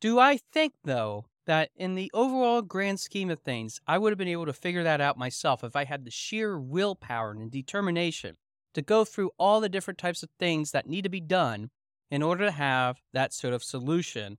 Do 0.00 0.18
I 0.18 0.38
think, 0.38 0.74
though, 0.84 1.26
that 1.46 1.70
in 1.76 1.94
the 1.94 2.10
overall 2.12 2.62
grand 2.62 3.00
scheme 3.00 3.30
of 3.30 3.40
things, 3.40 3.80
I 3.86 3.98
would 3.98 4.10
have 4.10 4.18
been 4.18 4.28
able 4.28 4.46
to 4.46 4.52
figure 4.52 4.82
that 4.82 5.00
out 5.00 5.16
myself 5.16 5.64
if 5.64 5.76
I 5.76 5.84
had 5.84 6.04
the 6.04 6.10
sheer 6.10 6.58
willpower 6.58 7.30
and 7.32 7.50
determination 7.50 8.36
to 8.74 8.82
go 8.82 9.04
through 9.04 9.30
all 9.38 9.60
the 9.60 9.68
different 9.68 9.98
types 9.98 10.22
of 10.22 10.30
things 10.38 10.72
that 10.72 10.88
need 10.88 11.02
to 11.02 11.08
be 11.08 11.20
done 11.20 11.70
in 12.10 12.22
order 12.22 12.44
to 12.44 12.50
have 12.50 13.00
that 13.12 13.32
sort 13.32 13.54
of 13.54 13.64
solution 13.64 14.38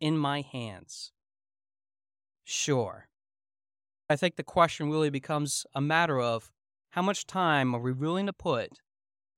in 0.00 0.18
my 0.18 0.40
hands? 0.40 1.12
Sure. 2.44 3.08
I 4.10 4.16
think 4.16 4.36
the 4.36 4.42
question 4.42 4.90
really 4.90 5.10
becomes 5.10 5.64
a 5.74 5.80
matter 5.80 6.20
of 6.20 6.50
how 6.90 7.02
much 7.02 7.26
time 7.26 7.74
are 7.74 7.80
we 7.80 7.92
willing 7.92 8.26
to 8.26 8.32
put, 8.32 8.80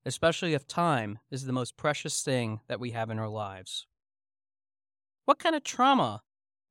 especially 0.05 0.55
if 0.55 0.66
time 0.66 1.18
is 1.30 1.45
the 1.45 1.53
most 1.53 1.76
precious 1.76 2.22
thing 2.22 2.61
that 2.66 2.80
we 2.80 2.90
have 2.90 3.11
in 3.11 3.18
our 3.18 3.28
lives. 3.28 3.86
What 5.26 5.38
kind 5.38 5.55
of 5.55 5.64
trauma 5.64 6.22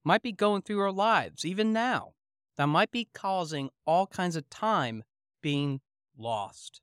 might 0.04 0.22
be 0.22 0.32
going 0.32 0.62
through 0.62 0.82
our 0.82 0.92
lives, 0.92 1.46
even 1.46 1.74
now, 1.74 2.14
that 2.58 2.68
might 2.68 2.92
be 2.92 3.08
causing 3.14 3.70
all 3.86 4.08
kinds 4.08 4.36
of 4.36 4.50
time 4.50 5.04
being 5.42 5.82
lost? 6.18 6.82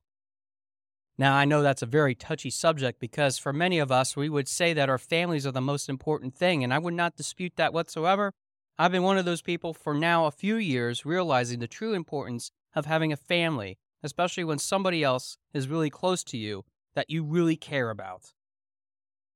Now, 1.19 1.37
I 1.37 1.45
know 1.45 1.61
that's 1.61 1.83
a 1.83 1.87
very 1.87 2.15
touchy 2.15 2.49
subject 2.49 2.99
because 2.99 3.37
for 3.37 3.53
many 3.53 3.79
of 3.79 3.93
us, 3.93 4.17
we 4.17 4.31
would 4.31 4.49
say 4.49 4.73
that 4.73 4.89
our 4.89 4.97
families 4.97 5.47
are 5.47 5.53
the 5.53 5.61
most 5.61 5.89
important 5.89 6.35
thing, 6.35 6.65
and 6.65 6.73
I 6.73 6.79
would 6.79 6.95
not 6.95 7.17
dispute 7.17 7.53
that 7.57 7.75
whatsoever. 7.75 8.33
I've 8.79 8.93
been 8.93 9.03
one 9.03 9.19
of 9.19 9.27
those 9.27 9.43
people 9.43 9.75
for 9.75 9.93
now 9.93 10.25
a 10.25 10.31
few 10.31 10.57
years 10.57 11.05
realizing 11.05 11.59
the 11.59 11.67
true 11.69 11.93
importance 11.93 12.51
of 12.75 12.87
having 12.87 13.13
a 13.13 13.19
family, 13.19 13.77
especially 14.03 14.45
when 14.45 14.59
somebody 14.59 15.05
else 15.05 15.37
is 15.53 15.69
really 15.69 15.91
close 15.91 16.25
to 16.25 16.39
you 16.39 16.65
that 16.95 17.11
you 17.11 17.23
really 17.23 17.57
care 17.57 17.91
about. 17.91 18.33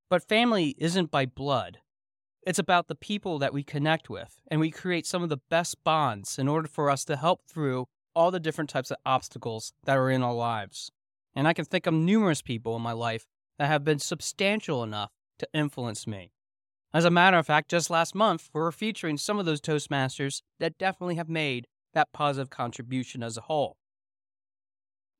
But 0.08 0.26
family 0.26 0.74
isn't 0.78 1.10
by 1.10 1.26
blood. 1.26 1.80
It's 2.46 2.58
about 2.58 2.88
the 2.88 2.94
people 2.94 3.38
that 3.38 3.54
we 3.54 3.62
connect 3.62 4.10
with, 4.10 4.38
and 4.48 4.60
we 4.60 4.70
create 4.70 5.06
some 5.06 5.22
of 5.22 5.30
the 5.30 5.40
best 5.48 5.82
bonds 5.82 6.38
in 6.38 6.46
order 6.46 6.68
for 6.68 6.90
us 6.90 7.02
to 7.06 7.16
help 7.16 7.40
through 7.46 7.86
all 8.14 8.30
the 8.30 8.38
different 8.38 8.68
types 8.68 8.90
of 8.90 8.98
obstacles 9.06 9.72
that 9.84 9.96
are 9.96 10.10
in 10.10 10.22
our 10.22 10.34
lives. 10.34 10.90
And 11.34 11.48
I 11.48 11.54
can 11.54 11.64
think 11.64 11.86
of 11.86 11.94
numerous 11.94 12.42
people 12.42 12.76
in 12.76 12.82
my 12.82 12.92
life 12.92 13.26
that 13.58 13.68
have 13.68 13.82
been 13.82 13.98
substantial 13.98 14.82
enough 14.82 15.10
to 15.38 15.48
influence 15.54 16.06
me. 16.06 16.32
As 16.92 17.06
a 17.06 17.10
matter 17.10 17.38
of 17.38 17.46
fact, 17.46 17.70
just 17.70 17.88
last 17.88 18.14
month, 18.14 18.50
we 18.52 18.60
were 18.60 18.70
featuring 18.70 19.16
some 19.16 19.38
of 19.38 19.46
those 19.46 19.60
Toastmasters 19.60 20.42
that 20.60 20.76
definitely 20.76 21.16
have 21.16 21.30
made 21.30 21.66
that 21.94 22.12
positive 22.12 22.50
contribution 22.50 23.22
as 23.22 23.38
a 23.38 23.42
whole. 23.42 23.78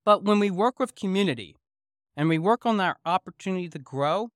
But 0.04 0.24
when 0.24 0.38
we 0.38 0.50
work 0.50 0.78
with 0.78 0.94
community 0.94 1.56
and 2.16 2.28
we 2.28 2.38
work 2.38 2.66
on 2.66 2.78
our 2.80 2.98
opportunity 3.06 3.70
to 3.70 3.78
grow, 3.78 4.28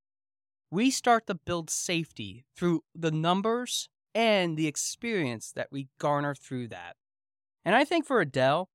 we 0.70 0.90
start 0.90 1.26
to 1.26 1.34
build 1.34 1.70
safety 1.70 2.44
through 2.56 2.82
the 2.94 3.10
numbers 3.10 3.88
and 4.14 4.56
the 4.56 4.66
experience 4.66 5.52
that 5.52 5.68
we 5.70 5.88
garner 5.98 6.34
through 6.34 6.68
that. 6.68 6.96
And 7.64 7.74
I 7.74 7.84
think 7.84 8.06
for 8.06 8.20
Adele, 8.20 8.68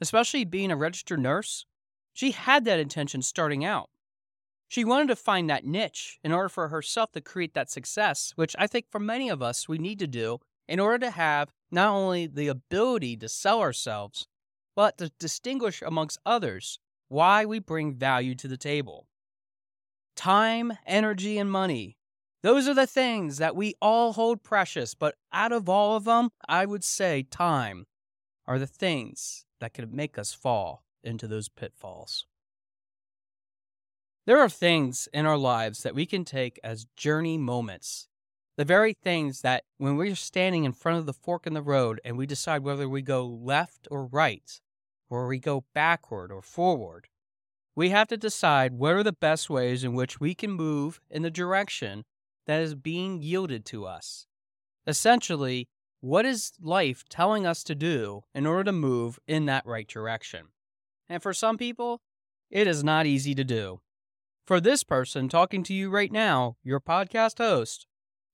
especially 0.00 0.44
being 0.44 0.70
a 0.70 0.76
registered 0.76 1.20
nurse, 1.20 1.66
she 2.12 2.32
had 2.32 2.64
that 2.64 2.80
intention 2.80 3.22
starting 3.22 3.64
out. 3.64 3.88
She 4.68 4.84
wanted 4.84 5.08
to 5.08 5.16
find 5.16 5.50
that 5.50 5.64
niche 5.64 6.18
in 6.22 6.32
order 6.32 6.48
for 6.48 6.68
herself 6.68 7.12
to 7.12 7.20
create 7.20 7.54
that 7.54 7.70
success, 7.70 8.32
which 8.36 8.54
I 8.58 8.66
think 8.66 8.86
for 8.90 9.00
many 9.00 9.28
of 9.28 9.42
us 9.42 9.68
we 9.68 9.78
need 9.78 9.98
to 9.98 10.06
do 10.06 10.38
in 10.68 10.78
order 10.78 10.98
to 11.06 11.10
have 11.10 11.52
not 11.70 11.88
only 11.88 12.26
the 12.26 12.48
ability 12.48 13.16
to 13.16 13.28
sell 13.28 13.60
ourselves, 13.60 14.28
but 14.76 14.98
to 14.98 15.10
distinguish 15.18 15.82
amongst 15.82 16.20
others 16.24 16.78
why 17.08 17.44
we 17.44 17.58
bring 17.58 17.94
value 17.94 18.34
to 18.36 18.46
the 18.46 18.56
table 18.56 19.08
time, 20.20 20.70
energy, 20.86 21.38
and 21.38 21.50
money. 21.50 21.96
Those 22.42 22.68
are 22.68 22.74
the 22.74 22.86
things 22.86 23.38
that 23.38 23.56
we 23.56 23.72
all 23.80 24.12
hold 24.12 24.42
precious, 24.42 24.94
but 24.94 25.14
out 25.32 25.50
of 25.50 25.66
all 25.66 25.96
of 25.96 26.04
them, 26.04 26.28
I 26.46 26.66
would 26.66 26.84
say 26.84 27.22
time 27.22 27.86
are 28.46 28.58
the 28.58 28.66
things 28.66 29.46
that 29.60 29.72
could 29.72 29.94
make 29.94 30.18
us 30.18 30.34
fall 30.34 30.84
into 31.02 31.26
those 31.26 31.48
pitfalls. 31.48 32.26
There 34.26 34.38
are 34.38 34.50
things 34.50 35.08
in 35.14 35.24
our 35.24 35.38
lives 35.38 35.82
that 35.84 35.94
we 35.94 36.04
can 36.04 36.26
take 36.26 36.60
as 36.62 36.86
journey 36.96 37.38
moments. 37.38 38.06
The 38.58 38.66
very 38.66 38.92
things 38.92 39.40
that 39.40 39.64
when 39.78 39.96
we're 39.96 40.14
standing 40.16 40.64
in 40.64 40.72
front 40.72 40.98
of 40.98 41.06
the 41.06 41.14
fork 41.14 41.46
in 41.46 41.54
the 41.54 41.62
road 41.62 41.98
and 42.04 42.18
we 42.18 42.26
decide 42.26 42.62
whether 42.62 42.86
we 42.86 43.00
go 43.00 43.24
left 43.24 43.88
or 43.90 44.04
right, 44.04 44.60
or 45.08 45.26
we 45.26 45.38
go 45.38 45.64
backward 45.72 46.30
or 46.30 46.42
forward, 46.42 47.08
we 47.74 47.90
have 47.90 48.08
to 48.08 48.16
decide 48.16 48.72
what 48.72 48.94
are 48.94 49.02
the 49.02 49.12
best 49.12 49.48
ways 49.48 49.84
in 49.84 49.94
which 49.94 50.20
we 50.20 50.34
can 50.34 50.50
move 50.50 51.00
in 51.10 51.22
the 51.22 51.30
direction 51.30 52.04
that 52.46 52.60
is 52.60 52.74
being 52.74 53.22
yielded 53.22 53.64
to 53.66 53.86
us. 53.86 54.26
Essentially, 54.86 55.68
what 56.00 56.24
is 56.24 56.52
life 56.60 57.04
telling 57.08 57.46
us 57.46 57.62
to 57.64 57.74
do 57.74 58.22
in 58.34 58.46
order 58.46 58.64
to 58.64 58.72
move 58.72 59.18
in 59.26 59.46
that 59.46 59.66
right 59.66 59.86
direction? 59.86 60.46
And 61.08 61.22
for 61.22 61.32
some 61.32 61.58
people, 61.58 62.00
it 62.50 62.66
is 62.66 62.82
not 62.82 63.06
easy 63.06 63.34
to 63.34 63.44
do. 63.44 63.80
For 64.46 64.60
this 64.60 64.82
person 64.82 65.28
talking 65.28 65.62
to 65.64 65.74
you 65.74 65.90
right 65.90 66.10
now, 66.10 66.56
your 66.64 66.80
podcast 66.80 67.38
host, 67.38 67.86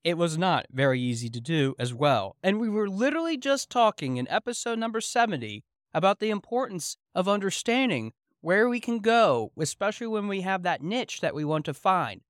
it 0.04 0.16
was 0.16 0.38
not 0.38 0.66
very 0.70 1.00
easy 1.00 1.28
to 1.28 1.40
do 1.40 1.74
as 1.78 1.92
well. 1.92 2.36
And 2.42 2.60
we 2.60 2.68
were 2.68 2.88
literally 2.88 3.36
just 3.36 3.68
talking 3.68 4.16
in 4.16 4.28
episode 4.28 4.78
number 4.78 5.00
70 5.00 5.64
about 5.92 6.20
the 6.20 6.30
importance 6.30 6.96
of 7.14 7.28
understanding 7.28 8.12
where 8.46 8.68
we 8.68 8.78
can 8.78 9.00
go, 9.00 9.50
especially 9.58 10.06
when 10.06 10.28
we 10.28 10.42
have 10.42 10.62
that 10.62 10.80
niche 10.80 11.20
that 11.20 11.34
we 11.34 11.44
want 11.44 11.64
to 11.64 11.74
find. 11.74 12.20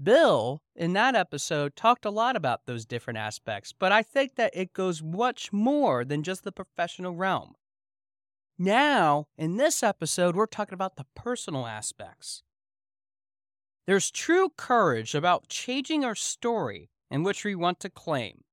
Bill, 0.00 0.62
in 0.76 0.92
that 0.92 1.16
episode, 1.16 1.74
talked 1.74 2.04
a 2.04 2.10
lot 2.10 2.36
about 2.36 2.66
those 2.66 2.86
different 2.86 3.18
aspects, 3.18 3.74
but 3.76 3.90
I 3.90 4.04
think 4.04 4.36
that 4.36 4.52
it 4.54 4.72
goes 4.72 5.02
much 5.02 5.52
more 5.52 6.04
than 6.04 6.22
just 6.22 6.44
the 6.44 6.52
professional 6.52 7.12
realm. 7.16 7.54
Now, 8.56 9.26
in 9.36 9.56
this 9.56 9.82
episode, 9.82 10.36
we're 10.36 10.46
talking 10.46 10.74
about 10.74 10.94
the 10.94 11.06
personal 11.16 11.66
aspects. 11.66 12.44
There's 13.88 14.12
true 14.12 14.50
courage 14.56 15.12
about 15.16 15.48
changing 15.48 16.04
our 16.04 16.14
story 16.14 16.88
in 17.10 17.24
which 17.24 17.44
we 17.44 17.56
want 17.56 17.80
to 17.80 17.90
claim. 17.90 18.44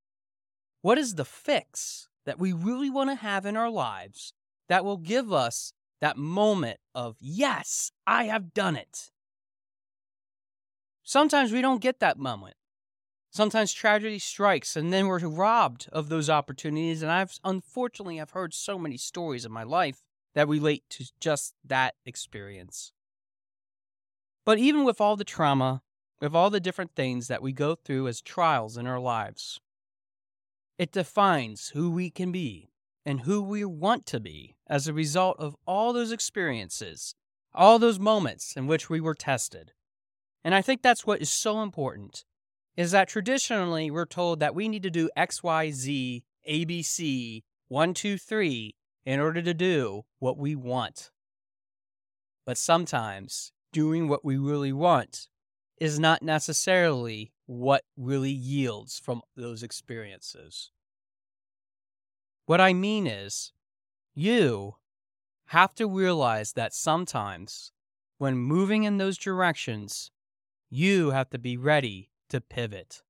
What 0.82 0.98
is 0.98 1.14
the 1.14 1.24
fix 1.24 2.08
that 2.26 2.40
we 2.40 2.52
really 2.52 2.90
want 2.90 3.12
to 3.12 3.16
have 3.16 3.46
in 3.46 3.56
our 3.56 3.70
lives 3.70 4.34
that 4.70 4.84
will 4.84 4.98
give 4.98 5.32
us 5.32 5.74
that 6.02 6.18
moment 6.18 6.80
of, 6.94 7.16
yes, 7.20 7.92
I 8.06 8.26
have 8.26 8.54
done 8.54 8.76
it. 8.76 9.12
Sometimes 11.04 11.52
we 11.52 11.62
don't 11.62 11.82
get 11.82 12.00
that 12.00 12.18
moment. 12.18 12.56
Sometimes 13.32 13.72
tragedy 13.72 14.20
strikes 14.20 14.76
and 14.76 14.92
then 14.92 15.08
we're 15.08 15.20
robbed 15.20 15.88
of 15.94 16.10
those 16.10 16.30
opportunities. 16.30 17.02
And 17.02 17.12
I've 17.12 17.40
unfortunately 17.44 18.20
I've 18.20 18.32
heard 18.32 18.54
so 18.54 18.78
many 18.78 18.98
stories 18.98 19.46
in 19.46 19.52
my 19.52 19.64
life 19.64 20.02
that 20.34 20.48
relate 20.48 20.84
to 20.90 21.06
just 21.20 21.54
that 21.64 21.96
experience. 22.06 22.92
But 24.46 24.58
even 24.58 24.84
with 24.84 25.00
all 25.00 25.16
the 25.16 25.24
trauma, 25.24 25.82
with 26.20 26.36
all 26.36 26.50
the 26.50 26.60
different 26.60 26.96
things 26.96 27.28
that 27.28 27.42
we 27.42 27.52
go 27.54 27.76
through 27.76 28.08
as 28.08 28.22
trials 28.22 28.76
in 28.76 28.88
our 28.88 29.00
lives, 29.00 29.60
it 30.78 30.92
defines 30.92 31.70
who 31.70 31.92
we 31.92 32.10
can 32.10 32.32
be 32.32 32.72
and 33.06 33.22
who 33.22 33.42
we 33.42 33.64
want 33.66 34.06
to 34.08 34.20
be 34.20 34.56
as 34.72 34.88
a 34.88 34.94
result 34.94 35.36
of 35.38 35.54
all 35.68 35.92
those 35.92 36.14
experiences, 36.14 37.14
all 37.54 37.78
those 37.78 38.00
moments 38.00 38.56
in 38.56 38.68
which 38.68 38.90
we 38.90 39.02
were 39.02 39.14
tested. 39.14 39.74
And 40.46 40.56
I 40.56 40.62
think 40.62 40.82
that's 40.82 41.06
what 41.06 41.22
is 41.22 41.30
so 41.30 41.62
important 41.62 42.24
is 42.78 42.92
that 42.92 43.10
traditionally 43.10 43.92
we're 43.92 44.06
told 44.06 44.40
that 44.40 44.56
we 44.56 44.70
need 44.70 44.82
to 44.84 44.90
do 44.90 45.10
X, 45.16 45.44
Y, 45.44 45.72
Z, 45.72 46.24
ABC, 46.50 47.44
one, 47.68 47.94
two, 47.94 48.18
three 48.18 48.76
in 49.06 49.20
order 49.20 49.42
to 49.42 49.54
do 49.54 50.04
what 50.20 50.38
we 50.38 50.56
want. 50.56 51.12
But 52.46 52.58
sometimes 52.58 53.52
doing 53.74 54.08
what 54.08 54.24
we 54.24 54.38
really 54.38 54.72
want 54.72 55.28
is 55.82 56.00
not 56.00 56.24
necessarily 56.24 57.34
what 57.46 57.84
really 57.98 58.32
yields 58.32 59.00
from 59.00 59.22
those 59.36 59.64
experiences. 59.64 60.72
What 62.46 62.62
I 62.62 62.72
mean 62.74 63.06
is, 63.06 63.52
you 64.14 64.76
have 65.48 65.74
to 65.76 65.88
realize 65.88 66.54
that 66.54 66.74
sometimes 66.74 67.72
when 68.18 68.38
moving 68.38 68.84
in 68.84 68.98
those 68.98 69.18
directions, 69.18 70.12
you 70.70 71.10
have 71.10 71.30
to 71.30 71.40
be 71.40 71.58
ready 71.58 72.10
to 72.30 72.40
pivot. 72.40 73.02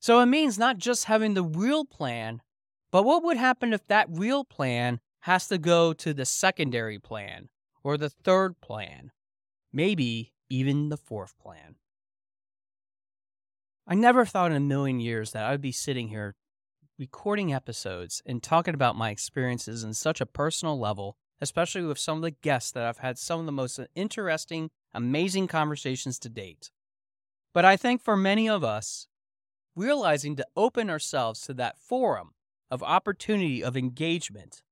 So 0.00 0.20
it 0.20 0.26
means 0.26 0.58
not 0.58 0.78
just 0.78 1.06
having 1.06 1.34
the 1.34 1.42
real 1.42 1.84
plan, 1.84 2.40
but 2.90 3.04
what 3.04 3.24
would 3.24 3.36
happen 3.36 3.72
if 3.72 3.86
that 3.88 4.06
real 4.10 4.44
plan 4.44 5.00
has 5.20 5.48
to 5.48 5.58
go 5.58 5.92
to 5.94 6.14
the 6.14 6.24
secondary 6.24 6.98
plan 6.98 7.48
or 7.82 7.96
the 7.96 8.10
third 8.10 8.60
plan, 8.60 9.10
maybe 9.72 10.32
even 10.48 10.88
the 10.88 10.96
fourth 10.96 11.36
plan? 11.38 11.76
I 13.86 13.94
never 13.94 14.24
thought 14.24 14.50
in 14.50 14.56
a 14.56 14.60
million 14.60 15.00
years 15.00 15.32
that 15.32 15.44
I 15.44 15.50
would 15.50 15.62
be 15.62 15.72
sitting 15.72 16.08
here 16.08 16.36
recording 16.98 17.52
episodes 17.52 18.20
and 18.26 18.42
talking 18.42 18.74
about 18.74 18.96
my 18.96 19.10
experiences 19.10 19.84
in 19.84 19.94
such 19.94 20.20
a 20.20 20.26
personal 20.26 20.78
level, 20.78 21.16
especially 21.40 21.82
with 21.82 21.98
some 21.98 22.18
of 22.18 22.22
the 22.22 22.32
guests 22.32 22.72
that 22.72 22.84
I've 22.84 22.98
had 22.98 23.18
some 23.18 23.38
of 23.38 23.46
the 23.46 23.52
most 23.52 23.78
interesting, 23.94 24.70
amazing 24.92 25.46
conversations 25.46 26.18
to 26.20 26.28
date. 26.28 26.70
But 27.54 27.64
I 27.64 27.76
think 27.76 28.02
for 28.02 28.16
many 28.16 28.48
of 28.48 28.64
us, 28.64 29.06
realizing 29.76 30.34
to 30.36 30.46
open 30.56 30.90
ourselves 30.90 31.40
to 31.42 31.54
that 31.54 31.78
forum 31.78 32.32
of 32.70 32.82
opportunity 32.82 33.62
of 33.62 33.76
engagement 33.76 34.62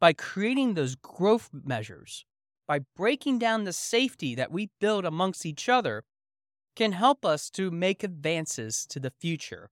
by 0.00 0.12
creating 0.12 0.74
those 0.74 0.96
growth 0.96 1.48
measures, 1.52 2.24
by 2.66 2.80
breaking 2.96 3.38
down 3.38 3.64
the 3.64 3.72
safety 3.72 4.34
that 4.34 4.50
we 4.50 4.70
build 4.80 5.04
amongst 5.04 5.46
each 5.46 5.68
other, 5.68 6.04
can 6.74 6.92
help 6.92 7.24
us 7.24 7.50
to 7.50 7.70
make 7.70 8.02
advances 8.02 8.84
to 8.86 9.00
the 9.00 9.10
future. 9.10 9.70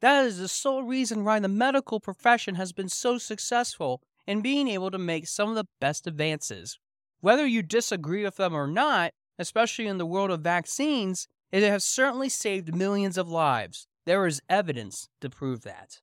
That 0.00 0.24
is 0.26 0.38
the 0.38 0.48
sole 0.48 0.82
reason 0.82 1.24
why 1.24 1.38
the 1.38 1.48
medical 1.48 2.00
profession 2.00 2.56
has 2.56 2.72
been 2.72 2.88
so 2.88 3.18
successful 3.18 4.02
in 4.26 4.42
being 4.42 4.68
able 4.68 4.90
to 4.90 4.98
make 4.98 5.26
some 5.26 5.48
of 5.48 5.54
the 5.54 5.66
best 5.80 6.06
advances. 6.06 6.78
Whether 7.20 7.46
you 7.46 7.62
disagree 7.62 8.24
with 8.24 8.36
them 8.36 8.54
or 8.54 8.66
not, 8.66 9.12
especially 9.38 9.86
in 9.86 9.98
the 9.98 10.06
world 10.06 10.30
of 10.30 10.40
vaccines, 10.40 11.28
it 11.50 11.62
has 11.62 11.84
certainly 11.84 12.28
saved 12.28 12.74
millions 12.74 13.16
of 13.16 13.28
lives. 13.28 13.86
There 14.04 14.26
is 14.26 14.42
evidence 14.48 15.08
to 15.20 15.30
prove 15.30 15.62
that. 15.62 16.00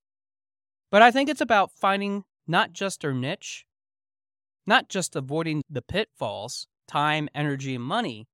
But 0.90 1.02
I 1.02 1.12
think 1.12 1.30
it's 1.30 1.42
about 1.42 1.72
finding 1.72 2.24
not 2.48 2.74
just 2.74 3.06
our 3.06 3.14
niche, 3.14 3.66
not 4.66 4.90
just 4.90 5.16
avoiding 5.16 5.62
the 5.70 5.82
pitfalls, 5.82 6.68
time, 6.88 7.30
energy, 7.36 7.76
and 7.76 7.84
money, 7.84 8.28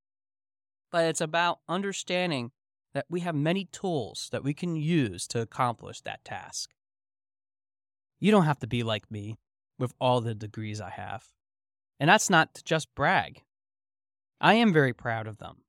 but 0.91 1.05
it's 1.05 1.21
about 1.21 1.59
understanding 1.67 2.51
that 2.93 3.05
we 3.09 3.21
have 3.21 3.35
many 3.35 3.65
tools 3.65 4.29
that 4.31 4.43
we 4.43 4.53
can 4.53 4.75
use 4.75 5.27
to 5.27 5.41
accomplish 5.41 6.01
that 6.01 6.25
task. 6.25 6.71
You 8.19 8.31
don't 8.31 8.45
have 8.45 8.59
to 8.59 8.67
be 8.67 8.83
like 8.83 9.09
me 9.11 9.37
with 9.77 9.93
all 9.99 10.21
the 10.21 10.35
degrees 10.35 10.81
I 10.81 10.89
have. 10.89 11.25
And 11.99 12.09
that's 12.09 12.29
not 12.29 12.53
to 12.55 12.63
just 12.63 12.93
brag. 12.95 13.43
I 14.41 14.55
am 14.55 14.73
very 14.73 14.93
proud 14.93 15.27
of 15.27 15.37
them. 15.37 15.63